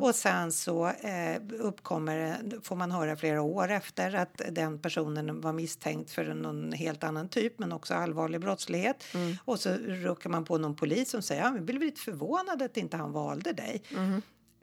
Och 0.00 0.14
sen 0.14 0.52
så 0.52 0.86
eh, 0.86 1.42
uppkommer, 1.58 2.38
får 2.62 2.76
man 2.76 2.90
höra 2.90 3.16
flera 3.16 3.42
år 3.42 3.70
efter 3.70 4.14
att 4.14 4.42
den 4.50 4.78
personen 4.78 5.40
var 5.40 5.52
misstänkt 5.52 6.10
för 6.10 6.34
någon 6.34 6.72
helt 6.72 7.04
annan 7.04 7.28
typ 7.28 7.58
men 7.58 7.72
också 7.72 7.94
allvarlig 7.94 8.40
brottslighet. 8.54 9.04
Och 9.44 9.60
så 9.60 9.76
råkar 9.86 10.30
man 10.30 10.44
på 10.44 10.58
någon 10.58 10.76
polis 10.76 11.10
som 11.10 11.22
säger 11.22 11.42
ja, 11.42 11.50
vi 11.50 11.60
blev 11.60 11.80
lite 11.80 12.00
förvånade 12.00 12.64
att 12.64 12.76
inte 12.76 12.96
han 12.96 13.12
valde 13.12 13.52
dig. 13.52 13.82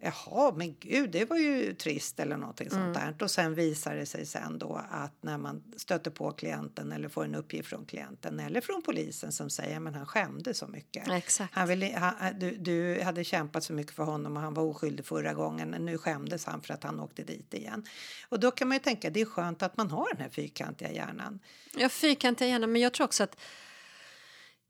Jaha, 0.04 0.54
men 0.56 0.75
gud, 0.80 1.12
det 1.12 1.30
var 1.30 1.38
ju 1.38 1.73
trist 1.73 2.19
eller 2.19 2.38
någonting 2.38 2.69
sånt 2.69 2.93
där. 2.93 3.15
Och 3.21 3.32
sen 3.32 3.56
visar 3.56 3.95
det 3.95 4.06
sig 4.06 4.25
sen 4.25 4.60
då 4.60 4.82
att 4.91 5.23
när 5.23 5.38
man 5.38 5.63
stöter 5.77 6.12
på 6.12 6.32
klienten 6.32 6.91
eller 6.91 7.10
får 7.10 7.25
en 7.25 7.36
uppgift 7.36 7.69
från 7.69 7.86
klienten 7.86 8.39
eller 8.39 8.62
från 8.62 8.82
polisen 8.82 9.32
som 9.32 9.49
säger 9.49 9.80
men 9.80 9.93
han 9.93 10.06
skämde 10.06 10.54
så 10.54 10.67
mycket. 10.67 11.10
Exakt. 11.10 11.54
Han 11.54 11.67
ville, 11.67 11.97
han, 11.97 12.39
du, 12.39 12.51
du 12.51 13.01
hade 13.01 13.23
kämpat 13.23 13.63
så 13.63 13.73
mycket 13.73 13.95
för 13.95 14.04
honom 14.04 14.38
och 14.38 14.43
han 14.43 14.54
var 14.54 14.63
oskyldig 14.63 15.06
förra 15.06 15.34
gången. 15.34 15.69
Nu 15.69 15.97
skämdes 15.97 16.45
han 16.45 16.62
för 16.62 16.73
att 16.73 16.84
han 16.84 16.99
åkte 16.99 17.23
dit 17.23 17.54
igen. 17.54 17.86
Och 18.30 18.39
då 18.39 18.51
kan 18.51 18.67
man 18.67 18.75
ju 18.75 18.80
tänka 18.80 19.10
det 19.10 19.21
är 19.21 19.25
skönt 19.25 19.63
att 19.63 19.77
man 19.77 19.91
har 19.91 20.08
den 20.13 20.21
här 20.21 20.30
fyrkantiga 20.30 20.91
hjärnan. 20.91 21.39
Ja, 21.77 21.89
fyrkantiga 21.89 22.47
gärna, 22.47 22.67
men 22.67 22.82
jag 22.82 22.93
tror 22.93 23.06
också 23.06 23.23
att 23.23 23.36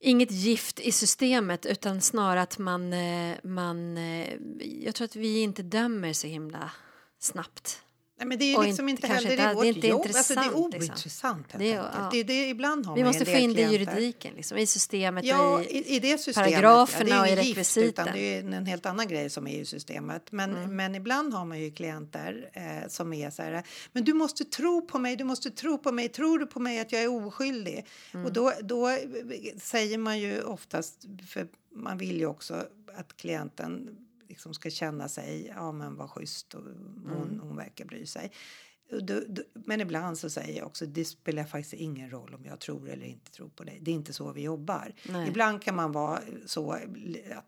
inget 0.01 0.31
gift 0.31 0.79
i 0.79 0.91
systemet 0.91 1.65
utan 1.65 2.01
snarare 2.01 2.41
att 2.41 2.57
man, 2.57 2.93
eh, 2.93 3.37
man 3.43 3.97
eh, 3.97 4.33
jag 4.59 4.95
tror 4.95 5.05
att 5.05 5.15
vi 5.15 5.41
inte 5.41 5.63
dömer 5.63 6.13
så 6.13 6.27
himla 6.27 6.71
snabbt. 7.19 7.81
Nej, 8.21 8.27
men 8.27 8.39
det 8.39 8.45
är 8.53 8.57
Och 8.57 8.63
liksom 8.63 8.89
inte- 8.89 9.07
inte 9.07 9.15
heller 9.15 9.31
inte- 9.31 9.43
i 9.43 9.53
vårt 9.53 9.63
det 9.63 9.67
är 9.69 9.73
inte 9.75 9.87
jobb. 9.87 10.01
Alltså, 10.15 10.33
det 10.33 10.39
är 10.39 10.43
liksom. 10.43 10.63
ointressant 10.63 11.51
helt 11.51 11.59
Det 11.63 11.71
är- 11.71 11.75
ja. 11.75 12.09
Det 12.11 12.23
det, 12.23 12.49
ibland 12.49 12.85
har 12.85 12.95
Vi 12.95 13.03
måste 13.03 13.25
få 13.25 13.37
in 13.37 13.53
det 13.53 13.61
i 13.61 13.71
juridiken, 13.71 14.33
liksom, 14.35 14.57
i 14.57 14.65
systemet 14.67 15.25
Ja, 15.25 15.53
och 15.53 15.61
i, 15.63 15.65
i, 15.77 15.95
i 15.95 15.99
det 15.99 16.17
systemet. 16.17 16.49
paragraferna 16.53 17.09
ja, 17.09 17.19
och 17.19 17.25
det 17.25 17.31
är 17.31 17.35
i 17.35 17.35
inget 17.35 17.45
gift, 17.57 17.77
rekvisiten. 17.77 18.07
det 18.13 18.19
är 18.37 18.39
en 18.43 18.65
helt 18.65 18.85
annan 18.85 19.07
grej 19.07 19.29
som 19.29 19.47
är 19.47 19.59
i 19.59 19.65
systemet. 19.65 20.31
Men, 20.31 20.55
Mm. 20.55 20.75
men 20.75 20.95
ibland 20.95 21.33
har 21.33 21.45
man 21.45 21.59
ju 21.59 21.71
klienter 21.71 22.49
eh, 22.53 22.87
som 22.87 23.13
är 23.13 23.29
så 23.29 23.41
här. 23.41 23.63
Men 23.91 24.03
du 24.03 24.13
måste 24.13 24.45
tro 24.45 24.87
på 24.87 24.99
mig, 24.99 25.15
du 25.15 25.23
måste 25.23 25.51
tro 25.51 25.77
på 25.77 25.91
mig. 25.91 26.09
Tror 26.09 26.39
du 26.39 26.45
på 26.45 26.59
mig 26.59 26.79
att 26.79 26.91
jag 26.91 27.01
är 27.03 27.25
oskyldig? 27.27 27.85
Mm. 28.13 28.25
Och 28.25 28.33
då, 28.33 28.53
då 28.61 28.89
eh, 28.89 28.95
säger 29.61 29.97
man 29.97 30.19
ju 30.19 30.41
oftast, 30.41 31.05
för 31.27 31.47
man 31.75 31.97
vill 31.97 32.17
ju 32.17 32.25
också 32.25 32.53
att 32.97 33.17
klienten 33.17 33.89
liksom 34.31 34.53
ska 34.53 34.69
känna 34.69 35.09
sig, 35.09 35.51
ja 35.55 35.71
men 35.71 35.95
vad 35.95 36.09
schysst 36.09 36.53
och 36.53 36.61
hon, 37.05 37.23
Mm. 37.27 37.39
hon 37.39 37.55
verkar 37.55 37.85
bry 37.85 38.05
sig. 38.05 38.31
Då- 39.01 39.21
då- 39.27 39.41
Men 39.53 39.81
ibland 39.81 40.17
så 40.17 40.29
säger 40.29 40.57
jag 40.57 40.67
också 40.67 40.85
det 40.85 41.05
spelar 41.05 41.43
faktiskt 41.43 41.73
ingen 41.73 42.09
roll 42.09 42.33
om 42.35 42.45
jag 42.45 42.59
tror 42.59 42.89
eller 42.89 43.05
inte 43.05 43.31
tror 43.31 43.49
på 43.49 43.63
dig. 43.63 43.77
Det 43.81 43.91
är 43.91 43.95
inte 43.95 44.13
så 44.13 44.31
vi 44.31 44.41
jobbar. 44.41 44.93
Nej. 45.09 45.27
Ibland 45.29 45.61
kan 45.61 45.75
man 45.75 45.91
vara 45.91 46.19
så 46.45 46.71
att 46.71 46.81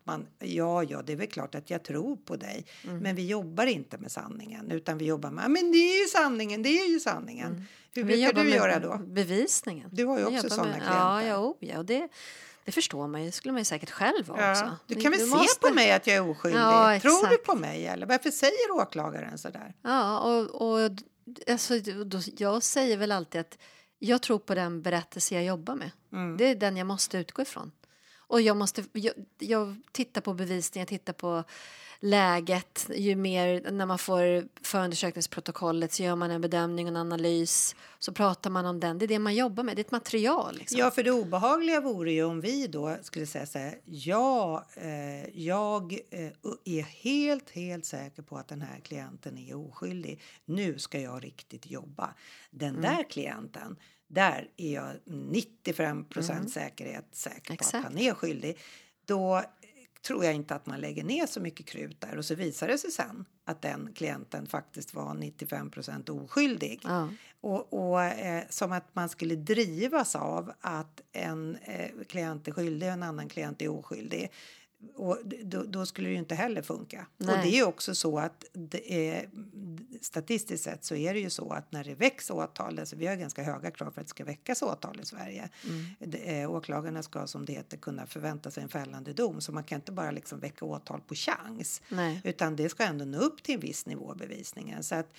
man 0.04 0.26
ja, 0.38 0.82
ja, 0.84 1.02
det 1.02 1.12
är 1.12 1.16
väl 1.16 1.26
klart 1.26 1.54
att 1.54 1.70
jag 1.70 1.82
tror 1.82 2.16
på 2.16 2.36
dig. 2.36 2.66
Mm. 2.84 2.98
Men 2.98 3.16
vi 3.16 3.26
jobbar 3.26 3.66
inte 3.66 3.98
med 3.98 4.12
sanningen 4.12 4.70
utan 4.70 4.98
vi 4.98 5.04
jobbar 5.04 5.30
med 5.30 5.50
men 5.50 5.72
det 5.72 5.78
är 5.78 6.00
ju 6.02 6.08
sanningen, 6.08 6.62
det 6.62 6.68
är 6.68 6.88
ju 6.92 7.00
sanningen. 7.00 7.64
Hur 7.94 8.02
Mm. 8.02 8.16
Vi 8.16 8.22
brukar 8.24 8.44
du 8.44 8.50
göra 8.50 8.78
då? 8.78 8.98
Bevisningen. 9.06 9.88
Du 9.92 10.04
har 10.04 10.18
ju 10.18 10.24
också 10.24 10.50
såna 10.50 10.64
med- 10.64 10.74
klienter. 10.74 10.98
Ja, 10.98 11.22
ja, 11.24 11.38
oh, 11.38 11.56
ja 11.60 11.78
och 11.78 11.84
det, 11.84 12.08
det 12.64 12.72
förstår 12.72 13.08
man 13.08 13.24
ju. 13.24 13.30
skulle 13.30 13.52
man 13.52 13.60
ju 13.60 13.64
säkert 13.64 13.90
själv 13.90 14.26
vara 14.26 14.50
också. 14.50 14.64
Ja, 14.64 14.76
du 14.86 14.94
kan 14.94 15.10
väl 15.12 15.20
se 15.20 15.26
måste- 15.26 15.68
på 15.68 15.74
mig 15.74 15.92
att 15.92 16.06
jag 16.06 16.16
är 16.16 16.30
oskyldig? 16.30 16.60
Ja, 16.60 17.00
tror 17.00 17.26
du 17.30 17.36
på 17.38 17.54
mig 17.54 17.86
eller 17.86 18.06
varför 18.06 18.30
säger 18.30 18.70
åklagaren 18.70 19.38
så 19.38 19.48
där? 19.48 19.74
Ja, 19.82 20.18
och, 20.20 20.50
och 20.62 20.90
alltså, 21.50 21.78
då, 22.04 22.20
jag 22.36 22.62
säger 22.62 22.96
väl 22.96 23.12
alltid 23.12 23.40
att 23.40 23.58
jag 23.98 24.22
tror 24.22 24.38
på 24.38 24.54
den 24.54 24.82
berättelse 24.82 25.34
jag 25.34 25.44
jobbar 25.44 25.74
med. 25.74 25.90
Mm. 26.12 26.36
Det 26.36 26.44
är 26.44 26.54
den 26.54 26.76
jag 26.76 26.86
måste 26.86 27.18
utgå 27.18 27.42
ifrån. 27.42 27.72
Och 28.26 28.40
jag, 28.40 28.56
måste, 28.56 28.84
jag, 28.92 29.14
jag 29.38 29.76
tittar 29.92 30.20
på 30.20 30.34
bevisning, 30.34 30.80
jag 30.80 30.88
tittar 30.88 31.12
på 31.12 31.44
läget. 32.04 32.90
Ju 32.94 33.16
mer, 33.16 33.70
när 33.70 33.86
man 33.86 33.98
får 33.98 34.48
förundersökningsprotokollet 34.62 35.92
så 35.92 36.02
gör 36.02 36.16
man 36.16 36.30
en 36.30 36.40
bedömning 36.40 36.86
och 36.86 36.90
en 36.90 36.96
analys. 36.96 37.76
Så 37.98 38.12
pratar 38.12 38.50
man 38.50 38.66
om 38.66 38.80
den. 38.80 38.98
Det 38.98 39.04
är 39.04 39.08
det 39.08 39.18
man 39.18 39.34
jobbar 39.34 39.64
med. 39.64 39.76
Det 39.76 39.80
är 39.80 39.84
ett 39.84 39.90
material. 39.90 40.56
Liksom. 40.58 40.78
Ja, 40.78 40.90
för 40.90 41.02
det 41.02 41.10
obehagliga 41.10 41.80
vore 41.80 42.12
ju 42.12 42.24
om 42.24 42.40
vi 42.40 42.66
då 42.66 42.96
skulle 43.02 43.26
säga 43.26 43.46
så 43.46 43.58
här. 43.58 43.78
Ja, 43.84 44.66
eh, 44.74 45.40
jag 45.40 45.98
eh, 46.10 46.30
är 46.64 46.82
helt, 46.82 47.50
helt 47.50 47.84
säker 47.84 48.22
på 48.22 48.36
att 48.36 48.48
den 48.48 48.60
här 48.62 48.80
klienten 48.80 49.38
är 49.38 49.54
oskyldig. 49.56 50.22
Nu 50.44 50.78
ska 50.78 51.00
jag 51.00 51.24
riktigt 51.24 51.70
jobba. 51.70 52.14
Den 52.50 52.80
där 52.80 53.10
klienten, 53.10 53.76
där 54.08 54.48
är 54.56 54.74
jag 54.74 54.92
95 55.04 56.04
procent 56.04 56.50
säkerhet 56.50 57.06
säker 57.12 57.56
på 57.56 57.76
att 57.76 57.84
han 57.84 57.98
är 57.98 58.14
skyldig. 58.14 58.58
Då 59.04 59.42
tror 60.06 60.24
jag 60.24 60.34
inte 60.34 60.54
att 60.54 60.66
man 60.66 60.80
lägger 60.80 61.04
ner 61.04 61.26
så 61.26 61.40
mycket 61.40 61.66
krut 61.66 62.00
där 62.00 62.18
och 62.18 62.24
så 62.24 62.34
visar 62.34 62.68
det 62.68 62.78
sig 62.78 62.90
sen 62.90 63.24
att 63.44 63.62
den 63.62 63.92
klienten 63.94 64.46
faktiskt 64.46 64.94
var 64.94 65.14
95 65.14 65.70
procent 65.70 66.08
oskyldig. 66.08 66.80
Ja. 66.84 67.08
Och, 67.40 67.72
och 67.72 68.02
eh, 68.02 68.44
som 68.50 68.72
att 68.72 68.94
man 68.94 69.08
skulle 69.08 69.36
drivas 69.36 70.16
av 70.16 70.52
att 70.60 71.00
en 71.12 71.56
eh, 71.56 71.90
klient 72.08 72.48
är 72.48 72.52
skyldig 72.52 72.88
och 72.88 72.92
en 72.92 73.02
annan 73.02 73.28
klient 73.28 73.62
är 73.62 73.68
oskyldig. 73.68 74.30
Och 74.94 75.18
då, 75.24 75.62
då 75.62 75.86
skulle 75.86 76.08
det 76.08 76.12
ju 76.12 76.18
inte 76.18 76.34
heller 76.34 76.62
funka. 76.62 77.06
Nej. 77.16 77.34
Och 77.34 77.42
det 77.42 77.48
är 77.48 77.56
ju 77.56 77.64
också 77.64 77.94
så 77.94 78.18
att 78.18 78.44
är, 78.84 79.28
statistiskt 80.00 80.64
sett 80.64 80.84
så 80.84 80.94
är 80.94 81.14
det 81.14 81.20
ju 81.20 81.30
så 81.30 81.52
att 81.52 81.72
när 81.72 81.84
det 81.84 81.94
väcks 81.94 82.30
åtal, 82.30 82.78
alltså 82.78 82.96
vi 82.96 83.06
har 83.06 83.16
ganska 83.16 83.42
höga 83.42 83.70
krav 83.70 83.90
för 83.90 84.00
att 84.00 84.06
det 84.06 84.10
ska 84.10 84.24
väckas 84.24 84.62
åtal 84.62 85.00
i 85.00 85.06
Sverige. 85.06 85.48
Det, 85.98 86.40
eh, 86.40 86.50
åklagarna 86.50 87.02
ska 87.02 87.26
som 87.26 87.44
det 87.44 87.52
heter 87.52 87.76
kunna 87.76 88.06
förvänta 88.06 88.50
sig 88.50 88.62
en 88.62 88.68
fällande 88.68 89.12
dom 89.12 89.40
så 89.40 89.52
man 89.52 89.64
kan 89.64 89.76
inte 89.76 89.92
bara 89.92 90.10
liksom 90.10 90.40
väcka 90.40 90.64
åtal 90.64 91.00
på 91.00 91.14
chans. 91.14 91.82
Nej. 91.88 92.20
Utan 92.24 92.56
det 92.56 92.68
ska 92.68 92.84
ändå 92.84 93.04
nå 93.04 93.18
upp 93.18 93.42
till 93.42 93.54
en 93.54 93.60
viss 93.60 93.86
nivå 93.86 94.14
bevisningen. 94.14 94.82
Så 94.82 94.94
att 94.94 95.14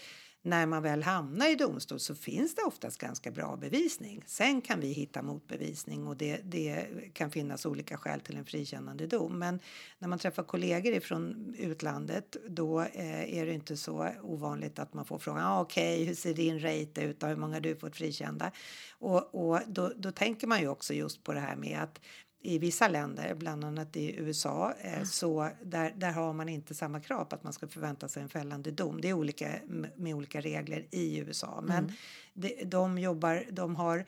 när 0.46 0.66
man 0.66 0.84
väl 0.84 1.04
hamnar 1.04 1.52
i 1.52 1.56
domstol 1.56 2.00
så 2.00 2.16
finns 2.16 2.56
det 2.56 2.62
oftast 2.62 2.98
ganska 2.98 3.32
bra 3.32 3.56
bevisning. 3.56 4.24
Sen 4.26 4.62
kan 4.62 4.80
vi 4.80 4.88
hitta 4.88 5.22
motbevisning 5.22 6.08
och 6.08 6.18
det, 6.18 6.42
det 6.44 6.86
kan 7.14 7.32
finnas 7.32 7.66
olika 7.66 7.98
skäl 7.98 8.22
till 8.22 8.38
en 8.38 8.46
frikännande 8.46 9.08
dom. 9.08 9.40
Men 9.40 9.60
när 10.00 10.08
man 10.08 10.20
träffar 10.20 10.44
kollegor 10.44 11.00
från 11.00 11.54
utlandet 11.58 12.38
då 12.48 12.82
eh, 12.82 13.38
är 13.38 13.46
det 13.46 13.54
inte 13.54 13.78
så 13.78 14.10
ovanligt 14.22 14.80
att 14.80 14.94
man 14.94 15.06
får 15.06 15.20
frågan 15.20 15.44
ah, 15.44 15.62
okej, 15.62 16.04
hur 16.04 16.16
ser 16.16 16.34
din 16.34 16.60
rate 16.60 17.02
ut 17.02 17.24
och 17.24 17.30
hur 17.30 17.36
många 17.36 17.54
har 17.54 17.62
du 17.62 17.76
fått 17.76 17.96
frikända? 17.96 18.52
Och, 18.92 19.36
och 19.36 19.60
då, 19.68 19.92
då 19.96 20.12
tänker 20.12 20.48
man 20.48 20.62
ju 20.62 20.68
också 20.68 20.94
just 20.94 21.24
på 21.24 21.34
det 21.34 21.40
här 21.40 21.56
med 21.56 21.80
att 21.82 22.00
i 22.46 22.58
vissa 22.58 22.88
länder, 22.88 23.36
bland 23.36 23.64
annat 23.64 23.96
i 23.96 24.16
USA, 24.16 24.74
eh, 24.82 25.04
så 25.04 25.50
där, 25.64 25.94
där 25.96 26.12
har 26.12 26.34
man 26.34 26.50
inte 26.50 26.76
samma 26.76 27.00
krav 27.00 27.26
på 27.26 27.36
att 27.36 27.44
man 27.44 27.54
ska 27.54 27.68
förvänta 27.68 28.08
sig 28.08 28.24
en 28.24 28.30
fällande 28.30 28.72
dom. 28.72 29.02
Det 29.02 29.10
är 29.10 29.14
olika 29.14 29.50
med, 29.96 30.14
olika 30.14 30.42
regler 30.42 30.86
i 30.92 31.18
USA, 31.18 31.64
men 31.68 31.92
de, 32.34 32.64
de 32.66 32.98
jobbar, 32.98 33.44
de 33.52 33.76
har 33.76 34.06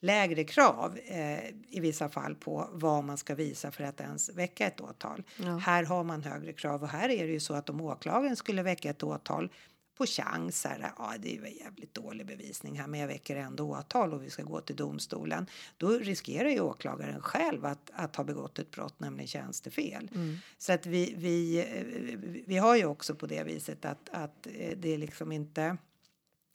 lägre 0.00 0.44
krav 0.44 0.98
eh, 1.06 1.48
i 1.68 1.80
vissa 1.80 2.08
fall 2.08 2.34
på 2.34 2.68
vad 2.72 3.04
man 3.04 3.16
ska 3.16 3.34
visa 3.34 3.70
för 3.70 3.84
att 3.84 4.00
ens 4.00 4.30
väcka 4.34 4.66
ett 4.66 4.80
åtal. 4.80 5.22
Här 5.62 5.84
har 5.84 6.04
man 6.04 6.22
högre 6.22 6.52
krav 6.52 6.82
och 6.82 6.88
här 6.88 7.08
är 7.08 7.26
det 7.26 7.32
ju 7.32 7.40
så 7.40 7.54
att 7.54 7.70
om 7.70 7.80
åklagaren 7.80 8.36
skulle 8.36 8.62
väcka 8.62 8.90
ett 8.90 9.02
åtal 9.02 9.50
på 9.98 10.06
chans 10.06 10.64
här, 10.64 10.92
ja 10.98 11.14
det 11.20 11.36
är 11.36 11.40
väl 11.40 11.56
jävligt 11.56 11.94
dålig 11.94 12.26
bevisning 12.26 12.78
här 12.78 12.86
men 12.86 13.00
jag 13.00 13.08
väcker 13.08 13.36
ändå 13.36 13.70
åtal 13.70 14.14
och 14.14 14.22
vi 14.22 14.30
ska 14.30 14.42
gå 14.42 14.60
till 14.60 14.76
domstolen. 14.76 15.46
Då 15.76 15.88
riskerar 15.88 16.48
ju 16.48 16.60
åklagaren 16.60 17.20
själv 17.20 17.64
att, 17.64 17.90
att 17.94 18.16
ha 18.16 18.24
begått 18.24 18.58
ett 18.58 18.70
brott, 18.70 19.00
nämligen 19.00 19.28
tjänstefel. 19.28 20.10
Så 20.58 20.72
att 20.72 20.86
vi, 20.86 21.14
vi, 21.16 21.58
eh, 21.58 22.44
vi 22.46 22.56
har 22.56 22.76
ju 22.76 22.84
också 22.84 23.14
på 23.14 23.26
det 23.26 23.44
viset 23.44 23.84
att, 23.84 24.08
att 24.12 24.46
eh, 24.46 24.78
det 24.78 24.94
är 24.94 24.98
liksom 24.98 25.32
inte 25.32 25.76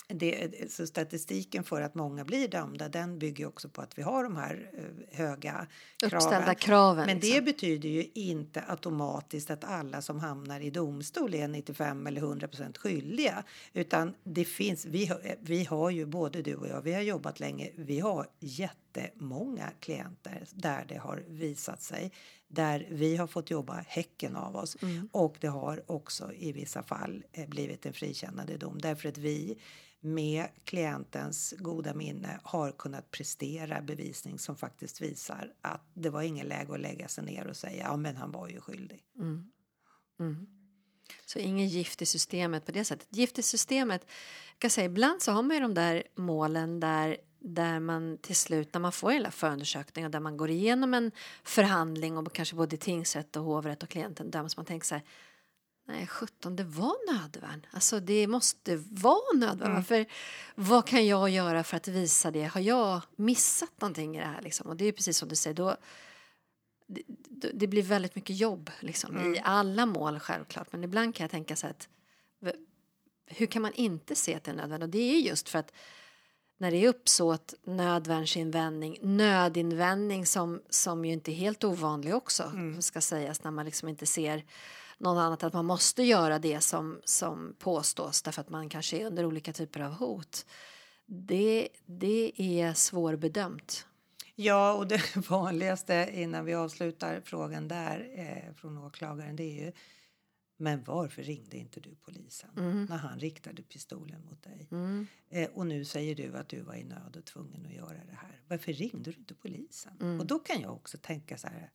det, 0.07 0.71
så 0.71 0.87
statistiken 0.87 1.63
för 1.63 1.81
att 1.81 1.95
många 1.95 2.25
blir 2.25 2.47
dömda 2.47 2.89
den 2.89 3.19
bygger 3.19 3.45
också 3.47 3.69
på 3.69 3.81
att 3.81 3.97
vi 3.97 4.01
har 4.01 4.23
de 4.23 4.35
här 4.35 4.71
eh, 4.77 5.17
höga 5.17 5.67
Uppställda 6.03 6.55
kraven, 6.55 7.05
Men 7.05 7.19
det 7.19 7.27
liksom. 7.27 7.45
betyder 7.45 7.89
ju 7.89 8.05
inte 8.13 8.63
automatiskt 8.67 9.49
att 9.49 9.63
alla 9.63 10.01
som 10.01 10.19
hamnar 10.19 10.59
i 10.59 10.69
domstol 10.69 11.33
är 11.33 11.47
95 11.47 12.07
eller 12.07 12.21
100 12.21 12.47
procent 12.47 12.77
skyldiga. 12.77 13.43
Utan 13.73 14.13
det 14.23 14.45
finns, 14.45 14.85
vi, 14.85 15.05
har- 15.05 15.21
vi 15.41 15.63
har 15.63 15.89
ju 15.89 16.05
både 16.05 16.41
du 16.41 16.55
och 16.55 16.67
jag, 16.67 16.81
vi 16.81 16.93
har 16.93 17.01
jobbat 17.01 17.39
länge, 17.39 17.69
vi 17.75 17.99
har 17.99 18.27
jättemånga 18.39 19.69
klienter 19.79 20.43
där 20.53 20.85
det 20.89 20.97
har 20.97 21.23
visat 21.27 21.81
sig 21.81 22.11
där 22.47 22.87
vi 22.91 23.15
har 23.15 23.27
fått 23.27 23.49
jobba 23.51 23.83
häcken 23.87 24.35
av 24.35 24.55
oss. 24.55 24.77
Och 25.11 25.35
det 25.39 25.47
har 25.47 25.83
också 25.91 26.33
i 26.33 26.51
vissa 26.51 26.83
fall 26.83 27.23
eh, 27.33 27.49
blivit 27.49 27.85
en 27.85 27.93
frikännande 27.93 28.57
dom. 28.57 28.77
Därför 28.81 29.09
att 29.09 29.17
vi 29.17 29.57
med 30.03 30.47
klientens 30.63 31.53
goda 31.57 31.93
minne 31.93 32.39
har 32.43 32.71
kunnat 32.71 33.11
prestera 33.11 33.81
bevisning 33.81 34.39
som 34.39 34.55
faktiskt 34.55 35.01
visar 35.01 35.53
att 35.61 35.81
det 35.93 36.09
var 36.09 36.21
ingen 36.21 36.47
läge 36.47 36.73
att 36.73 36.79
lägga 36.79 37.07
sig 37.07 37.23
ner 37.23 37.47
och 37.47 37.57
säga 37.57 37.83
ja 37.83 37.97
men 37.97 38.15
han 38.15 38.31
var 38.31 38.49
ju 38.49 38.61
skyldig. 38.61 39.03
Mm. 39.19 39.51
Mm. 40.19 40.47
Så 41.25 41.39
ingen 41.39 41.67
gift 41.67 42.01
i 42.01 42.05
systemet 42.05 42.65
på 42.65 42.71
det 42.71 42.85
sättet. 42.85 43.07
Gift 43.09 43.39
i 43.39 43.43
systemet, 43.43 44.05
jag 44.53 44.59
kan 44.59 44.69
säga, 44.69 44.85
ibland 44.85 45.21
så 45.21 45.31
har 45.31 45.43
man 45.43 45.55
ju 45.55 45.61
de 45.61 45.73
där 45.73 46.03
målen 46.15 46.79
där, 46.79 47.17
där 47.39 47.79
man 47.79 48.17
till 48.17 48.35
slut, 48.35 48.73
när 48.73 48.81
man 48.81 48.91
får 48.91 49.11
hela 49.11 49.31
förundersökningen 49.31 50.07
och 50.07 50.11
där 50.11 50.19
man 50.19 50.37
går 50.37 50.49
igenom 50.49 50.93
en 50.93 51.11
förhandling 51.43 52.17
och 52.17 52.33
kanske 52.33 52.55
både 52.55 52.77
tingsrätt 52.77 53.35
och 53.35 53.43
hovrätt 53.43 53.83
och 53.83 53.89
klienten 53.89 54.31
döms, 54.31 54.57
man 54.57 54.65
tänker 54.65 54.87
så 54.87 54.95
här, 54.95 55.03
nej 55.85 56.07
17, 56.07 56.55
det 56.55 56.63
var 56.63 57.13
nödvärn. 57.13 57.65
Alltså 57.71 57.99
det 57.99 58.27
måste 58.27 58.75
vara 58.91 59.37
nödvärn. 59.37 59.73
Varför, 59.75 60.05
vad 60.55 60.87
kan 60.87 61.07
jag 61.07 61.29
göra 61.29 61.63
för 61.63 61.77
att 61.77 61.87
visa 61.87 62.31
det? 62.31 62.43
Har 62.43 62.61
jag 62.61 63.01
missat 63.15 63.81
någonting 63.81 64.15
i 64.17 64.19
det 64.19 64.25
här 64.25 64.41
liksom? 64.41 64.67
Och 64.67 64.75
det 64.77 64.85
är 64.85 64.91
precis 64.91 65.17
som 65.17 65.29
du 65.29 65.35
säger, 65.35 65.53
då 65.53 65.75
det, 66.87 67.01
det- 67.53 67.67
blir 67.67 67.83
väldigt 67.83 68.15
mycket 68.15 68.35
jobb 68.37 68.71
liksom, 68.79 69.35
i 69.35 69.41
alla 69.43 69.85
mål 69.85 70.19
självklart. 70.19 70.71
Men 70.71 70.83
ibland 70.83 71.15
kan 71.15 71.23
jag 71.23 71.31
tänka 71.31 71.55
så 71.55 71.67
att 71.67 71.87
hur 73.27 73.45
kan 73.45 73.61
man 73.61 73.73
inte 73.73 74.15
se 74.15 74.35
att 74.35 74.43
det 74.43 74.51
är 74.51 74.55
nödvändigt? 74.55 74.87
Och 74.87 74.89
det 74.91 75.15
är 75.15 75.19
just 75.19 75.49
för 75.49 75.59
att 75.59 75.73
när 76.57 76.71
det 76.71 76.77
är 76.77 76.87
uppsåt, 76.89 77.53
nödvärnsinvändning, 77.63 78.97
nödinvändning 79.01 80.25
som, 80.25 80.61
som 80.69 81.05
ju 81.05 81.13
inte 81.13 81.31
är 81.31 81.35
helt 81.35 81.63
ovanlig 81.63 82.15
också, 82.15 82.51
ska 82.79 83.01
sägas, 83.01 83.43
när 83.43 83.51
man 83.51 83.65
liksom 83.65 83.89
inte 83.89 84.05
ser 84.05 84.43
något 84.97 85.19
annat, 85.19 85.43
att 85.43 85.53
man 85.53 85.65
måste 85.65 86.03
göra 86.03 86.39
det 86.39 86.61
som, 86.61 87.01
som 87.03 87.55
påstås 87.59 88.21
därför 88.21 88.41
att 88.41 88.49
man 88.49 88.69
kanske 88.69 88.97
är 88.97 89.05
under 89.05 89.25
olika 89.25 89.53
typer 89.53 89.79
av 89.79 89.91
hot. 89.91 90.45
Det, 91.05 91.69
det 91.85 92.31
är 92.37 92.73
svårbedömt. 92.73 93.87
Ja, 94.35 94.73
och 94.73 94.87
det 94.87 95.15
vanligaste 95.29 96.09
innan 96.13 96.45
vi 96.45 96.53
avslutar 96.53 97.21
frågan 97.25 97.67
där 97.67 98.09
eh, 98.15 98.53
från 98.53 98.77
åklagaren 98.77 99.35
det 99.35 99.43
är 99.43 99.65
ju 99.65 99.71
men 100.57 100.83
varför 100.83 101.23
ringde 101.23 101.57
inte 101.57 101.79
du 101.79 101.95
polisen 101.95 102.49
när 102.89 102.97
han 102.97 103.19
riktade 103.19 103.61
pistolen 103.61 104.25
mot 104.25 104.43
dig? 104.43 104.67
Eh, 105.29 105.49
och 105.49 105.67
nu 105.67 105.85
säger 105.85 106.15
du 106.15 106.37
att 106.37 106.49
du 106.49 106.61
var 106.61 106.75
i 106.75 106.83
nöd 106.83 107.15
och 107.17 107.25
tvungen 107.25 107.65
att 107.65 107.73
göra 107.73 108.05
det 108.05 108.15
här. 108.15 108.41
Varför 108.47 108.73
ringde 108.73 109.11
du 109.11 109.17
inte 109.17 109.35
polisen? 109.35 110.19
Och 110.19 110.25
då 110.25 110.39
kan 110.39 110.61
jag 110.61 110.73
också 110.73 110.97
tänka 110.97 111.37
så 111.37 111.47
här. 111.47 111.71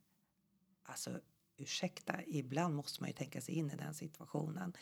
Alltså 0.83 1.21
ursäkta, 1.59 2.15
ibland 2.27 2.75
måste 2.75 3.03
man 3.03 3.09
ju 3.09 3.15
tänka 3.15 3.41
sig 3.41 3.55
in 3.55 3.71
i 3.71 3.77
den 3.77 3.95
situationen. 3.95 4.73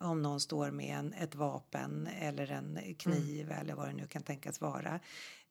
Om 0.00 0.22
någon 0.22 0.40
står 0.40 0.70
med 0.70 0.98
en, 0.98 1.12
ett 1.12 1.34
vapen 1.34 2.06
eller 2.06 2.50
en 2.50 2.78
kniv 2.98 3.50
eller 3.50 3.74
vad 3.74 3.88
det 3.88 3.92
nu 3.92 4.06
kan 4.06 4.22
tänkas 4.22 4.60
vara 4.60 5.00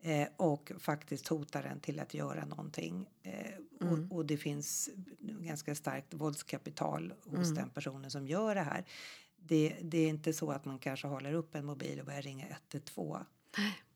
eh, 0.01 0.27
och 0.37 0.71
faktiskt 0.79 1.27
hotar 1.27 1.63
en 1.63 1.79
till 1.79 1.99
att 1.99 2.13
göra 2.13 2.45
någonting. 2.45 3.09
Eh, 3.23 3.87
och, 3.89 4.17
och 4.17 4.25
det 4.25 4.37
finns 4.37 4.89
ganska 5.19 5.75
starkt 5.75 6.13
våldskapital 6.13 7.13
hos 7.25 7.55
den 7.55 7.69
personen 7.69 8.11
som 8.11 8.27
gör 8.27 8.55
det 8.55 8.61
här. 8.61 8.85
det, 9.37 9.77
det 9.81 9.97
är 9.97 10.09
inte 10.09 10.33
så 10.33 10.51
att 10.51 10.65
man 10.65 10.79
kanske 10.79 11.07
håller 11.07 11.33
upp 11.33 11.55
en 11.55 11.65
mobil 11.65 11.99
och 11.99 12.05
börjar 12.05 12.21
ringa 12.21 12.45
112. 12.47 13.25
Så 13.53 13.61
att 13.61 13.94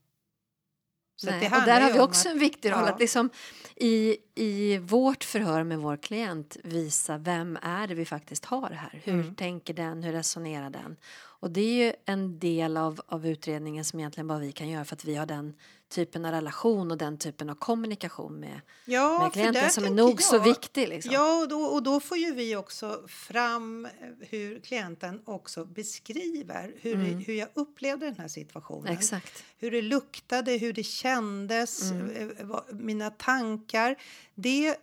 Nej, 1.23 1.45
och 1.45 1.65
där 1.65 1.81
har 1.81 1.93
vi 1.93 1.99
också 1.99 2.27
att- 2.29 2.33
en 2.33 2.39
viktig 2.39 2.71
roll. 2.71 2.79
Ja. 2.85 2.89
Att 2.89 2.99
liksom 2.99 3.29
i, 3.75 4.17
I 4.35 4.77
vårt 4.77 5.23
förhör 5.23 5.63
med 5.63 5.79
vår 5.79 5.97
klient 5.97 6.57
visa 6.63 7.17
vem 7.17 7.57
är 7.61 7.87
det 7.87 7.95
vi 7.95 8.05
faktiskt 8.05 8.45
har 8.45 8.69
här. 8.69 9.01
Hur 9.03 9.13
Mm. 9.13 9.35
tänker 9.35 9.73
den? 9.73 10.03
Hur 10.03 10.11
resonerar 10.11 10.69
den? 10.69 10.95
Och 11.41 11.51
det 11.51 11.61
är 11.61 11.85
ju 11.85 11.93
en 12.05 12.39
del 12.39 12.77
av, 12.77 13.01
av 13.07 13.27
utredningen 13.27 13.85
som 13.85 13.99
egentligen 13.99 14.27
bara 14.27 14.39
vi 14.39 14.51
kan 14.51 14.69
göra 14.69 14.85
för 14.85 14.95
att 14.95 15.05
vi 15.05 15.15
har 15.15 15.25
den 15.25 15.53
typen 15.89 16.25
av 16.25 16.31
relation 16.31 16.91
och 16.91 16.97
den 16.97 17.17
typen 17.17 17.49
av 17.49 17.55
kommunikation 17.55 18.39
med, 18.39 18.61
Ja, 18.85 19.23
med 19.23 19.33
klienten 19.33 19.69
som 19.71 19.83
är 19.85 19.89
nog 19.89 20.21
så 20.21 20.35
jag- 20.35 20.43
viktig. 20.43 20.87
Liksom. 20.89 21.11
Ja, 21.13 21.41
och 21.41 21.49
då, 21.49 21.61
och 21.61 21.83
då 21.83 21.99
får 21.99 22.17
ju 22.17 22.33
vi 22.33 22.55
också 22.55 23.03
fram 23.07 23.85
eh, 23.85 23.91
hur 24.19 24.59
klienten 24.59 25.21
också 25.25 25.65
beskriver 25.65 26.73
hur, 26.81 26.95
det, 26.95 27.03
hur 27.03 27.33
jag 27.33 27.47
upplevde 27.53 28.05
den 28.05 28.15
här 28.17 28.27
situationen. 28.27 28.85
Mm. 28.87 28.93
Exakt. 28.97 29.43
Hur 29.57 29.71
det 29.71 29.81
luktade, 29.81 30.51
hur 30.51 30.73
det 30.73 30.83
kändes, 30.83 31.91
Mm. 31.91 32.31
eh, 32.37 32.45
vad- 32.45 32.73
mina 32.81 33.09
tankar. 33.09 33.95
Det, 34.35 34.75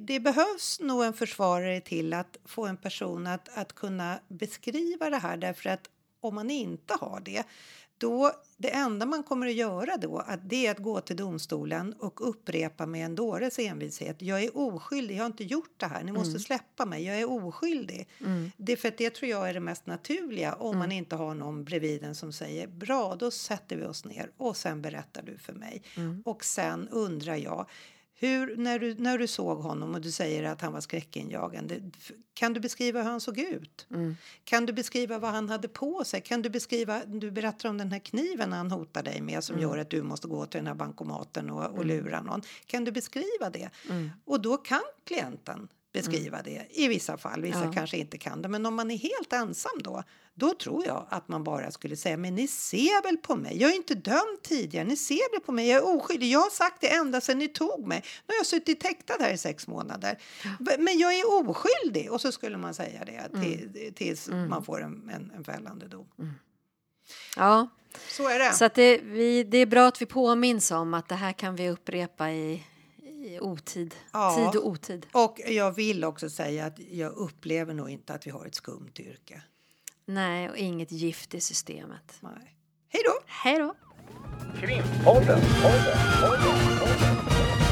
det 0.00 0.20
behövs 0.20 0.80
nog 0.80 1.04
en 1.04 1.12
försvarare 1.12 1.80
till 1.80 2.12
att 2.12 2.36
få 2.44 2.66
en 2.66 2.76
person 2.76 3.26
att, 3.26 3.48
att 3.54 3.72
kunna 3.74 4.18
beskriva 4.28 5.10
det 5.10 5.16
här 5.18 5.36
därför 5.36 5.70
att 5.70 5.88
om 6.20 6.34
man 6.34 6.50
inte 6.50 6.94
har 7.00 7.20
det 7.20 7.42
då, 8.02 8.32
det 8.56 8.70
enda 8.70 9.06
man 9.06 9.22
kommer 9.22 9.46
att 9.46 9.54
göra 9.54 9.96
då 9.96 10.18
att 10.18 10.40
det 10.48 10.66
är 10.66 10.70
att 10.70 10.78
gå 10.78 11.00
till 11.00 11.16
domstolen 11.16 11.92
och 11.92 12.28
upprepa 12.28 12.86
med 12.86 13.04
en 13.04 13.14
dåres 13.14 13.58
envishet. 13.58 14.22
Jag 14.22 14.42
är 14.42 14.56
oskyldig, 14.56 15.16
jag 15.16 15.22
har 15.22 15.26
inte 15.26 15.44
gjort 15.44 15.74
det 15.76 15.86
här. 15.86 16.04
Ni 16.04 16.12
måste 16.12 16.38
släppa 16.38 16.86
mig, 16.86 17.04
jag 17.04 17.20
är 17.20 17.30
oskyldig. 17.30 18.08
Det, 18.56 18.76
för 18.76 18.88
att 18.88 18.98
det 18.98 19.10
tror 19.10 19.30
jag 19.30 19.48
är 19.48 19.54
det 19.54 19.60
mest 19.60 19.86
naturliga 19.86 20.54
om 20.54 20.78
man 20.78 20.92
inte 20.92 21.16
har 21.16 21.34
någon 21.34 21.64
bredvid 21.64 22.02
en 22.02 22.14
som 22.14 22.32
säger 22.32 22.66
bra, 22.66 23.16
då 23.18 23.30
sätter 23.30 23.76
vi 23.76 23.84
oss 23.84 24.04
ner 24.04 24.30
och 24.36 24.56
sen 24.56 24.82
berättar 24.82 25.22
du 25.22 25.38
för 25.38 25.52
mig. 25.52 25.82
Och 26.24 26.44
sen 26.44 26.88
undrar 26.88 27.36
jag 27.36 27.66
hur, 28.22 28.56
när, 28.56 28.78
du, 28.78 28.94
när 28.94 29.18
du 29.18 29.26
såg 29.26 29.58
honom 29.58 29.94
och 29.94 30.00
du 30.00 30.10
säger 30.10 30.42
att 30.44 30.60
han 30.60 30.72
var 30.72 30.80
skräckinjagande, 30.80 31.80
kan 32.34 32.52
du 32.52 32.60
beskriva 32.60 33.02
hur 33.02 33.10
han 33.10 33.20
såg 33.20 33.38
ut? 33.38 33.86
Kan 34.44 34.66
du 34.66 34.72
beskriva 34.72 35.18
vad 35.18 35.30
han 35.30 35.48
hade 35.48 35.68
på 35.68 36.04
sig? 36.04 36.20
Kan 36.20 36.42
du 36.42 36.50
beskriva, 36.50 37.04
du 37.06 37.30
berättar 37.30 37.68
om 37.68 37.78
den 37.78 37.92
här 37.92 37.98
kniven 37.98 38.52
han 38.52 38.70
hotar 38.70 39.02
dig 39.02 39.20
med 39.20 39.44
som 39.44 39.58
gör 39.58 39.78
att 39.78 39.90
du 39.90 40.02
måste 40.02 40.28
gå 40.28 40.46
till 40.46 40.58
den 40.58 40.66
här 40.66 40.74
bankomaten 40.74 41.50
och, 41.50 41.78
och 41.78 41.84
lura 41.86 42.22
någon. 42.22 42.42
Kan 42.66 42.84
du 42.84 42.92
beskriva 42.92 43.50
det? 43.52 43.70
Och 44.24 44.40
då 44.40 44.56
kan 44.56 44.82
klienten 45.04 45.68
beskriva 45.92 46.42
det 46.42 46.66
i 46.70 46.88
vissa 46.88 47.18
fall, 47.18 47.42
vissa 47.42 47.64
Ja. 47.64 47.72
kanske 47.72 47.96
inte 47.96 48.18
kan 48.18 48.42
det. 48.42 48.48
Men 48.48 48.66
om 48.66 48.74
man 48.74 48.90
är 48.90 48.96
helt 48.98 49.32
ensam 49.32 49.72
då, 49.84 50.02
då 50.34 50.54
tror 50.54 50.86
jag 50.86 51.06
att 51.10 51.28
man 51.28 51.44
bara 51.44 51.70
skulle 51.70 51.96
säga 51.96 52.16
men 52.16 52.34
ni 52.34 52.48
ser 52.48 53.02
väl 53.02 53.16
på 53.16 53.36
mig, 53.36 53.60
jag 53.60 53.70
är 53.70 53.76
inte 53.76 53.94
dömd 53.94 54.42
tidigare, 54.42 54.84
ni 54.84 54.96
ser 54.96 55.32
väl 55.32 55.40
på 55.40 55.52
mig, 55.52 55.68
jag 55.68 55.76
är 55.78 55.96
oskyldig, 55.96 56.30
jag 56.30 56.40
har 56.40 56.50
sagt 56.50 56.80
det 56.80 56.88
ända 56.94 57.20
sedan 57.20 57.38
ni 57.38 57.48
tog 57.48 57.86
mig. 57.86 58.02
Nu 58.26 58.32
har 58.34 58.38
jag 58.38 58.46
suttit 58.46 58.82
häktad 58.82 59.14
här 59.20 59.32
i 59.32 59.38
sex 59.38 59.66
månader, 59.66 60.18
B- 60.60 60.76
men 60.78 60.98
jag 60.98 61.14
är 61.18 61.48
oskyldig. 61.50 62.12
Och 62.12 62.20
så 62.20 62.32
skulle 62.32 62.56
man 62.56 62.74
säga 62.74 63.04
det 63.04 63.40
till, 63.42 63.92
tills 63.94 64.28
man 64.28 64.64
får 64.64 64.82
en, 64.82 65.10
en, 65.14 65.30
en 65.36 65.44
fällande 65.44 65.88
dom. 65.88 66.06
Ja, 67.36 67.68
Så 68.08 68.28
är 68.28 68.38
det. 68.38 68.52
så 68.52 68.64
att 68.64 68.74
det, 68.74 68.98
vi, 68.98 69.44
det 69.44 69.58
är 69.58 69.66
bra 69.66 69.86
att 69.88 70.02
vi 70.02 70.06
påminns 70.06 70.70
om 70.70 70.94
att 70.94 71.08
det 71.08 71.14
här 71.14 71.32
kan 71.32 71.56
vi 71.56 71.70
upprepa 71.70 72.30
i, 72.30 72.62
i 73.34 73.40
otid. 73.40 73.94
Ja. 74.12 74.36
Tid 74.52 74.60
och 74.60 74.68
otid. 74.68 75.06
Och 75.12 75.40
jag 75.46 75.72
vill 75.72 76.04
också 76.04 76.30
säga 76.30 76.66
att 76.66 76.78
jag 76.78 77.12
upplever 77.12 77.74
nog 77.74 77.90
inte 77.90 78.14
att 78.14 78.26
vi 78.26 78.30
har 78.30 78.46
ett 78.46 78.54
skumt 78.54 78.92
yrke. 78.98 79.42
Nej, 80.06 80.50
och 80.50 80.56
inget 80.56 80.92
gift 80.92 81.34
i 81.34 81.40
systemet. 81.40 82.14
Nej. 82.20 82.56
Hej 82.88 83.02
då! 83.04 83.12
Hej 83.26 83.58
då! 83.58 83.74
Krimpodden, 84.60 85.40
podden, 85.62 85.98
podden, 86.22 86.78
podden. 86.80 87.71